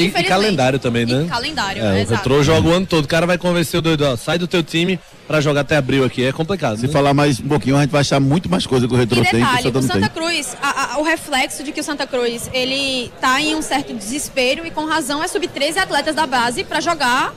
E, 0.00 0.06
e 0.06 0.24
calendário 0.24 0.78
também, 0.78 1.04
né? 1.06 1.24
E 1.24 1.28
calendário, 1.28 1.82
É, 1.82 1.92
o 1.92 1.96
exato. 1.96 2.14
retrô 2.16 2.42
joga 2.42 2.68
o 2.68 2.72
ano 2.72 2.86
todo. 2.86 3.04
O 3.04 3.08
cara 3.08 3.26
vai 3.26 3.36
convencer 3.38 3.78
o 3.78 3.82
doido, 3.82 4.02
ó, 4.04 4.16
sai 4.16 4.38
do 4.38 4.46
teu 4.46 4.62
time 4.62 4.98
pra 5.26 5.40
jogar 5.40 5.60
até 5.62 5.76
abril 5.76 6.04
aqui. 6.04 6.24
É 6.24 6.32
complicado. 6.32 6.78
Se 6.78 6.86
né? 6.86 6.92
falar 6.92 7.12
mais 7.14 7.38
um 7.40 7.48
pouquinho, 7.48 7.76
a 7.76 7.80
gente 7.82 7.90
vai 7.90 8.00
achar 8.00 8.18
muito 8.20 8.48
mais 8.48 8.66
coisa 8.66 8.86
que 8.88 8.94
o 8.94 8.96
Retrô 8.96 9.20
E 9.20 9.24
tem 9.26 9.44
que 9.44 9.66
o 9.68 9.78
o 9.78 9.82
Santa 9.82 10.00
tem. 10.00 10.08
Cruz, 10.08 10.56
a- 10.62 10.94
a- 10.94 10.98
o 10.98 11.02
reflexo 11.02 11.62
de 11.62 11.72
que 11.72 11.80
o 11.80 11.84
Santa 11.84 12.06
Cruz, 12.06 12.48
ele 12.52 13.12
tá 13.20 13.40
em 13.40 13.54
um 13.54 13.62
certo 13.62 13.92
desespero 13.94 14.66
e 14.66 14.70
com 14.70 14.84
razão 14.86 15.22
é 15.22 15.28
subir 15.28 15.48
13 15.48 15.78
atletas 15.78 16.14
da 16.14 16.26
base 16.26 16.64
para 16.64 16.80
jogar 16.80 17.34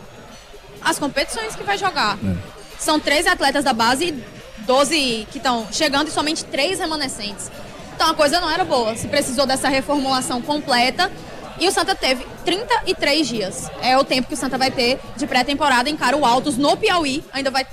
as 0.83 0.97
competições 0.97 1.55
que 1.55 1.63
vai 1.63 1.77
jogar. 1.77 2.17
É. 2.23 2.33
São 2.79 2.99
13 2.99 3.27
atletas 3.29 3.63
da 3.63 3.73
base 3.73 4.05
e 4.05 4.23
12 4.65 5.27
que 5.31 5.37
estão 5.37 5.67
chegando 5.71 6.07
e 6.07 6.11
somente 6.11 6.43
3 6.45 6.79
remanescentes. 6.79 7.51
Então 7.95 8.09
a 8.09 8.13
coisa 8.15 8.39
não 8.39 8.49
era 8.49 8.63
boa. 8.63 8.95
Se 8.95 9.07
precisou 9.07 9.45
dessa 9.45 9.69
reformulação 9.69 10.41
completa. 10.41 11.11
E 11.59 11.67
o 11.67 11.71
Santa 11.71 11.93
teve 11.95 12.25
33 12.45 13.27
dias. 13.27 13.69
É 13.81 13.97
o 13.97 14.03
tempo 14.03 14.27
que 14.27 14.33
o 14.33 14.37
Santa 14.37 14.57
vai 14.57 14.71
ter 14.71 14.99
de 15.15 15.27
pré-temporada 15.27 15.89
em 15.89 15.97
Caro 15.97 16.25
Altos, 16.25 16.57
no 16.57 16.75
Piauí. 16.77 17.23
Ainda 17.33 17.51
vai 17.51 17.65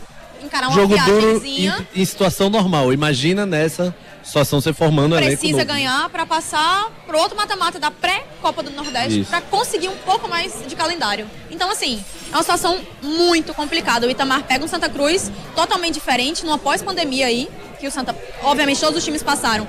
encarar 0.42 0.68
uma 0.68 0.74
Jogo 0.74 0.96
duro 1.04 1.42
em, 1.44 1.70
em 1.94 2.04
situação 2.04 2.50
normal. 2.50 2.92
Imagina 2.92 3.46
nessa 3.46 3.94
situação 4.22 4.60
você 4.60 4.72
formando 4.72 5.16
um 5.16 5.18
precisa 5.18 5.64
ganhar 5.64 6.08
para 6.10 6.26
passar 6.26 6.90
pro 7.06 7.18
outro 7.18 7.36
mata-mata 7.36 7.78
da 7.78 7.90
pré-Copa 7.90 8.62
do 8.62 8.70
Nordeste 8.70 9.24
para 9.24 9.40
conseguir 9.40 9.88
um 9.88 9.96
pouco 9.96 10.28
mais 10.28 10.52
de 10.66 10.76
calendário. 10.76 11.26
Então, 11.50 11.70
assim, 11.70 12.02
é 12.30 12.36
uma 12.36 12.42
situação 12.42 12.78
muito 13.02 13.54
complicada. 13.54 14.06
O 14.06 14.10
Itamar 14.10 14.42
pega 14.44 14.64
um 14.64 14.68
Santa 14.68 14.88
Cruz 14.88 15.32
totalmente 15.54 15.94
diferente, 15.94 16.44
numa 16.44 16.58
pós-pandemia 16.58 17.26
aí, 17.26 17.48
que 17.80 17.86
o 17.86 17.90
Santa, 17.90 18.14
obviamente, 18.42 18.80
todos 18.80 18.98
os 18.98 19.04
times 19.04 19.22
passaram. 19.22 19.66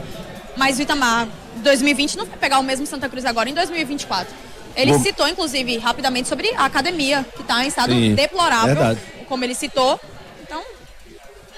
Mas 0.57 0.77
o 0.77 0.81
Itamar 0.81 1.27
2020 1.61 2.17
não 2.17 2.25
vai 2.25 2.37
pegar 2.37 2.59
o 2.59 2.63
mesmo 2.63 2.85
Santa 2.85 3.09
Cruz 3.09 3.25
agora 3.25 3.49
em 3.49 3.53
2024. 3.53 4.33
Ele 4.75 4.93
Bom. 4.93 4.99
citou, 4.99 5.27
inclusive, 5.27 5.77
rapidamente 5.77 6.27
sobre 6.29 6.49
a 6.55 6.65
academia, 6.65 7.25
que 7.35 7.41
está 7.41 7.63
em 7.63 7.67
estado 7.67 7.91
Sim, 7.91 8.13
deplorável, 8.15 8.75
verdade. 8.75 8.99
como 9.27 9.43
ele 9.43 9.55
citou. 9.55 9.99
Então, 10.43 10.61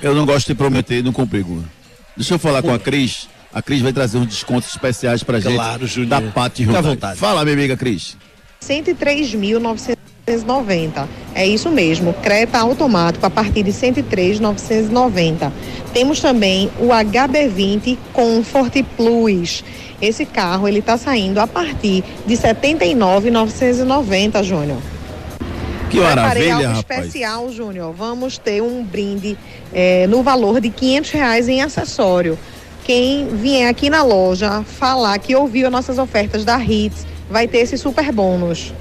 Eu 0.02 0.16
não 0.16 0.26
gosto 0.26 0.48
de 0.48 0.56
prometer 0.56 1.00
e 1.00 1.04
não 1.04 1.14
cumprir, 1.14 1.44
Guga. 1.44 1.66
Deixa 2.18 2.34
eu 2.34 2.40
falar 2.40 2.62
com 2.62 2.74
a 2.74 2.80
Cris. 2.80 3.28
A 3.54 3.62
Cris 3.62 3.82
vai 3.82 3.94
trazer 3.94 4.18
uns 4.18 4.28
descontos 4.28 4.70
especiais 4.70 5.24
pra 5.24 5.40
gente. 5.40 5.56
Claro, 5.56 5.86
Júnior. 5.86 6.10
Da 6.10 6.22
Pati 6.32 6.66
Fica 6.66 6.80
à 6.80 6.82
vontade. 6.82 7.20
Fala, 7.20 7.44
minha 7.44 7.56
amiga 7.56 7.78
Cris. 7.78 8.18
103.990. 8.62 11.08
É 11.36 11.46
isso 11.46 11.70
mesmo, 11.70 12.14
Creta 12.14 12.60
automático 12.60 13.26
a 13.26 13.30
partir 13.30 13.64
de 13.64 13.72
103.990. 13.72 15.52
Temos 15.94 16.20
também 16.20 16.70
o 16.80 16.88
HB20 16.88 17.98
Comfort 18.14 18.84
Plus. 18.96 19.64
Esse 20.02 20.26
carro 20.26 20.68
ele 20.68 20.80
está 20.80 20.98
saindo 20.98 21.40
a 21.40 21.48
partir 21.48 22.04
de 22.26 22.34
79.990, 22.36 24.44
Júnior. 24.44 24.80
Que 25.90 26.00
Preparei 26.00 26.50
maravilha, 26.50 26.56
algo 26.56 26.68
rapaz. 26.80 27.06
especial, 27.06 27.52
Júnior. 27.52 27.94
Vamos 27.94 28.38
ter 28.38 28.62
um 28.62 28.84
brinde 28.84 29.38
eh, 29.74 30.08
no 30.08 30.24
valor 30.24 30.62
de 30.62 30.70
500 30.70 31.12
reais 31.12 31.50
em 31.50 31.62
acessório. 31.62 32.38
Quem 32.84 33.28
vier 33.36 33.70
aqui 33.70 33.90
na 33.90 34.02
loja 34.02 34.64
falar 34.64 35.20
que 35.20 35.36
ouviu 35.36 35.68
as 35.68 35.72
nossas 35.72 36.00
ofertas 36.00 36.44
da 36.44 36.60
Hits 36.60 37.06
vai 37.30 37.48
ter 37.48 37.60
esse 37.60 37.78
super 37.78 38.12
bônus. 38.12 38.74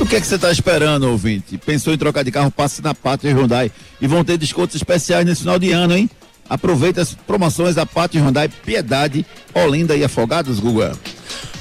O 0.00 0.06
que 0.06 0.16
é 0.16 0.20
que 0.20 0.26
você 0.26 0.36
está 0.36 0.52
esperando, 0.52 1.10
ouvinte? 1.10 1.58
Pensou 1.58 1.92
em 1.92 1.98
trocar 1.98 2.22
de 2.22 2.30
carro? 2.30 2.50
Passe 2.50 2.82
na 2.82 2.94
Pátria 2.94 3.32
Hyundai 3.32 3.70
e 4.00 4.06
vão 4.06 4.22
ter 4.22 4.38
descontos 4.38 4.76
especiais 4.76 5.26
nesse 5.26 5.40
final 5.40 5.58
de 5.58 5.72
ano, 5.72 5.96
hein? 5.96 6.08
Aproveita 6.48 7.02
as 7.02 7.12
promoções 7.14 7.74
da 7.74 7.84
Pátria 7.84 8.22
Hyundai, 8.22 8.48
Piedade, 8.48 9.24
Olinda 9.54 9.94
e 9.96 10.02
Afogados, 10.04 10.58
Guga. 10.58 10.92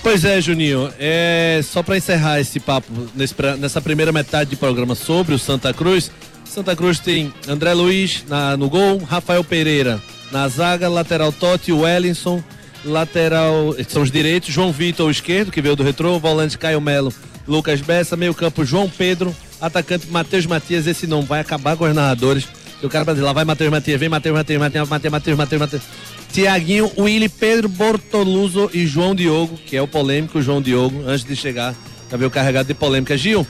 Pois 0.02 0.24
é, 0.24 0.40
Juninho. 0.40 0.90
É, 0.98 1.60
só 1.64 1.84
para 1.84 1.98
encerrar 1.98 2.40
esse 2.40 2.60
papo 2.60 2.88
nesse 3.16 3.36
nessa 3.60 3.82
primeira 3.82 4.12
metade 4.12 4.50
de 4.52 4.56
programa 4.56 4.96
sobre 4.96 5.34
o 5.36 5.40
Santa 5.40 5.74
Cruz. 5.74 6.10
Santa 6.46 6.76
Cruz 6.76 7.00
tem 7.00 7.34
André 7.48 7.74
Luiz 7.74 8.24
na- 8.30 8.56
no 8.56 8.70
gol, 8.70 8.98
Rafael 9.00 9.44
Pereira 9.44 10.02
na 10.32 10.48
zaga, 10.48 10.88
lateral 10.90 11.32
Totti, 11.32 11.72
Wellington, 11.74 12.42
lateral 12.86 13.76
são 13.88 14.02
os 14.02 14.12
direitos, 14.12 14.54
João 14.54 14.72
Vitor 14.72 15.08
o 15.08 15.12
esquerdo 15.12 15.52
que 15.52 15.62
veio 15.62 15.76
do 15.76 15.84
retrô, 15.84 16.18
volante 16.20 16.58
Caio 16.58 16.80
Melo, 16.82 17.14
Lucas 17.48 17.82
Bessa, 17.82 18.16
meio 18.16 18.34
campo 18.34 18.64
João 18.66 18.90
Pedro, 18.90 19.36
atacante 19.60 20.08
Matheus 20.10 20.46
Matias. 20.46 20.88
Esse 20.88 21.06
não 21.08 21.22
vai 21.22 21.42
acabar 21.42 21.76
com 21.76 21.84
os 21.86 21.94
narradores. 21.96 22.48
Que 22.80 22.86
O 22.86 22.90
cara 22.90 23.06
dizer, 23.14 23.24
lá 23.24 23.34
vai 23.34 23.44
Matheus 23.46 23.72
Matias, 23.72 24.00
vem 24.00 24.10
Matheus 24.10 24.36
Matias, 24.36 24.60
Matheus, 24.60 24.90
Matheus, 24.90 25.12
Matheus, 25.12 25.38
Matheus, 25.38 25.60
Matheus. 25.60 25.84
Tiaguinho, 26.32 26.92
Willy, 26.98 27.30
Pedro 27.30 27.70
Bortoluso 27.70 28.70
e 28.74 28.86
João 28.86 29.16
Diogo, 29.16 29.58
que 29.58 29.76
é 29.76 29.82
o 29.82 29.88
polêmico 29.88 30.42
João 30.42 30.62
Diogo, 30.62 31.04
antes 31.08 31.24
de 31.26 31.36
chegar, 31.36 31.74
já 32.12 32.18
veio 32.18 32.30
carregado 32.30 32.68
de 32.68 32.74
polêmica. 32.74 33.18
Gil, 33.18 33.48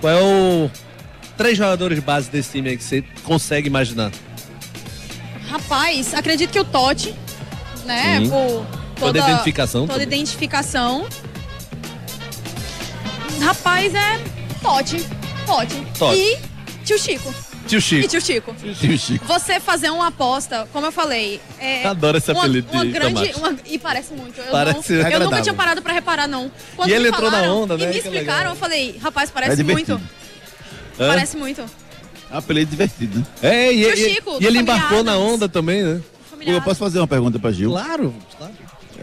qual 0.00 0.12
é 0.12 0.22
o. 0.22 0.70
Três 1.36 1.56
jogadores 1.58 1.98
base 1.98 2.30
desse 2.30 2.52
time 2.52 2.70
aí 2.70 2.76
que 2.76 2.84
você 2.84 3.02
consegue 3.24 3.66
imaginar? 3.66 4.12
Rapaz, 5.48 6.14
acredito 6.14 6.50
que 6.50 6.60
o 6.60 6.64
Totti, 6.64 7.14
né, 7.84 8.20
Sim. 8.20 8.28
por 8.30 8.66
Toda 8.98 9.18
toda, 9.18 9.18
identificação 9.18 9.80
toda 9.86 10.00
também. 10.00 10.06
identificação. 10.20 11.06
Rapaz, 13.40 13.94
é 13.94 14.20
Totti, 14.62 15.04
Totti. 15.46 15.74
Totti. 15.98 16.16
E 16.16 16.38
Tio 16.84 16.98
Chico. 16.98 17.34
Tio 17.66 17.80
Chico. 17.80 18.04
E 18.04 18.08
tio 18.08 18.20
Chico. 18.20 18.54
Tio 18.80 18.98
Chico. 18.98 19.24
Você 19.26 19.60
fazer 19.60 19.90
uma 19.90 20.08
aposta, 20.08 20.68
como 20.72 20.86
eu 20.86 20.92
falei. 20.92 21.40
É 21.58 21.86
Adoro 21.86 22.18
esse 22.18 22.30
uma, 22.32 22.40
apelido 22.40 22.68
uma 22.72 22.84
de 22.84 22.92
grande. 22.92 23.32
uma- 23.36 23.56
e 23.66 23.78
parece 23.78 24.12
muito. 24.14 24.40
Eu, 24.40 24.50
Parece 24.50 24.92
não, 24.92 25.10
eu 25.10 25.20
nunca 25.20 25.42
tinha 25.42 25.54
parado 25.54 25.80
pra 25.82 25.92
reparar, 25.92 26.26
não. 26.26 26.50
Quando 26.76 26.88
E 26.88 26.92
ele 26.92 27.04
me 27.04 27.08
entrou 27.08 27.30
na 27.30 27.42
onda, 27.42 27.74
E 27.74 27.78
né? 27.78 27.86
me 27.86 27.92
Que 27.92 27.98
explicaram, 28.00 28.50
eu 28.50 28.56
falei, 28.56 28.98
rapaz, 29.02 29.30
É 29.30 29.32
parece 29.32 29.56
divertido. 29.56 29.98
muito. 29.98 30.10
Hã? 31.00 31.08
Parece 31.08 31.36
muito. 31.36 31.60
É 32.30 32.34
um 32.34 32.38
apelido 32.38 32.70
divertido, 32.70 33.18
né? 33.18 33.26
É, 33.42 33.72
e, 33.72 33.84
Tio 33.84 33.92
e- 34.06 34.14
Chico, 34.14 34.38
e 34.40 34.46
ele 34.46 34.58
embarcou 34.58 35.02
na 35.04 35.16
onda 35.16 35.48
também, 35.48 35.82
né? 35.82 36.00
Eu 36.44 36.60
posso 36.62 36.80
fazer 36.80 36.98
uma 36.98 37.06
pergunta 37.06 37.38
pra 37.38 37.52
Gil? 37.52 37.70
Claro, 37.70 38.12
claro. 38.36 38.52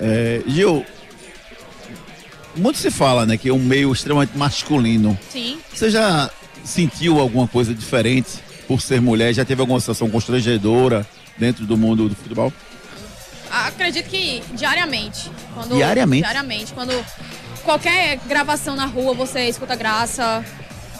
É, 0.02 0.42
Gil, 0.48 0.86
muito 2.56 2.78
se 2.78 2.92
fala, 2.92 3.26
né, 3.26 3.38
que 3.38 3.48
é 3.50 3.54
um 3.54 3.60
meio 3.60 3.92
extremamente 3.94 4.38
masculino. 4.38 5.18
Sim. 5.32 5.60
Você 5.74 5.90
já 5.90 6.30
sentiu 6.64 7.20
alguma 7.20 7.48
coisa 7.48 7.74
diferente 7.74 8.30
por 8.70 8.80
ser 8.82 9.02
mulher? 9.02 9.34
Já 9.34 9.44
teve 9.44 9.62
alguma 9.62 9.80
situação 9.80 10.08
constrangedora 10.12 11.06
dentro 11.38 11.66
do 11.66 11.76
mundo 11.76 12.08
do 12.08 12.16
futebol? 12.16 12.54
Acredito 13.52 14.08
que 14.08 14.44
diariamente. 14.54 15.32
Quando, 15.56 15.76
Diariamente? 15.76 16.22
Diariamente. 16.22 16.72
Quando 16.74 16.94
qualquer 17.64 18.20
gravação 18.28 18.76
na 18.76 18.86
rua 18.86 19.16
você 19.16 19.46
escuta 19.50 19.76
graça, 19.76 20.46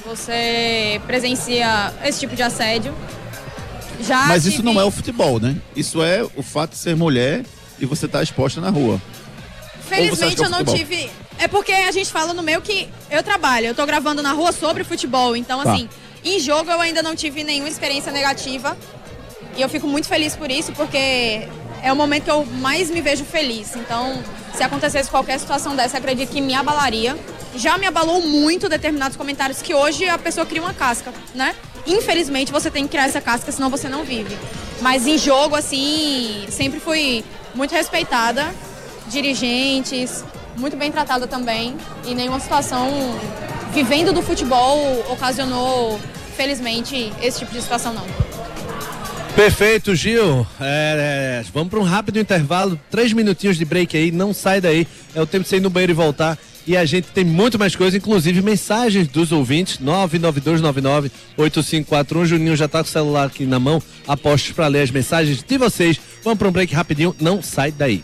você 0.04 1.00
presencia 1.06 1.94
esse 2.04 2.20
tipo 2.22 2.36
de 2.36 2.42
assédio. 2.42 2.92
Já 4.02 4.26
Mas 4.26 4.46
isso 4.46 4.58
tive- 4.58 4.64
não 4.74 4.82
é 4.82 4.84
o 4.84 4.90
futebol, 4.90 5.40
né? 5.40 5.56
Isso 5.76 6.02
é 6.02 6.24
o 6.36 6.42
fato 6.42 6.72
de 6.72 6.78
ser 6.78 6.96
mulher 6.96 7.46
e 7.80 7.86
você 7.86 8.08
estar 8.08 8.24
exposta 8.24 8.60
na 8.60 8.72
rua. 8.72 8.96
Acha 8.96 9.84
Felizmente 9.96 10.42
é 10.42 10.46
eu 10.46 10.50
não 10.50 10.64
tive. 10.66 11.08
É 11.38 11.48
porque 11.48 11.72
a 11.72 11.92
gente 11.92 12.10
fala 12.12 12.34
no 12.34 12.42
meio 12.42 12.62
que 12.62 12.90
eu 13.12 13.22
trabalho. 13.22 13.68
Eu 13.68 13.76
tô 13.76 13.86
gravando 13.86 14.24
na 14.24 14.32
rua 14.32 14.52
sobre 14.52 14.84
futebol. 14.84 15.36
Então, 15.36 15.62
Tá. 15.64 15.72
assim, 15.74 15.88
em 16.24 16.40
jogo 16.40 16.70
eu 16.70 16.82
ainda 16.82 17.02
não 17.02 17.16
tive 17.16 17.44
nenhuma 17.44 17.70
experiência 17.70 18.12
negativa. 18.12 18.78
E 19.56 19.62
eu 19.62 19.70
fico 19.70 19.88
muito 19.88 20.08
feliz 20.08 20.36
por 20.36 20.50
isso, 20.50 20.72
porque 20.74 21.48
é 21.82 21.92
o 21.92 21.96
momento 21.96 22.26
que 22.26 22.32
eu 22.32 22.46
mais 22.46 22.90
me 22.90 23.02
vejo 23.02 23.26
feliz. 23.26 23.76
Então, 23.76 24.22
se 24.54 24.64
acontecesse 24.64 25.10
qualquer 25.10 25.40
situação 25.40 25.76
dessa, 25.76 25.98
acredito 25.98 26.30
que 26.30 26.42
me 26.42 26.54
abalaria. 26.54 27.18
Já 27.56 27.78
me 27.78 27.88
abalou 27.88 28.22
muito 28.22 28.70
determinados 28.70 29.18
comentários 29.18 29.62
que 29.62 29.74
hoje 29.74 30.08
a 30.08 30.18
pessoa 30.18 30.46
cria 30.46 30.62
uma 30.62 30.74
casca, 30.74 31.14
né? 31.34 31.56
Infelizmente 31.88 32.52
você 32.52 32.70
tem 32.70 32.84
que 32.84 32.90
criar 32.90 33.06
essa 33.06 33.20
casca, 33.20 33.52
senão 33.52 33.70
você 33.70 33.90
não 33.90 34.04
vive. 34.04 34.38
Mas 34.82 35.08
em 35.08 35.18
jogo, 35.18 35.56
assim, 35.56 36.46
sempre 36.50 36.80
fui 36.80 37.24
muito 37.56 37.72
respeitada. 37.72 38.54
Dirigentes, 39.08 40.24
muito 40.56 40.78
bem 40.78 40.92
tratada 40.92 41.26
também. 41.26 41.76
E 42.06 42.14
nenhuma 42.14 42.40
situação 42.40 42.88
vivendo 43.74 44.14
do 44.14 44.22
futebol 44.22 45.06
ocasionou, 45.10 46.00
felizmente, 46.36 47.12
esse 47.22 47.40
tipo 47.40 47.52
de 47.52 47.62
situação 47.62 47.94
não. 47.94 48.06
Perfeito, 49.36 49.96
Gil. 49.96 50.46
É, 50.60 51.42
é, 51.42 51.46
vamos 51.54 51.70
para 51.70 51.80
um 51.80 51.84
rápido 51.84 52.20
intervalo, 52.20 52.78
três 52.92 53.14
minutinhos 53.14 53.58
de 53.58 53.64
break 53.64 53.96
aí, 53.96 54.12
não 54.12 54.34
sai 54.34 54.60
daí. 54.60 54.86
É 55.16 55.22
o 55.22 55.26
tempo 55.26 55.44
de 55.44 55.50
você 55.50 55.56
ir 55.58 55.62
no 55.62 55.70
banheiro 55.70 55.94
e 55.94 55.96
voltar. 55.96 56.38
E 56.68 56.76
a 56.76 56.84
gente 56.86 57.08
tem 57.08 57.24
muito 57.24 57.58
mais 57.58 57.74
coisa, 57.76 57.98
inclusive 57.98 58.42
mensagens 58.42 59.08
dos 59.08 59.32
ouvintes, 59.32 59.80
992998541. 59.80 62.16
O 62.16 62.26
Juninho 62.26 62.56
já 62.56 62.68
tá 62.68 62.84
com 62.84 62.90
o 62.90 62.92
celular 62.92 63.28
aqui 63.28 63.46
na 63.46 63.60
mão, 63.60 63.82
apostos 64.08 64.52
para 64.52 64.68
ler 64.68 64.82
as 64.82 64.92
mensagens 64.92 65.42
de 65.42 65.58
vocês. 65.58 66.00
Vamos 66.24 66.38
para 66.38 66.48
um 66.48 66.52
break 66.52 66.76
rapidinho, 66.76 67.16
não 67.20 67.42
sai 67.42 67.72
daí. 67.72 68.04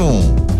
nenhum. 0.00 0.59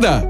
Победа! 0.00 0.29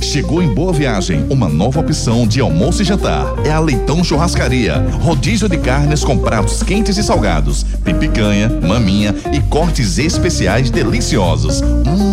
Chegou 0.00 0.40
em 0.40 0.54
Boa 0.54 0.72
Viagem 0.72 1.26
uma 1.28 1.48
nova 1.48 1.80
opção 1.80 2.26
de 2.26 2.40
almoço 2.40 2.80
e 2.80 2.84
jantar. 2.84 3.26
É 3.44 3.50
a 3.50 3.58
Leitão 3.58 4.04
Churrascaria. 4.04 4.76
Rodízio 5.02 5.48
de 5.48 5.58
carnes 5.58 6.04
com 6.04 6.16
pratos 6.16 6.62
quentes 6.62 6.96
e 6.96 7.02
salgados, 7.02 7.66
tem 7.84 7.94
picanha, 7.94 8.48
maminha 8.48 9.12
e 9.32 9.40
cortes 9.40 9.98
especiais 9.98 10.70
deliciosos. 10.70 11.60
Hum, 11.60 12.09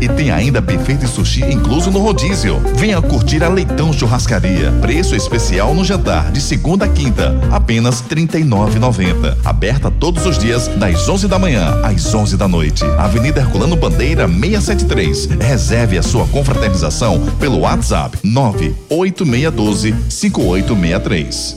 e 0.00 0.08
tem 0.08 0.30
ainda 0.30 0.60
buffet 0.60 0.96
de 0.96 1.06
sushi 1.06 1.44
incluso 1.44 1.90
no 1.90 2.00
rodízio. 2.00 2.60
Venha 2.76 3.00
curtir 3.00 3.42
a 3.42 3.48
Leitão 3.48 3.92
Churrascaria. 3.92 4.72
Preço 4.80 5.14
especial 5.14 5.74
no 5.74 5.84
jantar 5.84 6.32
de 6.32 6.40
segunda 6.40 6.84
a 6.84 6.88
quinta, 6.88 7.38
apenas 7.50 8.00
R$ 8.00 8.16
39,90. 8.16 9.36
Aberta 9.44 9.90
todos 9.90 10.26
os 10.26 10.38
dias 10.38 10.68
das 10.68 11.08
11 11.08 11.28
da 11.28 11.38
manhã 11.38 11.80
às 11.82 12.14
11 12.14 12.36
da 12.36 12.48
noite. 12.48 12.84
Avenida 12.98 13.40
Herculano 13.40 13.76
Bandeira 13.76 14.26
673. 14.28 15.26
Reserve 15.40 15.98
a 15.98 16.02
sua 16.02 16.26
confraternização 16.26 17.20
pelo 17.38 17.60
WhatsApp 17.60 18.18
98612 18.22 19.94
5863. 20.08 21.56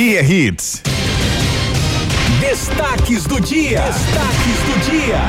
Aqui 0.00 0.16
é 0.16 0.24
Hits. 0.24 0.82
Destaques 2.40 3.24
do 3.24 3.38
dia. 3.38 3.82
Destaques 3.82 4.56
do 4.64 4.90
dia. 4.90 5.20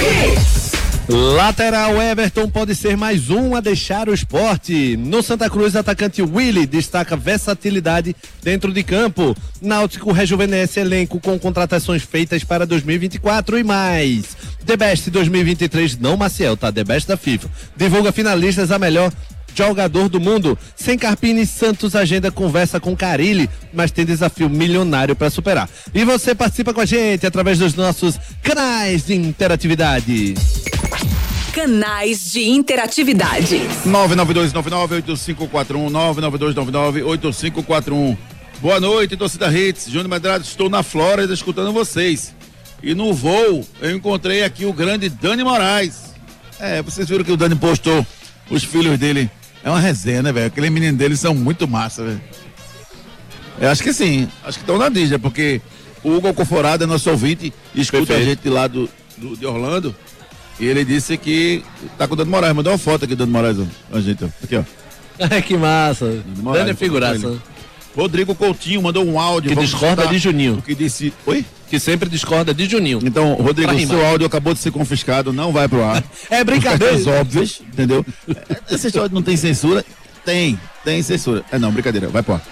Hits. 0.00 0.72
Lateral 1.06 2.00
Everton 2.00 2.48
pode 2.48 2.74
ser 2.74 2.96
mais 2.96 3.28
um 3.28 3.54
a 3.54 3.60
deixar 3.60 4.08
o 4.08 4.14
esporte. 4.14 4.96
No 4.96 5.22
Santa 5.22 5.50
Cruz, 5.50 5.76
atacante 5.76 6.22
Willy 6.22 6.64
destaca 6.64 7.14
versatilidade 7.18 8.16
dentro 8.42 8.72
de 8.72 8.82
campo. 8.82 9.36
Náutico 9.60 10.10
rejuvenesce 10.10 10.80
elenco 10.80 11.20
com 11.20 11.38
contratações 11.38 12.02
feitas 12.02 12.44
para 12.44 12.64
2024 12.64 13.58
e 13.58 13.62
mais. 13.62 14.34
The 14.64 14.74
Best 14.74 15.10
2023, 15.10 15.98
não 15.98 16.16
Maciel, 16.16 16.56
tá? 16.56 16.72
The 16.72 16.82
Best 16.82 17.06
da 17.06 17.18
FIFA. 17.18 17.50
Divulga 17.76 18.10
finalistas 18.10 18.70
a 18.70 18.78
melhor 18.78 19.12
jogador 19.56 20.08
do 20.08 20.20
mundo. 20.20 20.56
Sem 20.74 20.98
Carpini, 20.98 21.46
Santos 21.46 21.96
agenda 21.96 22.30
conversa 22.30 22.78
com 22.78 22.94
Carilli, 22.96 23.48
mas 23.72 23.90
tem 23.90 24.04
desafio 24.04 24.50
milionário 24.50 25.16
para 25.16 25.30
superar. 25.30 25.68
E 25.94 26.04
você 26.04 26.34
participa 26.34 26.74
com 26.74 26.80
a 26.80 26.86
gente 26.86 27.26
através 27.26 27.58
dos 27.58 27.74
nossos 27.74 28.18
canais 28.42 29.06
de 29.06 29.14
interatividade. 29.14 30.34
Canais 31.52 32.32
de 32.32 32.48
interatividade. 32.48 33.60
992998541 33.86 35.90
992998541 35.90 38.16
Boa 38.60 38.80
noite, 38.80 39.16
torcida 39.16 39.52
Hits. 39.52 39.86
Júnior 39.86 40.08
Medrado, 40.08 40.42
estou 40.42 40.70
na 40.70 40.82
Flórida 40.82 41.32
escutando 41.32 41.72
vocês. 41.72 42.34
E 42.82 42.94
no 42.94 43.12
voo 43.12 43.66
eu 43.80 43.94
encontrei 43.94 44.44
aqui 44.44 44.64
o 44.64 44.72
grande 44.72 45.10
Dani 45.10 45.44
Moraes. 45.44 46.14
É, 46.58 46.80
vocês 46.80 47.08
viram 47.08 47.22
que 47.22 47.32
o 47.32 47.36
Dani 47.36 47.54
postou 47.54 48.04
os 48.50 48.64
filhos 48.64 48.98
dele. 48.98 49.30
É 49.66 49.68
uma 49.68 49.80
resenha, 49.80 50.22
né, 50.22 50.30
velho? 50.32 50.46
Aquele 50.46 50.70
menino 50.70 50.96
deles 50.96 51.18
são 51.18 51.34
muito 51.34 51.66
massa, 51.66 52.04
velho. 52.04 52.20
Eu 53.60 53.68
acho 53.68 53.82
que 53.82 53.92
sim, 53.92 54.28
acho 54.44 54.58
que 54.58 54.62
estão 54.62 54.78
na 54.78 54.88
Disney, 54.88 55.18
porque 55.18 55.60
o 56.04 56.12
Hugo 56.12 56.28
Alcoforado 56.28 56.84
é 56.84 56.86
nosso 56.86 57.10
ouvinte 57.10 57.52
e 57.74 57.80
escuta 57.80 58.06
Perfeito. 58.06 58.22
a 58.22 58.30
gente 58.30 58.48
lá 58.48 58.68
do, 58.68 58.88
do- 59.16 59.36
de 59.36 59.44
Orlando. 59.44 59.92
E 60.60 60.66
ele 60.66 60.84
disse 60.84 61.16
que 61.18 61.64
tá 61.98 62.06
com 62.06 62.14
o 62.14 62.16
Dani 62.16 62.30
Moraes. 62.30 62.54
Mandou 62.54 62.72
uma 62.72 62.78
foto 62.78 63.06
aqui 63.06 63.16
do 63.16 63.18
Dani 63.18 63.32
Moraes, 63.32 63.58
ó. 63.58 63.96
A 63.96 64.00
gente, 64.00 64.22
ó. 64.24 64.28
Aqui, 64.44 64.54
ó. 64.56 64.62
que 65.42 65.56
massa. 65.56 66.22
Moraes, 66.36 66.60
Dani 66.64 66.70
é 66.70 66.74
figuraça. 66.74 67.36
Rodrigo 67.96 68.34
Coutinho 68.34 68.82
mandou 68.82 69.04
um 69.04 69.18
áudio. 69.18 69.50
Que 69.50 69.56
discorda 69.56 70.06
de 70.06 70.18
Juninho. 70.18 70.58
O 70.58 70.62
que 70.62 70.74
disse. 70.74 71.12
Oi? 71.24 71.44
Que 71.68 71.80
sempre 71.80 72.08
discorda 72.10 72.52
de 72.52 72.66
Juninho. 72.66 73.00
Então, 73.02 73.32
Rodrigo, 73.34 73.70
Pra 73.70 73.78
rimar. 73.78 73.96
seu 73.96 74.06
áudio 74.06 74.26
acabou 74.26 74.52
de 74.52 74.60
ser 74.60 74.70
confiscado, 74.70 75.32
não 75.32 75.50
vai 75.52 75.66
pro 75.66 75.82
ar. 75.82 76.04
É 76.30 76.44
brincadeira. 76.44 76.94
Questões 76.94 77.16
óbvias, 77.20 77.60
entendeu? 77.72 78.04
Essa 78.70 78.86
história 78.88 79.10
não 79.12 79.22
tem 79.22 79.36
censura? 79.36 79.84
Tem, 80.24 80.60
tem 80.84 81.02
censura. 81.02 81.42
É 81.50 81.58
não, 81.58 81.72
brincadeira, 81.72 82.08
vai 82.08 82.22
pro 82.22 82.34
ar. 82.34 82.42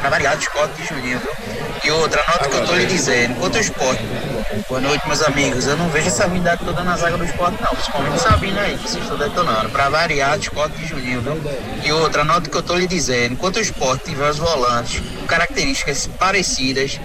Pra 0.00 0.10
variar, 0.10 0.36
discordo 0.36 0.74
de 0.74 0.84
Juninho? 0.84 1.22
E 1.84 1.90
outra 1.90 2.22
nota 2.28 2.48
que 2.48 2.56
eu 2.56 2.66
tô 2.66 2.74
lhe 2.74 2.86
dizendo, 2.86 3.34
quanto 3.38 3.56
ao 3.56 3.60
esporte. 3.60 4.02
Boa 4.68 4.80
noite, 4.80 5.06
meus 5.06 5.22
amigos. 5.22 5.66
Eu 5.66 5.76
não 5.76 5.88
vejo 5.88 6.08
essa 6.08 6.24
habilidade 6.24 6.64
toda 6.64 6.82
na 6.82 6.96
zaga 6.96 7.16
do 7.16 7.24
esporte, 7.24 7.62
não. 7.62 7.70
Principalmente 7.70 8.16
o 8.16 8.20
Sabino 8.20 8.58
aí, 8.58 8.76
que 8.76 8.88
vocês 8.88 9.02
estão 9.02 9.16
detonando. 9.16 9.70
Pra 9.70 9.88
variar, 9.88 10.38
discordo 10.38 10.76
de 10.76 10.86
Juninho, 10.86 11.20
viu? 11.20 11.40
E 11.84 11.92
outra 11.92 12.24
nota 12.24 12.50
que 12.50 12.56
eu 12.56 12.62
tô 12.62 12.74
lhe 12.74 12.86
dizendo, 12.86 13.34
enquanto 13.34 13.56
o 13.56 13.60
esporte 13.60 14.04
tiver 14.04 14.28
os 14.28 14.38
volantes 14.38 15.00
com 15.00 15.26
características 15.26 16.08
parecidas, 16.18 17.00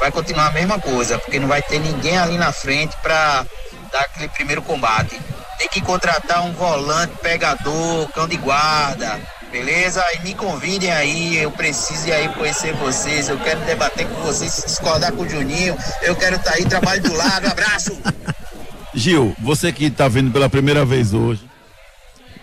vai 0.00 0.10
continuar 0.10 0.48
a 0.48 0.52
mesma 0.52 0.78
coisa, 0.78 1.18
porque 1.18 1.38
não 1.38 1.48
vai 1.48 1.62
ter 1.62 1.78
ninguém 1.78 2.18
ali 2.18 2.36
na 2.36 2.52
frente 2.52 2.96
pra 3.02 3.44
dar 3.90 4.00
aquele 4.00 4.28
primeiro 4.28 4.62
combate. 4.62 5.18
Tem 5.58 5.68
que 5.68 5.80
contratar 5.80 6.44
um 6.44 6.52
volante 6.52 7.14
pegador, 7.22 8.08
cão 8.12 8.26
de 8.26 8.36
guarda, 8.36 9.20
beleza? 9.52 10.02
E 10.14 10.24
me 10.24 10.34
convidem 10.34 10.90
aí, 10.90 11.36
eu 11.36 11.50
preciso 11.50 12.08
ir 12.08 12.12
aí 12.12 12.28
conhecer 12.30 12.72
vocês, 12.74 13.28
eu 13.28 13.38
quero 13.38 13.60
debater 13.60 14.08
com 14.08 14.22
vocês, 14.22 14.62
discordar 14.66 15.12
com 15.12 15.22
o 15.22 15.28
Juninho, 15.28 15.76
eu 16.02 16.16
quero 16.16 16.36
estar 16.36 16.54
aí, 16.54 16.64
trabalho 16.64 17.02
do 17.02 17.12
lado, 17.14 17.46
abraço! 17.46 17.96
Gil, 18.94 19.34
você 19.38 19.70
que 19.72 19.90
tá 19.90 20.08
vendo 20.08 20.30
pela 20.32 20.48
primeira 20.48 20.84
vez 20.84 21.14
hoje, 21.14 21.42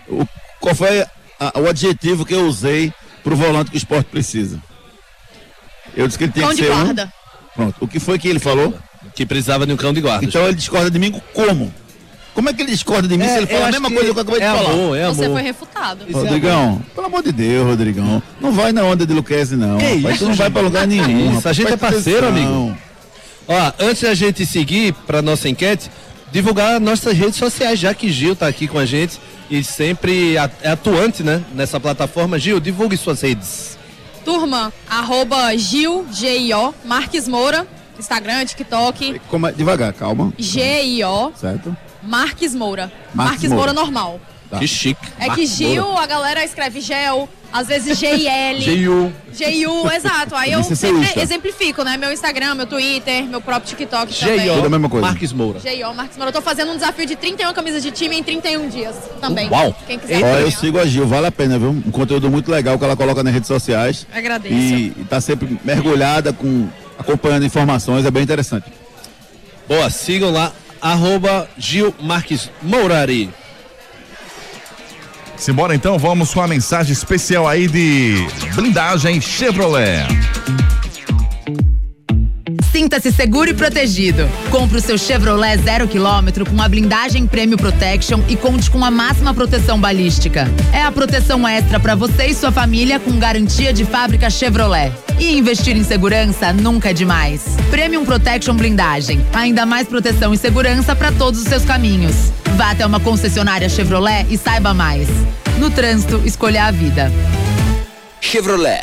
o- 0.08 0.26
qual 0.60 0.74
foi 0.74 1.02
a- 1.38 1.58
o 1.60 1.68
adjetivo 1.68 2.24
que 2.24 2.34
eu 2.34 2.46
usei 2.46 2.92
pro 3.22 3.36
volante 3.36 3.70
que 3.70 3.76
o 3.76 3.78
esporte 3.78 4.06
precisa? 4.10 4.58
Eu 5.96 6.06
disse 6.06 6.16
que 6.18 6.24
ele 6.24 6.32
tinha 6.32 6.46
Cão 6.46 6.54
que 6.54 6.62
de 6.62 6.66
ser 6.68 6.72
um. 6.72 6.84
guarda. 6.84 7.12
Pronto. 7.54 7.76
O 7.80 7.88
que 7.88 7.98
foi 7.98 8.18
que 8.18 8.28
ele 8.28 8.38
falou? 8.38 8.76
Que 9.14 9.26
precisava 9.26 9.66
de 9.66 9.72
um 9.72 9.76
cão 9.76 9.92
de 9.92 10.00
guarda. 10.00 10.24
Então 10.24 10.44
ele 10.44 10.54
discorda 10.54 10.88
de 10.90 10.98
mim 11.00 11.20
como? 11.34 11.72
Como 12.40 12.48
é 12.48 12.54
que 12.54 12.62
ele 12.62 12.70
discorda 12.70 13.06
de 13.06 13.18
mim 13.18 13.28
se 13.28 13.36
ele 13.36 13.46
fala 13.46 13.68
a 13.68 13.70
mesma 13.70 13.90
coisa 13.90 14.04
que 14.14 14.18
eu 14.18 14.22
acabei 14.22 14.40
de 14.40 14.46
é 14.46 14.50
falar? 14.50 14.70
Amor, 14.72 14.96
é 14.96 15.06
Você 15.08 15.24
amor. 15.26 15.34
foi 15.34 15.42
refutado. 15.42 16.06
Rodrigão, 16.10 16.80
pelo 16.94 17.06
amor 17.06 17.22
de 17.22 17.32
Deus, 17.32 17.66
Rodrigão. 17.66 18.22
Não 18.40 18.50
vai 18.50 18.72
na 18.72 18.82
onda 18.82 19.04
de 19.06 19.12
Luquezzi, 19.12 19.56
não. 19.56 19.76
Que 19.76 19.84
rapaz, 19.96 20.14
isso, 20.14 20.24
tu 20.24 20.28
não 20.30 20.34
vai 20.34 20.48
pra 20.48 20.62
lugar 20.62 20.86
nenhum. 20.86 21.26
Isso, 21.26 21.34
rapaz. 21.34 21.46
a 21.46 21.52
gente 21.52 21.72
é 21.74 21.76
parceiro, 21.76 22.28
atenção. 22.28 22.48
amigo. 22.62 22.78
Ó, 23.46 23.72
antes 23.78 24.02
da 24.04 24.14
gente 24.14 24.46
seguir 24.46 24.94
para 25.06 25.20
nossa 25.20 25.50
enquete, 25.50 25.90
divulgar 26.32 26.80
nossas 26.80 27.14
redes 27.14 27.36
sociais, 27.36 27.78
já 27.78 27.92
que 27.92 28.10
Gil 28.10 28.34
tá 28.34 28.46
aqui 28.46 28.66
com 28.66 28.78
a 28.78 28.86
gente 28.86 29.20
e 29.50 29.62
sempre 29.62 30.36
é 30.62 30.70
atuante, 30.70 31.22
né, 31.22 31.42
nessa 31.54 31.78
plataforma. 31.78 32.38
Gil, 32.38 32.58
divulgue 32.58 32.96
suas 32.96 33.20
redes. 33.20 33.76
Turma, 34.24 34.72
arroba 34.88 35.54
Gil, 35.58 36.06
G-I-O, 36.10 36.72
Marques 36.86 37.28
Moura, 37.28 37.66
Instagram, 37.98 38.46
TikTok, 38.46 39.20
Como 39.28 39.46
é- 39.46 39.52
Devagar, 39.52 39.92
calma. 39.92 40.32
G-I-O, 40.38 41.32
Certo? 41.38 41.76
Marques 42.02 42.54
Moura. 42.54 42.92
Marques 43.14 43.32
Marques 43.32 43.50
Moura 43.50 43.72
Moura. 43.72 43.84
normal. 43.84 44.20
Tá. 44.50 44.58
Que 44.58 44.66
chique. 44.66 45.00
É 45.16 45.22
que 45.22 45.28
Marcos 45.28 45.50
Gil, 45.56 45.84
Moura. 45.84 46.02
a 46.02 46.06
galera 46.06 46.44
escreve 46.44 46.80
Gel, 46.80 47.28
às 47.52 47.68
vezes 47.68 47.96
G-I-L. 47.96 48.60
G-U. 48.60 49.12
G-U, 49.32 49.90
exato. 49.92 50.34
Aí 50.34 50.50
eu 50.50 50.62
sempre 50.64 51.08
exemplifico, 51.20 51.84
né? 51.84 51.96
Meu 51.96 52.12
Instagram, 52.12 52.56
meu 52.56 52.66
Twitter, 52.66 53.24
meu 53.24 53.40
próprio 53.40 53.68
TikTok 53.68 54.12
Tudo 54.12 54.28
a 54.28 54.36
também. 54.36 54.70
mesma 54.70 54.88
coisa. 54.88 55.06
Marques 55.06 55.32
Moura. 55.32 55.60
G.I.O. 55.60 55.94
Marques 55.94 56.16
Moura. 56.16 56.30
Eu 56.30 56.34
tô 56.34 56.42
fazendo 56.42 56.72
um 56.72 56.74
desafio 56.74 57.06
de 57.06 57.14
31 57.14 57.52
camisas 57.52 57.80
de 57.80 57.92
time 57.92 58.18
em 58.18 58.24
31 58.24 58.68
dias 58.68 58.96
também. 59.20 59.48
Uau. 59.48 59.74
Quem 59.86 59.98
quiser 60.00 60.22
Ó, 60.24 60.38
eu 60.38 60.50
sigo 60.50 60.80
a 60.80 60.84
Gil, 60.86 61.06
vale 61.06 61.28
a 61.28 61.32
pena, 61.32 61.56
viu? 61.56 61.70
Um 61.70 61.90
conteúdo 61.92 62.28
muito 62.28 62.50
legal 62.50 62.76
que 62.76 62.84
ela 62.84 62.96
coloca 62.96 63.22
nas 63.22 63.32
redes 63.32 63.46
sociais. 63.46 64.04
Agradeço. 64.12 64.52
E, 64.54 64.86
e 64.88 65.06
tá 65.08 65.20
sempre 65.20 65.60
mergulhada 65.64 66.32
com 66.32 66.68
acompanhando 66.98 67.46
informações, 67.46 68.04
é 68.04 68.10
bem 68.10 68.22
interessante. 68.22 68.66
Boa, 69.66 69.88
sigam 69.88 70.32
lá, 70.32 70.52
arroba 70.80 71.48
Gil 71.58 71.94
Marques 72.00 72.50
Mourari. 72.62 73.30
Simbora 75.36 75.74
então, 75.74 75.98
vamos 75.98 76.34
com 76.34 76.42
a 76.42 76.46
mensagem 76.46 76.92
especial 76.92 77.48
aí 77.48 77.66
de 77.66 78.26
blindagem 78.54 79.20
Chevrolet. 79.20 80.06
Sinta-se 82.70 83.10
seguro 83.10 83.50
e 83.50 83.54
protegido. 83.54 84.28
Compre 84.50 84.78
o 84.78 84.80
seu 84.80 84.96
Chevrolet 84.96 85.56
zero 85.62 85.88
quilômetro 85.88 86.44
com 86.44 86.60
a 86.60 86.68
blindagem 86.68 87.26
Prêmio 87.26 87.56
Protection 87.56 88.20
e 88.28 88.36
conte 88.36 88.70
com 88.70 88.84
a 88.84 88.90
máxima 88.90 89.34
proteção 89.34 89.80
balística. 89.80 90.46
É 90.72 90.82
a 90.82 90.92
proteção 90.92 91.48
extra 91.48 91.80
para 91.80 91.94
você 91.94 92.26
e 92.26 92.34
sua 92.34 92.52
família 92.52 93.00
com 93.00 93.18
garantia 93.18 93.72
de 93.72 93.84
fábrica 93.84 94.30
Chevrolet. 94.30 94.92
E 95.20 95.36
investir 95.36 95.76
em 95.76 95.84
segurança 95.84 96.50
nunca 96.50 96.90
é 96.90 96.92
demais. 96.94 97.42
Premium 97.70 98.06
Protection 98.06 98.54
Blindagem. 98.54 99.20
Ainda 99.34 99.66
mais 99.66 99.86
proteção 99.86 100.32
e 100.32 100.38
segurança 100.38 100.96
para 100.96 101.12
todos 101.12 101.42
os 101.42 101.46
seus 101.46 101.62
caminhos. 101.62 102.32
Vá 102.56 102.70
até 102.70 102.86
uma 102.86 102.98
concessionária 102.98 103.68
Chevrolet 103.68 104.26
e 104.30 104.38
saiba 104.38 104.72
mais. 104.72 105.08
No 105.58 105.70
trânsito, 105.70 106.22
escolha 106.24 106.64
a 106.64 106.70
vida. 106.70 107.12
Chevrolet. 108.18 108.82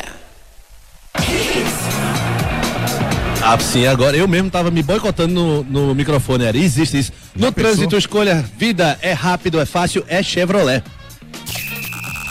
Ah, 3.42 3.58
sim, 3.58 3.86
agora 3.86 4.16
eu 4.16 4.28
mesmo 4.28 4.48
tava 4.48 4.70
me 4.70 4.82
boicotando 4.82 5.34
no, 5.34 5.64
no 5.64 5.94
microfone, 5.94 6.44
era. 6.44 6.56
Existe 6.56 6.98
isso. 6.98 7.12
No 7.34 7.50
trânsito, 7.50 7.96
escolha 7.96 8.44
vida, 8.56 8.96
é 9.02 9.12
rápido, 9.12 9.58
é 9.58 9.66
fácil, 9.66 10.04
é 10.06 10.22
Chevrolet. 10.22 10.84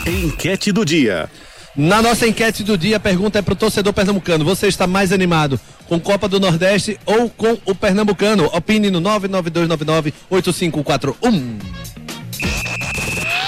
Enquete 0.05 0.72
do 0.72 0.86
dia. 0.86 1.30
Na 1.78 2.01
nossa 2.01 2.28
enquete 2.28 2.63
do 2.63 2.75
dia, 2.75 2.97
a 2.97 2.99
pergunta 2.99 3.38
é 3.38 3.41
pro 3.43 3.55
torcedor 3.55 3.93
pernambucano: 3.93 4.43
você 4.43 4.67
está 4.67 4.88
mais 4.88 5.11
animado 5.11 5.59
com 5.88 5.99
Copa 5.99 6.28
do 6.28 6.39
Nordeste 6.39 6.99
ou 7.05 7.30
com 7.30 7.55
o 7.65 7.75
Pernambucano? 7.75 8.45
Opine 8.45 8.89
no 8.89 8.99
992998541. 8.99 11.61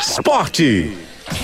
Esporte. 0.07 0.95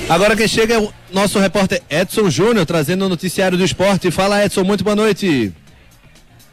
Agora 0.07 0.35
quem 0.35 0.47
chega 0.47 0.75
é 0.75 0.79
o 0.79 0.93
nosso 1.11 1.39
repórter 1.39 1.81
Edson 1.89 2.29
Júnior, 2.29 2.67
trazendo 2.67 3.05
o 3.05 3.09
noticiário 3.09 3.57
do 3.57 3.65
esporte. 3.65 4.11
Fala, 4.11 4.45
Edson, 4.45 4.63
muito 4.63 4.83
boa 4.83 4.95
noite. 4.95 5.51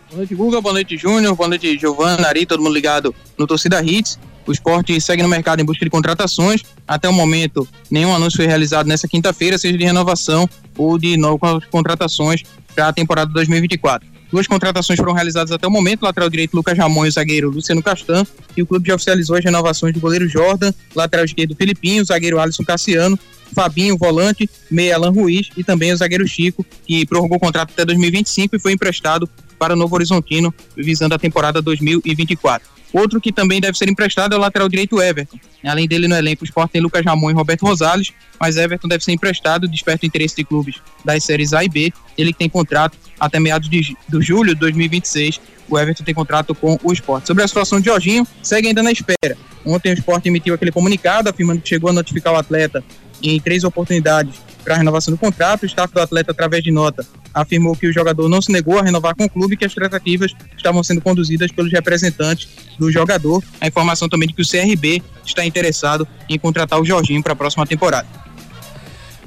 Boa 0.09 0.17
noite, 0.19 0.35
Guga. 0.35 0.63
Boa 0.63 0.73
noite, 0.73 0.97
Júnior. 0.97 1.37
Boa 1.37 1.49
noite, 1.49 1.79
Giovana, 1.79 2.29
Ari, 2.29 2.47
todo 2.47 2.63
mundo 2.63 2.73
ligado 2.73 3.15
no 3.37 3.47
Torcida 3.47 3.83
Hits. 3.83 4.19
O 4.47 4.53
esporte 4.53 5.01
segue 5.01 5.23
no 5.23 5.29
mercado 5.29 5.61
em 5.61 5.65
busca 5.65 5.85
de 5.85 5.91
contratações. 5.91 6.63
Até 6.87 7.09
o 7.09 7.13
momento, 7.13 7.67
nenhum 7.91 8.15
anúncio 8.15 8.39
foi 8.39 8.47
realizado 8.47 8.87
nessa 8.87 9.07
quinta-feira, 9.07 9.57
seja 9.57 9.79
de 9.79 9.85
renovação 9.85 10.49
ou 10.77 10.99
de 10.99 11.17
novas 11.17 11.65
contratações 11.67 12.43
para 12.75 12.89
a 12.89 12.93
temporada 12.93 13.33
2024. 13.33 14.13
Duas 14.33 14.47
contratações 14.47 14.99
foram 14.99 15.13
realizadas 15.13 15.53
até 15.53 15.67
o 15.67 15.71
momento: 15.71 16.03
lateral 16.03 16.31
direito 16.31 16.57
Lucas 16.57 16.77
Ramon 16.77 17.05
e 17.05 17.09
o 17.09 17.13
zagueiro 17.13 17.51
Luciano 17.51 17.83
Castan. 17.83 18.27
E 18.57 18.63
o 18.63 18.67
clube 18.67 18.89
já 18.89 18.95
oficializou 18.95 19.37
as 19.37 19.45
renovações 19.45 19.93
do 19.93 20.01
goleiro 20.01 20.27
Jordan, 20.27 20.73
lateral 20.95 21.27
esquerdo 21.27 21.55
Filipinho, 21.55 22.05
zagueiro 22.05 22.41
Alisson 22.41 22.65
Cassiano, 22.65 23.19
Fabinho, 23.55 23.97
volante, 23.99 24.49
meia 24.71 24.97
Alan 24.97 25.11
Ruiz 25.11 25.51
e 25.57 25.63
também 25.63 25.93
o 25.93 25.97
zagueiro 25.97 26.27
Chico, 26.27 26.65
que 26.87 27.05
prorrogou 27.05 27.37
o 27.37 27.41
contrato 27.41 27.73
até 27.73 27.85
2025 27.85 28.57
e 28.57 28.59
foi 28.59 28.73
emprestado 28.73 29.29
para 29.59 29.75
o 29.75 29.77
Novo 29.77 29.95
Horizontino, 29.95 30.53
visando 30.75 31.15
a 31.15 31.19
temporada 31.19 31.61
2024. 31.61 32.67
Outro 32.93 33.21
que 33.21 33.33
também 33.33 33.61
deve 33.61 33.77
ser 33.77 33.89
emprestado 33.89 34.35
é 34.35 34.39
o 34.39 34.41
lateral 34.41 34.69
direito 34.69 35.01
Everton. 35.01 35.39
Além 35.65 35.89
dele 35.89 36.07
no 36.07 36.15
elenco, 36.15 36.43
o 36.43 36.45
Sport 36.45 36.71
tem 36.71 36.81
Lucas 36.81 37.05
Ramon 37.05 37.31
e 37.31 37.35
Roberto 37.35 37.63
Rosales, 37.63 38.13
mas 38.39 38.57
Everton 38.57 38.89
deve 38.89 39.03
ser 39.03 39.13
emprestado, 39.13 39.67
desperta 39.67 40.05
o 40.05 40.07
interesse 40.07 40.37
de 40.37 40.45
clubes 40.45 40.77
das 41.05 41.25
séries 41.25 41.53
A 41.53 41.65
e 41.65 41.69
B. 41.69 41.93
Ele 42.19 42.33
que 42.33 42.39
tem 42.39 42.49
contrato 42.49 42.99
até 43.19 43.41
meados 43.41 43.71
de 43.71 43.97
do 44.09 44.21
julho 44.21 44.55
de 44.55 44.61
2026. 44.61 45.41
O 45.69 45.79
Everton 45.79 46.05
tem 46.05 46.15
contrato 46.15 46.55
com 46.55 46.79
o 46.83 46.93
Sport. 46.93 47.27
Sobre 47.27 47.43
a 47.43 47.49
situação 47.49 47.81
de 47.81 47.87
Jorginho, 47.87 48.27
segue 48.43 48.69
ainda 48.69 48.83
na 48.83 48.93
espera. 48.93 49.39
Ontem 49.65 49.93
o 49.93 49.95
Sport 49.95 50.27
emitiu 50.27 50.55
aquele 50.55 50.73
comunicado 50.73 51.31
afirmando 51.31 51.63
que 51.63 51.69
chegou 51.69 51.89
a 51.89 51.93
notificar 51.93 52.33
o 52.33 52.37
atleta 52.37 52.85
em 53.23 53.41
três 53.41 53.65
oportunidades 53.65 54.35
para 54.63 54.75
a 54.75 54.79
renovação 54.79 55.15
do 55.15 55.19
contrato. 55.19 55.63
O 55.63 55.67
staff 55.67 55.95
do 55.95 56.01
atleta, 56.01 56.33
através 56.33 56.63
de 56.63 56.71
nota, 56.71 57.07
afirmou 57.35 57.77
que 57.77 57.87
o 57.87 57.93
jogador 57.93 58.29
não 58.29 58.41
se 58.41 58.53
negou 58.53 58.79
a 58.79 58.83
renovar 58.83 59.15
com 59.15 59.25
o 59.25 59.29
clube 59.29 59.55
e 59.55 59.57
que 59.57 59.65
as 59.65 59.75
tratativas 59.75 60.33
estavam 60.57 60.83
sendo 60.83 61.01
conduzidas 61.01 61.51
pelos 61.51 61.73
representantes 61.73 62.49
do 62.79 62.91
jogador. 62.91 63.43
A 63.61 63.67
informação 63.67 64.09
também 64.09 64.29
de 64.29 64.35
que 64.35 64.43
o 64.43 64.49
CRB 64.49 65.03
está 65.25 65.45
interessado 65.45 66.07
em 66.29 66.39
contratar 66.39 66.81
o 66.81 66.85
Jorginho 66.85 67.23
para 67.23 67.33
a 67.33 67.37
próxima 67.37 67.67
temporada. 67.67 68.09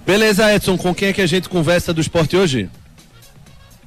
Beleza, 0.05 0.53
Edson, 0.53 0.77
com 0.77 0.93
quem 0.93 1.09
é 1.09 1.13
que 1.13 1.21
a 1.21 1.27
gente 1.27 1.49
conversa 1.49 1.93
do 1.93 1.99
esporte 1.99 2.37
hoje? 2.37 2.69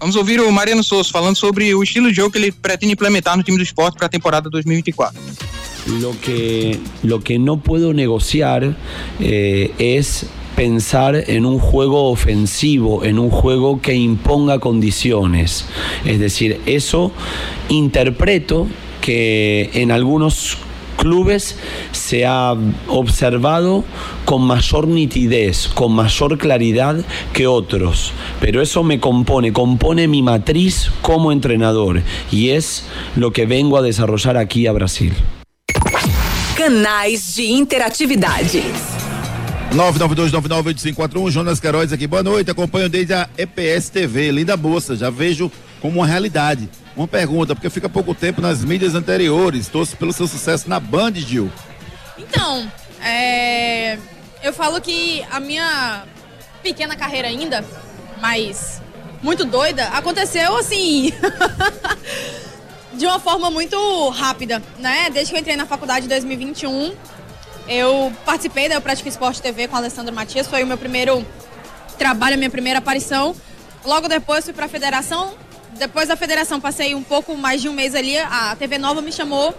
Vamos 0.01 0.15
ouvir 0.15 0.41
o 0.41 0.51
Mariano 0.53 0.83
Souza 0.83 1.11
falando 1.11 1.37
sobre 1.37 1.75
o 1.75 1.83
estilo 1.83 2.09
de 2.09 2.15
jogo 2.15 2.31
que 2.31 2.39
ele 2.39 2.53
pretende 2.53 2.93
implementar 2.93 3.37
no 3.37 3.43
time 3.43 3.57
do 3.57 3.63
esporte 3.63 3.97
para 3.97 4.07
a 4.07 4.09
temporada 4.09 4.49
2024. 4.49 5.21
Lo 5.87 6.15
que, 6.21 6.79
lo 7.03 7.21
que 7.21 7.39
no 7.39 7.59
puedo 7.59 7.93
negociar 7.93 8.77
eh, 9.21 9.71
es 9.79 10.27
pensar 10.59 11.15
en 11.29 11.47
un 11.47 11.61
juego 11.61 12.11
ofensivo, 12.11 13.05
en 13.05 13.21
un 13.21 13.31
juego 13.31 13.81
que 13.81 13.95
imponga 13.95 14.59
condiciones. 14.59 15.67
Es 16.05 16.19
decir, 16.19 16.61
eso 16.67 17.13
interpreto 17.69 18.67
que 19.01 19.71
en 19.75 19.93
algunos 19.93 20.59
clubes 20.97 21.57
se 21.93 22.27
ha 22.27 22.57
observado 22.89 23.85
con 24.25 24.43
mayor 24.43 24.89
nitidez, 24.89 25.69
con 25.69 25.93
mayor 25.93 26.37
claridad 26.39 27.05
que 27.33 27.47
otros. 27.47 28.11
Pero 28.41 28.61
eso 28.61 28.83
me 28.83 28.99
compone, 28.99 29.53
compone 29.53 30.09
mi 30.09 30.23
matriz 30.23 30.91
como 31.03 31.31
entrenador 31.31 32.03
y 32.33 32.49
es 32.49 32.85
lo 33.15 33.33
que 33.33 33.47
vengo 33.47 33.77
a 33.77 33.83
desarrollar 33.83 34.37
aquí 34.37 34.67
a 34.67 34.73
Brasil. 34.73 35.13
Canais 36.57 37.37
de 37.37 37.45
interatividade. 37.45 38.98
992998541, 39.73 41.31
Jonas 41.31 41.61
Queiroz 41.61 41.93
aqui. 41.93 42.07
Boa 42.07 42.23
noite, 42.23 42.51
acompanho 42.51 42.89
desde 42.89 43.13
a 43.13 43.29
EPS 43.37 43.91
TV, 43.91 44.31
linda 44.31 44.57
moça, 44.57 44.97
já 44.97 45.11
vejo 45.11 45.53
como 45.81 45.99
uma 45.99 46.07
realidade. 46.07 46.69
Uma 46.97 47.07
pergunta, 47.07 47.55
porque 47.55 47.69
fica 47.71 47.89
pouco 47.89 48.15
tempo 48.15 48.41
nas 48.41 48.65
mídias 48.65 48.95
anteriores, 48.95 49.69
torço 49.69 49.97
pelo 49.97 50.13
seu 50.13 50.27
sucesso 50.27 50.69
na 50.69 50.81
Band, 50.81 51.15
Gil. 51.15 51.51
Então, 52.17 52.71
é, 53.03 53.99
eu 54.43 54.53
falo 54.53 54.81
que 54.81 55.23
a 55.31 55.39
minha 55.39 56.05
pequena 56.63 56.97
carreira 56.97 57.29
ainda, 57.29 57.65
mas 58.21 58.81
muito 59.23 59.45
doida, 59.45 59.85
aconteceu 59.89 60.57
assim. 60.57 61.13
de 62.95 63.07
uma 63.07 63.21
forma 63.21 63.51
muito 63.51 64.09
rápida, 64.09 64.61
né? 64.79 65.09
Desde 65.11 65.31
que 65.31 65.37
eu 65.37 65.41
entrei 65.41 65.57
na 65.57 65.67
faculdade 65.67 66.07
em 66.07 66.09
2021, 66.09 66.95
eu 67.69 68.13
participei 68.25 68.69
da 68.69 68.77
Eu 68.77 68.81
Pratico 68.81 69.09
Esporte 69.09 69.43
TV 69.43 69.69
com 69.69 69.77
a 69.77 69.79
Alessandra 69.79 70.13
Matias, 70.13 70.47
foi 70.47 70.65
o 70.65 70.67
meu 70.67 70.79
primeiro 70.79 71.25
trabalho, 71.99 72.35
a 72.35 72.37
minha 72.39 72.51
primeira 72.51 72.79
aparição. 72.79 73.37
Logo 73.85 74.09
depois 74.09 74.45
fui 74.45 74.55
para 74.55 74.65
a 74.65 74.69
federação. 74.69 75.35
Depois 75.79 76.09
da 76.09 76.17
federação 76.17 76.61
passei 76.61 76.95
um 76.95 77.03
pouco 77.03 77.37
mais 77.37 77.61
de 77.61 77.69
um 77.69 77.73
mês 77.73 77.95
ali, 77.95 78.19
a 78.19 78.57
TV 78.59 78.79
Nova 78.79 79.03
me 79.03 79.13
chamou. 79.13 79.55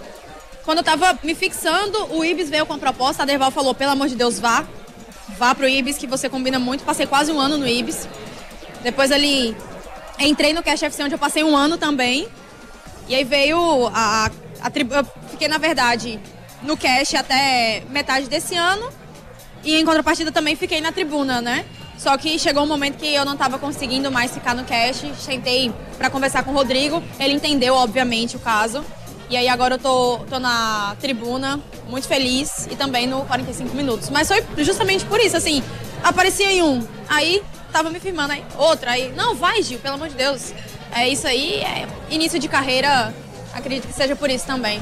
Quando 0.65 0.79
eu 0.79 0.83
tava 0.83 1.17
me 1.23 1.35
fixando, 1.35 2.15
o 2.15 2.25
Ibis 2.25 2.49
veio 2.49 2.65
com 2.65 2.73
a 2.73 2.77
proposta, 2.77 3.23
a 3.23 3.25
Derval 3.25 3.51
falou, 3.51 3.73
pelo 3.73 3.91
amor 3.91 4.07
de 4.07 4.15
Deus, 4.15 4.39
vá. 4.39 4.65
Vá 5.37 5.55
pro 5.55 5.67
Ibis, 5.67 5.97
que 5.97 6.07
você 6.07 6.27
combina 6.27 6.59
muito. 6.59 6.83
Passei 6.83 7.07
quase 7.07 7.31
um 7.31 7.39
ano 7.39 7.57
no 7.57 7.67
Ibis. 7.67 8.07
Depois 8.81 9.11
ali, 9.11 9.55
entrei 10.19 10.51
no 10.51 10.63
Cash 10.63 10.83
FC, 10.83 11.03
onde 11.03 11.15
eu 11.15 11.19
passei 11.19 11.43
um 11.43 11.55
ano 11.55 11.77
também. 11.77 12.27
E 13.07 13.15
aí 13.15 13.23
veio 13.23 13.87
a, 13.93 14.29
a 14.61 14.69
tribo. 14.69 14.93
Eu 14.93 15.05
fiquei, 15.29 15.47
na 15.47 15.57
verdade, 15.57 16.19
no 16.61 16.77
cash 16.77 17.15
até 17.15 17.83
metade 17.89 18.27
desse 18.27 18.55
ano. 18.55 18.89
E 19.63 19.75
em 19.75 19.85
contrapartida 19.85 20.31
também 20.31 20.55
fiquei 20.55 20.81
na 20.81 20.91
tribuna, 20.91 21.41
né? 21.41 21.65
Só 21.97 22.17
que 22.17 22.39
chegou 22.39 22.63
um 22.63 22.67
momento 22.67 22.97
que 22.97 23.13
eu 23.13 23.25
não 23.25 23.33
estava 23.33 23.59
conseguindo 23.59 24.09
mais 24.09 24.31
ficar 24.33 24.55
no 24.55 24.63
cash. 24.63 25.03
Sentei 25.19 25.73
para 25.97 26.09
conversar 26.09 26.43
com 26.43 26.51
o 26.51 26.53
Rodrigo. 26.53 27.03
Ele 27.19 27.33
entendeu, 27.33 27.75
obviamente, 27.75 28.37
o 28.37 28.39
caso. 28.39 28.85
E 29.29 29.37
aí 29.37 29.47
agora 29.47 29.75
eu 29.75 29.79
tô, 29.79 30.17
tô 30.27 30.39
na 30.39 30.95
tribuna, 30.99 31.59
muito 31.87 32.07
feliz, 32.07 32.65
e 32.65 32.75
também 32.75 33.05
no 33.05 33.25
45 33.25 33.75
minutos. 33.75 34.09
Mas 34.09 34.27
foi 34.27 34.43
justamente 34.57 35.05
por 35.05 35.19
isso, 35.19 35.37
assim, 35.37 35.61
aparecia 36.03 36.51
em 36.51 36.63
um, 36.63 36.85
aí 37.07 37.43
tava 37.71 37.91
me 37.91 37.99
firmando, 37.99 38.33
aí 38.33 38.43
outra, 38.57 38.91
aí, 38.91 39.13
não, 39.15 39.35
vai 39.35 39.61
Gil, 39.61 39.77
pelo 39.77 39.95
amor 39.95 40.09
de 40.09 40.15
Deus. 40.15 40.51
É 40.91 41.07
isso 41.07 41.27
aí, 41.27 41.61
é 41.61 41.87
início 42.09 42.39
de 42.39 42.47
carreira, 42.47 43.13
acredito 43.53 43.87
que 43.87 43.93
seja 43.93 44.15
por 44.15 44.31
isso 44.31 44.47
também. 44.47 44.81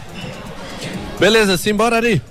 Beleza, 1.19 1.57
simbora, 1.57 1.97
Ari. 1.97 2.21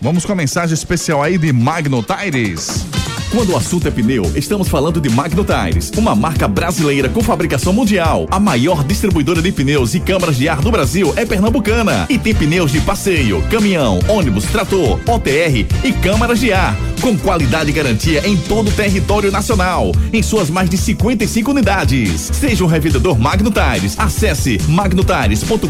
Vamos 0.00 0.24
com 0.24 0.32
a 0.32 0.36
mensagem 0.36 0.72
especial 0.72 1.22
aí 1.22 1.36
de 1.36 1.52
Magno 1.52 2.02
Tires. 2.02 2.86
Quando 3.30 3.52
o 3.52 3.56
assunto 3.56 3.86
é 3.86 3.90
pneu, 3.92 4.24
estamos 4.34 4.66
falando 4.66 5.00
de 5.00 5.08
Magno 5.08 5.44
Tires, 5.44 5.92
uma 5.96 6.16
marca 6.16 6.48
brasileira 6.48 7.08
com 7.08 7.22
fabricação 7.22 7.72
mundial. 7.72 8.26
A 8.30 8.40
maior 8.40 8.82
distribuidora 8.82 9.42
de 9.42 9.52
pneus 9.52 9.94
e 9.94 10.00
câmaras 10.00 10.36
de 10.36 10.48
ar 10.48 10.60
do 10.60 10.70
Brasil 10.70 11.12
é 11.16 11.24
pernambucana 11.24 12.06
e 12.08 12.18
tem 12.18 12.34
pneus 12.34 12.72
de 12.72 12.80
passeio, 12.80 13.40
caminhão, 13.48 14.00
ônibus, 14.08 14.46
trator, 14.46 14.98
OTR 15.06 15.66
e 15.84 15.92
câmaras 15.92 16.40
de 16.40 16.52
ar, 16.52 16.74
com 17.00 17.16
qualidade 17.16 17.70
e 17.70 17.72
garantia 17.72 18.26
em 18.26 18.36
todo 18.36 18.68
o 18.68 18.72
território 18.72 19.32
nacional, 19.32 19.92
em 20.12 20.22
suas 20.22 20.50
mais 20.50 20.68
de 20.68 20.76
55 20.76 21.50
unidades. 21.50 22.30
Seja 22.32 22.62
um 22.62 22.66
revendedor 22.66 23.18
Magno 23.18 23.50
Tires. 23.50 23.98
Acesse 23.98 24.60
magnotires.com.br 24.68 25.66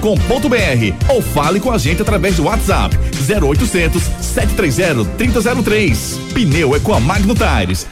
ou 1.09 1.23
fale 1.23 1.61
com 1.61 1.71
a 1.71 1.79
gente 1.79 2.03
através 2.03 2.37
do 2.37 2.45
WhatsApp 2.45 2.97
0800 3.29 4.03
730 4.21 5.05
3003. 5.17 6.19
Pneu 6.35 6.75
é 6.75 6.81
com 6.81 6.93
a 6.93 7.01
Magno 7.01 7.35
Tires. 7.35 7.87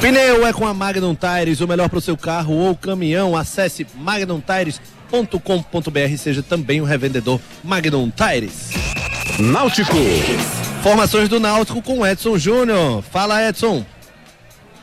Pneu 0.00 0.46
é 0.46 0.52
com 0.52 0.66
a 0.66 0.72
Magnum 0.72 1.14
Tires, 1.14 1.60
o 1.60 1.68
melhor 1.68 1.88
para 1.88 1.98
o 1.98 2.02
seu 2.02 2.16
carro 2.16 2.54
ou 2.54 2.74
caminhão. 2.74 3.36
Acesse 3.36 3.86
magnumtires.com.br, 3.94 6.16
seja 6.18 6.42
também 6.42 6.80
um 6.80 6.84
revendedor 6.84 7.38
Magnum 7.62 8.10
Tires. 8.10 8.70
Náutico. 9.38 9.98
Formações 10.82 11.28
do 11.28 11.38
Náutico 11.38 11.82
com 11.82 12.06
Edson 12.06 12.38
Júnior. 12.38 13.02
Fala, 13.02 13.46
Edson. 13.46 13.84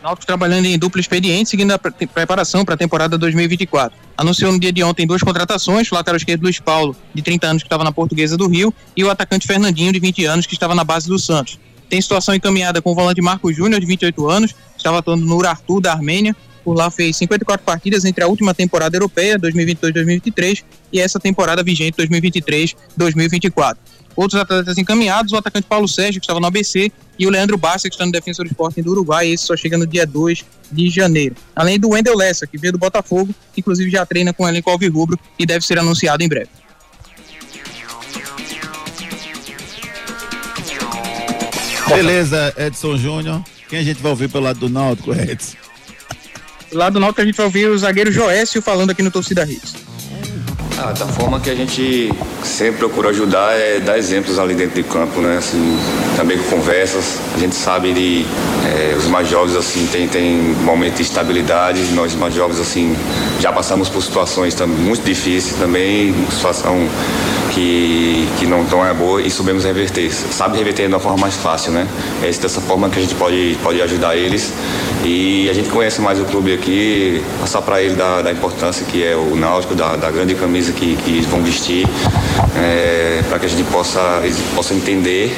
Náutico 0.04 0.28
trabalhando 0.28 0.66
em 0.66 0.78
duplo 0.78 1.02
expediente, 1.02 1.50
seguindo 1.50 1.72
a 1.72 1.80
pre- 1.80 1.92
preparação 2.08 2.64
para 2.64 2.76
a 2.76 2.78
temporada 2.78 3.18
2024. 3.18 3.98
Anunciou 4.16 4.52
no 4.52 4.60
dia 4.60 4.72
de 4.72 4.84
ontem 4.84 5.08
duas 5.08 5.24
contratações, 5.24 5.92
o 5.92 5.96
lateral 5.96 6.18
esquerdo 6.18 6.44
Luiz 6.44 6.60
Paulo, 6.60 6.96
de 7.14 7.22
30 7.24 7.48
anos, 7.48 7.64
que 7.64 7.68
estava 7.68 7.84
na 7.84 7.92
Portuguesa 7.92 8.38
do 8.38 8.48
Rio, 8.48 8.72
e 8.96 9.04
o 9.04 9.10
atacante 9.10 9.48
Fernandinho, 9.48 9.92
de 9.92 10.00
20 10.00 10.26
anos, 10.26 10.46
que 10.46 10.54
estava 10.54 10.76
na 10.76 10.84
base 10.84 11.08
do 11.08 11.18
Santos. 11.18 11.58
Tem 11.90 12.00
situação 12.00 12.36
encaminhada 12.36 12.80
com 12.82 12.92
o 12.92 12.96
volante 12.96 13.22
Marcos 13.22 13.56
Júnior, 13.56 13.82
de 13.82 13.88
28 13.88 14.30
anos, 14.30 14.54
estava 14.78 15.00
atuando 15.00 15.26
no 15.26 15.36
Urartu, 15.36 15.82
da 15.82 15.94
Armênia. 15.94 16.36
Por 16.64 16.76
lá 16.76 16.92
fez 16.92 17.16
54 17.18 17.66
partidas 17.66 18.06
entre 18.06 18.24
a 18.24 18.28
última 18.28 18.54
temporada 18.54 18.96
europeia, 18.96 19.40
2022-2023, 19.40 20.64
e 20.94 21.00
essa 21.00 21.20
temporada 21.20 21.64
vigente, 21.64 21.98
2023-2024. 21.98 23.78
Outros 24.18 24.42
atletas 24.42 24.80
encaminhados, 24.80 25.32
o 25.32 25.38
atacante 25.38 25.68
Paulo 25.68 25.88
Sérgio, 25.88 26.20
que 26.20 26.26
estava 26.26 26.40
no 26.40 26.48
ABC, 26.48 26.92
e 27.20 27.28
o 27.28 27.30
Leandro 27.30 27.56
Bassi, 27.56 27.88
que 27.88 27.94
está 27.94 28.04
no 28.04 28.12
Defensor 28.12 28.48
Sporting 28.48 28.82
do 28.82 28.90
Uruguai, 28.90 29.30
esse 29.30 29.46
só 29.46 29.56
chega 29.56 29.78
no 29.78 29.86
dia 29.86 30.08
2 30.08 30.44
de 30.72 30.90
janeiro. 30.90 31.36
Além 31.56 31.80
do 31.80 31.90
Wendel 31.90 32.18
Lessa, 32.18 32.48
que 32.48 32.58
veio 32.58 32.74
do 32.74 32.80
Botafogo, 32.80 33.34
inclusive 33.56 33.92
já 33.92 34.04
treina 34.08 34.34
com 34.34 34.44
o 34.44 34.50
elenco 34.50 34.72
alvirrubro 34.72 35.20
e 35.38 35.46
deve 35.46 35.64
ser 35.64 35.78
anunciado 35.78 36.24
em 36.24 36.28
breve. 36.28 36.50
Beleza, 41.88 42.54
Edson 42.58 42.98
Júnior. 42.98 43.44
Quem 43.70 43.80
a 43.80 43.84
gente 43.84 44.02
vai 44.02 44.12
ouvir 44.12 44.30
pelo 44.30 44.46
lado 44.46 44.60
do 44.60 44.70
Náutico, 44.70 45.14
Edson? 45.14 45.58
Lá 46.72 46.90
do 46.90 47.00
Náutico 47.00 47.22
a 47.22 47.26
gente 47.26 47.36
vai 47.36 47.46
ouvir 47.46 47.70
o 47.70 47.78
zagueiro 47.78 48.12
Joécio 48.12 48.62
falando 48.64 48.90
aqui 48.90 49.04
no 49.04 49.12
Torcida 49.12 49.44
Hits. 49.44 49.76
Ah, 50.80 50.92
da 50.92 51.08
forma 51.08 51.40
que 51.40 51.50
a 51.50 51.56
gente 51.56 52.14
sempre 52.44 52.78
procura 52.78 53.10
ajudar 53.10 53.54
é 53.54 53.80
dar 53.80 53.98
exemplos 53.98 54.38
ali 54.38 54.54
dentro 54.54 54.76
de 54.76 54.88
campo, 54.88 55.20
né? 55.22 55.38
Assim, 55.38 55.76
também 56.16 56.38
com 56.38 56.58
conversas. 56.58 57.20
A 57.34 57.40
gente 57.40 57.56
sabe 57.56 57.94
de 57.94 58.26
é, 58.64 58.96
os 58.96 59.08
mais 59.08 59.28
jovens 59.28 59.56
assim 59.56 59.88
tem 59.92 60.08
tem 60.08 60.36
momentos 60.64 60.98
de 60.98 61.04
estabilidade. 61.04 61.82
Nós 61.94 62.14
mais 62.14 62.32
jovens 62.32 62.60
assim 62.60 62.96
já 63.40 63.52
passamos 63.52 63.90
por 63.90 64.04
situações 64.04 64.56
muito 64.68 65.04
difíceis 65.04 65.58
também, 65.58 66.14
situação 66.30 66.88
que 67.58 68.28
que 68.38 68.46
não 68.46 68.64
tão 68.66 68.86
é 68.86 68.94
boa 68.94 69.20
e 69.20 69.32
sabemos 69.32 69.66
reverter. 69.66 70.14
Sabe 70.14 70.60
reverter 70.60 70.88
de 70.88 70.94
uma 70.94 71.00
forma 71.00 71.18
mais 71.18 71.36
fácil, 71.36 71.72
né? 71.72 71.88
É 72.22 72.30
dessa 72.30 72.62
forma 72.62 72.88
que 72.88 73.00
a 73.00 73.02
gente 73.02 73.16
pode 73.16 73.58
pode 73.64 73.82
ajudar 73.82 74.16
eles 74.16 74.54
e 75.04 75.50
a 75.50 75.54
gente 75.54 75.70
conhece 75.70 76.00
mais 76.00 76.20
o 76.20 76.26
clube 76.26 76.54
aqui, 76.54 77.24
passar 77.40 77.64
para 77.64 77.82
ele 77.82 77.96
da, 77.96 78.22
da 78.22 78.32
importância 78.32 78.86
que 78.86 79.04
é 79.04 79.16
o 79.16 79.36
Náutico, 79.36 79.74
da, 79.74 79.96
da 79.96 80.12
grande 80.12 80.36
camisa 80.36 80.72
que, 80.72 80.96
que 80.98 81.10
eles 81.10 81.26
vão 81.26 81.42
vestir, 81.42 81.88
é, 82.56 83.24
para 83.28 83.40
que 83.40 83.48
a 83.48 83.50
gente 83.50 83.64
possa, 83.72 84.22
eles 84.24 84.38
possam 84.54 84.78
entender 84.78 85.36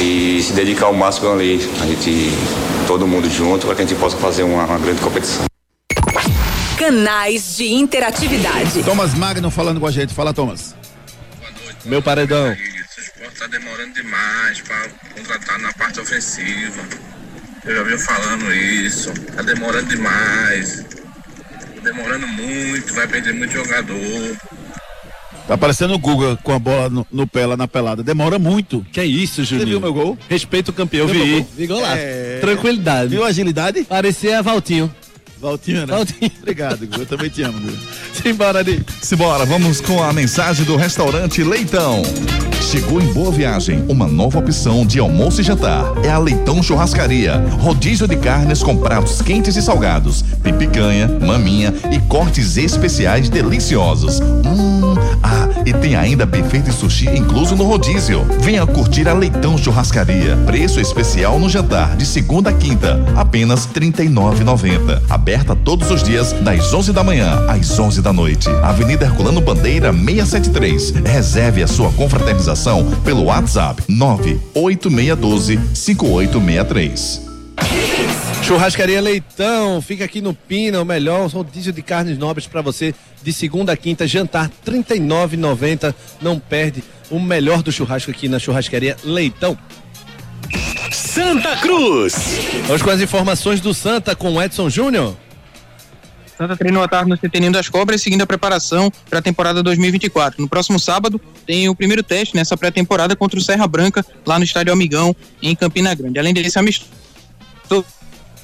e 0.00 0.42
se 0.42 0.52
dedicar 0.52 0.86
ao 0.86 0.94
máximo 0.94 1.30
ali, 1.30 1.60
a 1.80 1.86
gente, 1.86 2.32
todo 2.86 3.06
mundo 3.06 3.30
junto, 3.30 3.66
para 3.66 3.76
que 3.76 3.82
a 3.82 3.86
gente 3.86 3.98
possa 3.98 4.16
fazer 4.16 4.42
uma, 4.42 4.64
uma 4.64 4.78
grande 4.78 5.00
competição. 5.00 5.44
Canais 6.76 7.56
de 7.56 7.72
interatividade. 7.72 8.82
Thomas 8.82 9.14
Magno 9.14 9.50
falando 9.50 9.80
com 9.80 9.86
a 9.86 9.90
gente. 9.90 10.12
Fala, 10.12 10.34
Thomas. 10.34 10.74
Meu 11.86 12.02
paredão. 12.02 12.50
O 12.50 13.00
esporte 13.00 13.38
tá 13.38 13.46
demorando 13.46 13.94
demais 13.94 14.60
para 14.60 14.88
contratar 15.14 15.58
na 15.58 15.72
parte 15.72 16.00
ofensiva. 16.00 16.82
Eu 17.64 17.76
já 17.76 17.82
venho 17.82 17.98
falando 17.98 18.52
isso. 18.54 19.12
Tá 19.34 19.42
demorando 19.42 19.88
demais. 19.88 20.84
Demorando 21.82 22.26
muito, 22.26 22.92
vai 22.94 23.06
perder 23.06 23.32
muito 23.34 23.52
jogador. 23.52 24.36
Tá 25.46 25.56
parecendo 25.56 25.94
o 25.94 25.98
Guga 25.98 26.36
com 26.42 26.52
a 26.52 26.58
bola 26.58 26.90
no, 26.90 27.06
no 27.12 27.26
pé 27.26 27.46
lá 27.46 27.56
na 27.56 27.68
pelada. 27.68 28.02
Demora 28.02 28.36
muito. 28.38 28.84
Que 28.90 28.98
é 29.00 29.06
isso, 29.06 29.44
Juninho? 29.44 29.66
Você 29.66 29.70
viu 29.70 29.80
meu 29.80 29.94
gol? 29.94 30.18
Respeito 30.28 30.70
o 30.70 30.72
campeão, 30.72 31.06
Viu 31.06 31.22
vi. 31.24 31.30
gol? 31.34 31.48
Vi 31.56 31.66
golaço. 31.68 31.94
É. 31.98 32.38
Tranquilidade. 32.40 33.10
Viu 33.10 33.22
a 33.24 33.28
agilidade? 33.28 33.84
Parecia 33.84 34.42
Valtinho. 34.42 34.92
Valtinho, 35.40 35.86
né? 35.86 35.94
Valtinho. 35.94 36.30
Obrigado, 36.40 36.86
Guga. 36.86 36.98
Eu 36.98 37.06
também 37.06 37.28
te 37.28 37.42
amo, 37.42 37.60
Guga. 37.60 37.78
Simbora, 38.12 38.64
Di. 38.64 38.84
Simbora, 39.02 39.44
vamos 39.44 39.80
com 39.80 40.02
a 40.02 40.12
mensagem 40.12 40.64
do 40.64 40.76
restaurante 40.76 41.42
Leitão. 41.42 42.02
Chegou 42.60 43.00
em 43.00 43.12
Boa 43.12 43.30
Viagem 43.30 43.84
uma 43.88 44.08
nova 44.08 44.40
opção 44.40 44.84
de 44.84 44.98
almoço 44.98 45.40
e 45.40 45.44
jantar. 45.44 45.84
É 46.04 46.10
a 46.10 46.18
Leitão 46.18 46.60
Churrascaria. 46.62 47.36
Rodízio 47.60 48.08
de 48.08 48.16
carnes 48.16 48.60
com 48.60 48.76
pratos 48.76 49.22
quentes 49.22 49.56
e 49.56 49.62
salgados, 49.62 50.22
pipicanha, 50.42 51.06
maminha 51.06 51.72
e 51.92 52.00
cortes 52.00 52.56
especiais 52.56 53.28
deliciosos. 53.28 54.20
Hum, 54.20 54.94
ah, 55.22 55.62
e 55.64 55.72
tem 55.72 55.94
ainda 55.94 56.26
buffet 56.26 56.62
de 56.62 56.72
sushi 56.72 57.08
incluso 57.08 57.54
no 57.54 57.64
rodízio. 57.64 58.24
Venha 58.40 58.66
curtir 58.66 59.08
a 59.08 59.14
Leitão 59.14 59.56
Churrascaria. 59.56 60.36
Preço 60.44 60.80
especial 60.80 61.38
no 61.38 61.48
jantar 61.48 61.96
de 61.96 62.04
segunda 62.04 62.50
a 62.50 62.52
quinta, 62.52 63.00
apenas 63.14 63.64
R$ 63.66 63.80
39,90. 63.80 65.02
Aberta 65.26 65.56
todos 65.56 65.90
os 65.90 66.04
dias 66.04 66.30
das 66.32 66.72
11 66.72 66.92
da 66.92 67.02
manhã 67.02 67.44
às 67.48 67.76
11 67.76 68.00
da 68.00 68.12
noite. 68.12 68.48
Avenida 68.62 69.06
Herculano 69.06 69.40
Bandeira 69.40 69.92
673. 69.92 70.90
Reserve 71.04 71.64
a 71.64 71.66
sua 71.66 71.90
confraternização 71.94 72.88
pelo 73.02 73.24
WhatsApp 73.24 73.82
98612 73.88 75.58
5863. 75.74 77.22
Churrascaria 78.44 79.00
Leitão, 79.00 79.82
fica 79.82 80.04
aqui 80.04 80.20
no 80.20 80.32
Pina, 80.32 80.80
o 80.80 80.84
melhor 80.84 81.28
rodízio 81.28 81.72
de 81.72 81.82
carnes 81.82 82.16
nobres 82.16 82.46
para 82.46 82.62
você 82.62 82.94
de 83.20 83.32
segunda 83.32 83.72
a 83.72 83.76
quinta, 83.76 84.06
jantar 84.06 84.48
R$ 84.64 84.72
39,90. 84.84 85.92
Não 86.22 86.38
perde 86.38 86.84
o 87.10 87.18
melhor 87.18 87.64
do 87.64 87.72
churrasco 87.72 88.12
aqui 88.12 88.28
na 88.28 88.38
Churrascaria 88.38 88.96
Leitão. 89.02 89.58
Santa 91.16 91.56
Cruz. 91.56 92.14
Vamos 92.66 92.82
com 92.82 92.90
as 92.90 93.00
informações 93.00 93.58
do 93.58 93.72
Santa 93.72 94.14
com 94.14 94.42
Edson 94.42 94.68
Júnior. 94.68 95.16
Santa 96.36 96.54
treinou 96.54 96.82
à 96.82 96.88
tarde 96.88 97.08
no 97.08 97.16
CT 97.16 97.40
Ninho 97.40 97.52
das 97.52 97.70
Cobras, 97.70 98.02
seguindo 98.02 98.20
a 98.20 98.26
preparação 98.26 98.92
para 99.08 99.20
a 99.20 99.22
temporada 99.22 99.62
2024. 99.62 100.42
No 100.42 100.46
próximo 100.46 100.78
sábado, 100.78 101.18
tem 101.46 101.70
o 101.70 101.74
primeiro 101.74 102.02
teste 102.02 102.36
nessa 102.36 102.54
pré-temporada 102.54 103.16
contra 103.16 103.38
o 103.38 103.42
Serra 103.42 103.66
Branca, 103.66 104.04
lá 104.26 104.38
no 104.38 104.44
Estádio 104.44 104.70
Amigão, 104.70 105.16
em 105.40 105.56
Campina 105.56 105.94
Grande. 105.94 106.18
Além 106.18 106.34
desse 106.34 106.58
amistoso, 106.58 106.92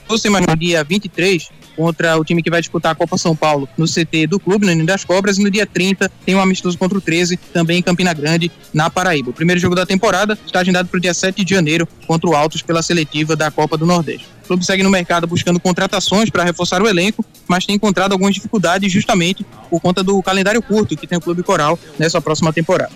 no 0.08 0.56
dia 0.56 0.82
23, 0.82 1.50
contra 1.76 2.18
o 2.18 2.24
time 2.24 2.42
que 2.42 2.50
vai 2.50 2.60
disputar 2.60 2.92
a 2.92 2.94
Copa 2.94 3.16
São 3.18 3.34
Paulo 3.34 3.68
no 3.76 3.86
CT 3.86 4.26
do 4.26 4.38
clube, 4.38 4.66
no 4.66 4.72
Ninho 4.72 4.86
das 4.86 5.04
Cobras, 5.04 5.38
e 5.38 5.42
no 5.42 5.50
dia 5.50 5.66
30 5.66 6.10
tem 6.24 6.34
um 6.34 6.40
amistoso 6.40 6.78
contra 6.78 6.98
o 6.98 7.00
13, 7.00 7.36
também 7.52 7.78
em 7.78 7.82
Campina 7.82 8.12
Grande, 8.12 8.50
na 8.72 8.90
Paraíba. 8.90 9.30
O 9.30 9.32
primeiro 9.32 9.60
jogo 9.60 9.74
da 9.74 9.86
temporada 9.86 10.38
está 10.46 10.60
agendado 10.60 10.88
para 10.88 10.98
o 10.98 11.00
dia 11.00 11.14
7 11.14 11.44
de 11.44 11.54
janeiro 11.54 11.86
contra 12.06 12.28
o 12.28 12.34
Altos 12.34 12.62
pela 12.62 12.82
seletiva 12.82 13.34
da 13.36 13.50
Copa 13.50 13.76
do 13.76 13.86
Nordeste. 13.86 14.26
O 14.44 14.46
clube 14.46 14.64
segue 14.64 14.82
no 14.82 14.90
mercado 14.90 15.26
buscando 15.26 15.60
contratações 15.60 16.28
para 16.28 16.44
reforçar 16.44 16.82
o 16.82 16.88
elenco, 16.88 17.24
mas 17.48 17.64
tem 17.64 17.76
encontrado 17.76 18.12
algumas 18.12 18.34
dificuldades 18.34 18.92
justamente 18.92 19.46
por 19.70 19.80
conta 19.80 20.02
do 20.02 20.22
calendário 20.22 20.60
curto 20.60 20.96
que 20.96 21.06
tem 21.06 21.16
o 21.16 21.20
Clube 21.20 21.42
Coral 21.42 21.78
nessa 21.98 22.20
próxima 22.20 22.52
temporada. 22.52 22.92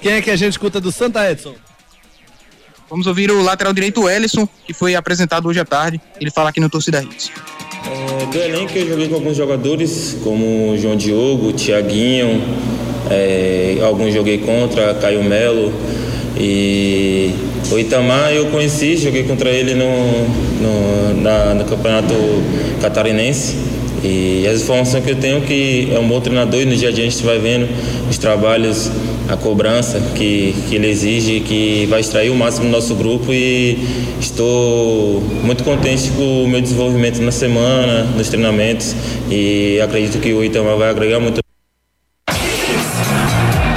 Quem 0.00 0.12
é 0.12 0.22
que 0.22 0.30
a 0.30 0.36
gente 0.36 0.52
escuta 0.52 0.80
do 0.80 0.90
Santa 0.90 1.30
Edson? 1.30 1.54
Vamos 2.88 3.06
ouvir 3.06 3.30
o 3.30 3.42
lateral 3.42 3.72
direito 3.72 4.08
Ellison, 4.08 4.48
que 4.66 4.74
foi 4.74 4.94
apresentado 4.94 5.48
hoje 5.48 5.60
à 5.60 5.64
tarde. 5.64 6.00
Ele 6.20 6.30
fala 6.30 6.50
aqui 6.50 6.60
no 6.60 6.68
Torcida 6.68 7.02
Hits. 7.02 7.30
É, 7.86 8.26
do 8.26 8.38
elenco 8.38 8.72
eu 8.76 8.88
joguei 8.88 9.08
com 9.08 9.14
alguns 9.16 9.36
jogadores, 9.36 10.16
como 10.22 10.76
João 10.78 10.96
Diogo, 10.96 11.52
Tiaguinho, 11.52 12.40
é, 13.10 13.78
alguns 13.82 14.14
joguei 14.14 14.38
contra, 14.38 14.94
Caio 14.94 15.22
Melo 15.22 15.72
e 16.36 17.30
o 17.70 17.78
Itamar 17.78 18.32
eu 18.32 18.46
conheci, 18.46 18.96
joguei 18.96 19.24
contra 19.24 19.50
ele 19.50 19.74
no, 19.74 19.86
no, 19.86 21.22
na- 21.22 21.54
no 21.54 21.64
campeonato 21.64 22.14
catarinense. 22.80 23.56
E 24.04 24.46
as 24.46 24.60
informações 24.60 25.02
que 25.02 25.10
eu 25.10 25.16
tenho 25.16 25.38
é 25.38 25.40
que 25.40 25.88
é 25.90 25.98
um 25.98 26.06
bom 26.06 26.20
treinador 26.20 26.60
e 26.60 26.66
no 26.66 26.76
dia 26.76 26.90
a 26.90 26.92
dia 26.92 27.06
a 27.06 27.08
gente 27.08 27.24
vai 27.24 27.38
vendo 27.38 27.66
os 28.10 28.18
trabalhos, 28.18 28.90
a 29.30 29.36
cobrança 29.36 29.98
que, 30.14 30.54
que 30.68 30.74
ele 30.74 30.88
exige, 30.88 31.40
que 31.40 31.86
vai 31.86 32.00
extrair 32.00 32.28
o 32.28 32.34
máximo 32.34 32.66
do 32.66 32.70
nosso 32.70 32.94
grupo 32.94 33.32
e 33.32 33.78
estou 34.20 35.22
muito 35.42 35.64
contente 35.64 36.10
com 36.10 36.44
o 36.44 36.48
meu 36.48 36.60
desenvolvimento 36.60 37.22
na 37.22 37.32
semana, 37.32 38.04
nos 38.14 38.28
treinamentos 38.28 38.94
e 39.30 39.80
acredito 39.82 40.20
que 40.20 40.34
o 40.34 40.44
Itamar 40.44 40.76
vai 40.76 40.90
agregar 40.90 41.18
muito. 41.18 41.40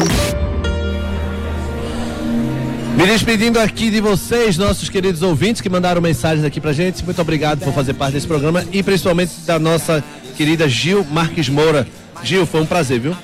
Me 2.96 3.06
despedindo 3.06 3.60
aqui 3.60 3.90
de 3.90 4.02
vocês, 4.02 4.58
nossos 4.58 4.90
queridos 4.90 5.22
ouvintes 5.22 5.62
que 5.62 5.70
mandaram 5.70 6.02
mensagens 6.02 6.46
aqui 6.46 6.60
pra 6.60 6.74
gente. 6.74 7.04
Muito 7.06 7.22
obrigado 7.22 7.60
por 7.60 7.74
fazer 7.74 7.94
parte 7.94 8.14
desse 8.14 8.28
programa 8.28 8.66
e 8.74 8.84
principalmente 8.84 9.32
da 9.46 9.58
nossa 9.58 10.04
querida 10.36 10.68
Gil 10.68 11.06
Marques 11.06 11.48
Moura. 11.48 11.88
Gil, 12.24 12.46
foi 12.46 12.62
um 12.62 12.66
prazer, 12.66 13.00
viu? 13.00 13.16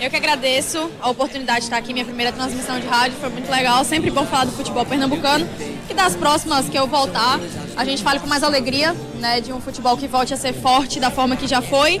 Eu 0.00 0.10
que 0.10 0.16
agradeço 0.16 0.90
a 1.00 1.10
oportunidade 1.10 1.60
de 1.60 1.66
estar 1.66 1.76
aqui, 1.76 1.92
minha 1.92 2.04
primeira 2.04 2.32
transmissão 2.32 2.80
de 2.80 2.86
rádio, 2.88 3.16
foi 3.20 3.30
muito 3.30 3.48
legal. 3.48 3.84
Sempre 3.84 4.10
bom 4.10 4.26
falar 4.26 4.46
do 4.46 4.52
futebol 4.52 4.84
pernambucano. 4.84 5.46
Que 5.86 5.94
das 5.94 6.16
próximas 6.16 6.68
que 6.68 6.76
eu 6.76 6.88
voltar, 6.88 7.38
a 7.76 7.84
gente 7.84 8.02
fale 8.02 8.18
com 8.18 8.26
mais 8.26 8.42
alegria, 8.42 8.96
né? 9.20 9.40
De 9.40 9.52
um 9.52 9.60
futebol 9.60 9.96
que 9.96 10.08
volte 10.08 10.34
a 10.34 10.36
ser 10.36 10.52
forte 10.54 10.98
da 10.98 11.10
forma 11.10 11.36
que 11.36 11.46
já 11.46 11.62
foi. 11.62 12.00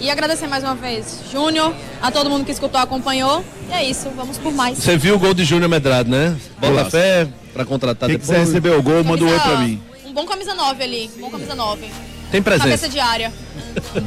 E 0.00 0.10
agradecer 0.10 0.46
mais 0.46 0.62
uma 0.62 0.74
vez, 0.74 1.20
Júnior, 1.32 1.74
a 2.02 2.10
todo 2.10 2.28
mundo 2.28 2.44
que 2.44 2.52
escutou, 2.52 2.80
acompanhou. 2.80 3.44
E 3.70 3.72
é 3.72 3.84
isso, 3.84 4.10
vamos 4.16 4.36
por 4.38 4.52
mais. 4.52 4.78
Você 4.78 4.96
viu 4.96 5.16
o 5.16 5.18
gol 5.18 5.32
de 5.34 5.44
Júnior 5.44 5.68
Medrado, 5.70 6.10
né? 6.10 6.36
Bota 6.60 6.68
Golaço. 6.68 6.90
fé 6.90 7.26
pra 7.52 7.64
contratar 7.64 8.08
Quem 8.08 8.18
depois. 8.18 8.28
quiser 8.38 8.46
receber 8.46 8.70
o 8.76 8.82
gol, 8.82 9.02
manda 9.02 9.24
um 9.24 9.28
oi 9.30 9.40
pra 9.40 9.56
mim. 9.58 9.80
Um 10.06 10.12
bom 10.12 10.26
camisa 10.26 10.54
9 10.54 10.82
ali, 10.82 11.10
um 11.16 11.20
bom 11.22 11.30
camisa 11.30 11.54
9. 11.54 11.82
Tem 12.30 12.42
Cabeça 12.42 12.64
presença. 12.66 12.88
de 12.88 12.98
área. 12.98 13.32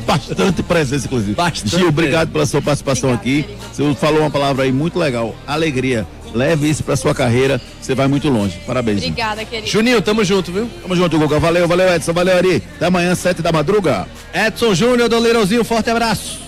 Bastante 0.06 0.62
presença, 0.62 1.06
inclusive. 1.06 1.34
Bastante 1.36 1.70
Gil, 1.78 1.88
obrigado 1.88 2.30
pela 2.32 2.46
sua 2.46 2.62
participação 2.62 3.14
aqui. 3.14 3.46
Você 3.72 3.96
falou 3.96 4.22
uma 4.22 4.30
palavra 4.30 4.66
aí 4.66 4.72
muito 4.72 5.00
legal. 5.00 5.34
Alegria. 5.48 6.06
Leve 6.34 6.70
isso 6.70 6.84
pra 6.84 6.96
sua 6.96 7.14
carreira, 7.14 7.60
você 7.82 7.96
vai 7.96 8.08
muito 8.08 8.30
longe. 8.30 8.60
Parabéns. 8.66 9.00
Obrigada, 9.00 9.44
querido. 9.44 9.68
Juninho, 9.68 10.02
tamo 10.02 10.24
junto, 10.24 10.52
viu? 10.52 10.70
Tamo 10.82 10.96
junto, 10.96 11.18
Guga. 11.18 11.40
Valeu, 11.40 11.68
valeu, 11.68 11.94
Edson. 11.94 12.14
Valeu, 12.14 12.38
Ari. 12.38 12.64
Até 12.76 12.86
amanhã, 12.86 13.16
sete 13.16 13.42
da 13.42 13.52
madruga. 13.52 14.08
Edson 14.34 14.74
Júnior 14.76 15.10
do 15.10 15.18
Leirãozinho, 15.20 15.64
forte 15.64 15.90
abraço. 15.90 16.40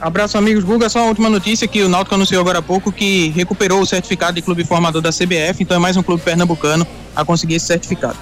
Abraço, 0.00 0.36
amigos. 0.36 0.64
Guga, 0.64 0.88
só 0.88 1.00
uma 1.00 1.08
última 1.08 1.30
notícia 1.30 1.68
que 1.68 1.82
o 1.82 1.88
Náutico 1.88 2.14
anunciou 2.14 2.40
agora 2.40 2.58
há 2.58 2.62
pouco 2.62 2.90
que 2.90 3.28
recuperou 3.36 3.80
o 3.80 3.86
certificado 3.86 4.34
de 4.34 4.42
clube 4.42 4.64
formador 4.64 5.00
da 5.00 5.10
CBF, 5.10 5.60
então 5.62 5.76
é 5.76 5.80
mais 5.80 5.96
um 5.96 6.02
clube 6.02 6.22
pernambucano 6.22 6.84
a 7.14 7.24
conseguir 7.24 7.54
esse 7.54 7.66
certificado. 7.66 8.16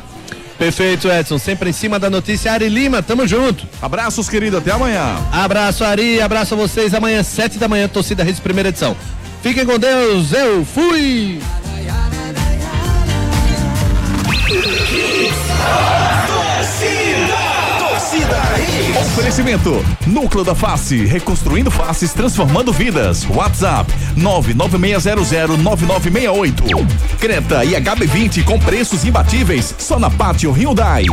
Perfeito, 0.58 1.08
Edson. 1.08 1.38
Sempre 1.38 1.70
em 1.70 1.72
cima 1.72 1.98
da 1.98 2.10
notícia. 2.10 2.52
Ari 2.52 2.68
Lima, 2.68 3.02
tamo 3.02 3.26
junto. 3.26 3.66
Abraços, 3.80 4.28
querido. 4.28 4.58
Até 4.58 4.72
amanhã. 4.72 5.16
Abraço, 5.32 5.82
Ari. 5.82 6.20
Abraço 6.20 6.52
a 6.52 6.56
vocês. 6.58 6.92
Amanhã, 6.92 7.22
sete 7.22 7.56
da 7.56 7.66
manhã, 7.66 7.88
torcida 7.88 8.22
Redes, 8.22 8.40
primeira 8.40 8.68
edição. 8.68 8.94
Fiquem 9.42 9.64
com 9.64 9.78
Deus. 9.78 10.32
Eu 10.32 10.64
fui. 10.64 11.40
Oferecimento: 18.98 19.84
Núcleo 20.06 20.44
da 20.44 20.54
Face, 20.54 21.06
reconstruindo 21.06 21.70
faces, 21.70 22.12
transformando 22.12 22.70
vidas. 22.72 23.26
WhatsApp: 23.28 23.92
996009968. 24.16 26.86
Creta 27.18 27.64
e 27.64 27.72
HB20 27.72 28.44
com 28.44 28.58
preços 28.58 29.04
imbatíveis 29.04 29.74
só 29.78 29.98
na 29.98 30.10
Pátio 30.10 30.52
Hyundai. 30.52 31.04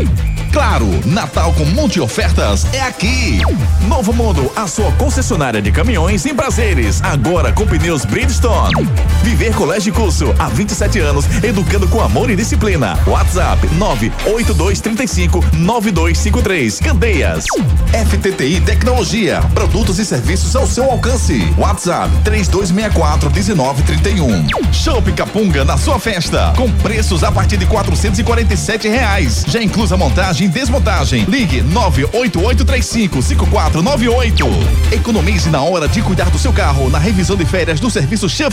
Claro, 0.52 0.88
Natal 1.06 1.54
com 1.54 1.64
monte 1.66 1.94
de 1.94 2.02
ofertas 2.02 2.66
é 2.74 2.82
aqui. 2.82 3.40
Novo 3.88 4.12
Mundo, 4.14 4.52
a 4.56 4.68
sua 4.68 4.92
concessionária 4.94 5.62
de 5.62 5.72
caminhões 5.72 6.26
em 6.26 6.34
prazeres, 6.34 7.04
agora 7.04 7.52
com 7.52 7.66
pneus 7.66 8.06
Bridgestone. 8.06 8.88
Viver 9.24 9.54
Colégio 9.54 9.94
Curso, 9.94 10.34
há 10.40 10.48
27 10.48 11.00
anos, 11.00 11.26
educando 11.44 11.88
com 11.88 12.02
amor 12.02 12.32
e 12.32 12.36
disciplina. 12.36 12.98
WhatsApp 13.06 13.68
98235 13.76 15.44
9253. 15.54 16.80
Candeias. 16.80 17.46
FTTI 17.92 18.62
Tecnologia, 18.62 19.42
produtos 19.54 20.00
e 20.00 20.06
serviços 20.06 20.56
ao 20.56 20.68
seu 20.68 20.90
alcance. 20.90 21.54
WhatsApp 21.58 22.10
3264 22.24 23.32
1931. 23.32 24.48
Show 24.74 25.02
Capunga 25.16 25.64
na 25.66 25.78
sua 25.78 26.00
festa, 26.00 26.54
com 26.56 26.72
preços 26.72 27.24
a 27.24 27.32
partir 27.32 27.58
de 27.58 27.66
447 27.66 28.88
reais. 28.88 29.46
Já 29.48 29.62
inclusa 29.62 29.98
montagem 29.98 30.48
e 30.48 30.50
desmontagem. 30.50 31.24
Ligue 31.26 31.62
98835 31.62 33.22
5498. 33.22 34.46
Economize 34.92 35.50
na 35.50 35.62
hora 35.62 35.88
de 35.88 36.02
cuidar 36.02 36.30
do 36.30 36.38
seu 36.38 36.54
carro 36.54 36.90
na 36.90 37.00
revisão 37.00 37.36
de 37.36 37.46
férias 37.46 37.80
do 37.80 37.90
serviço 37.90 38.30
Chevrolet. 38.30 38.48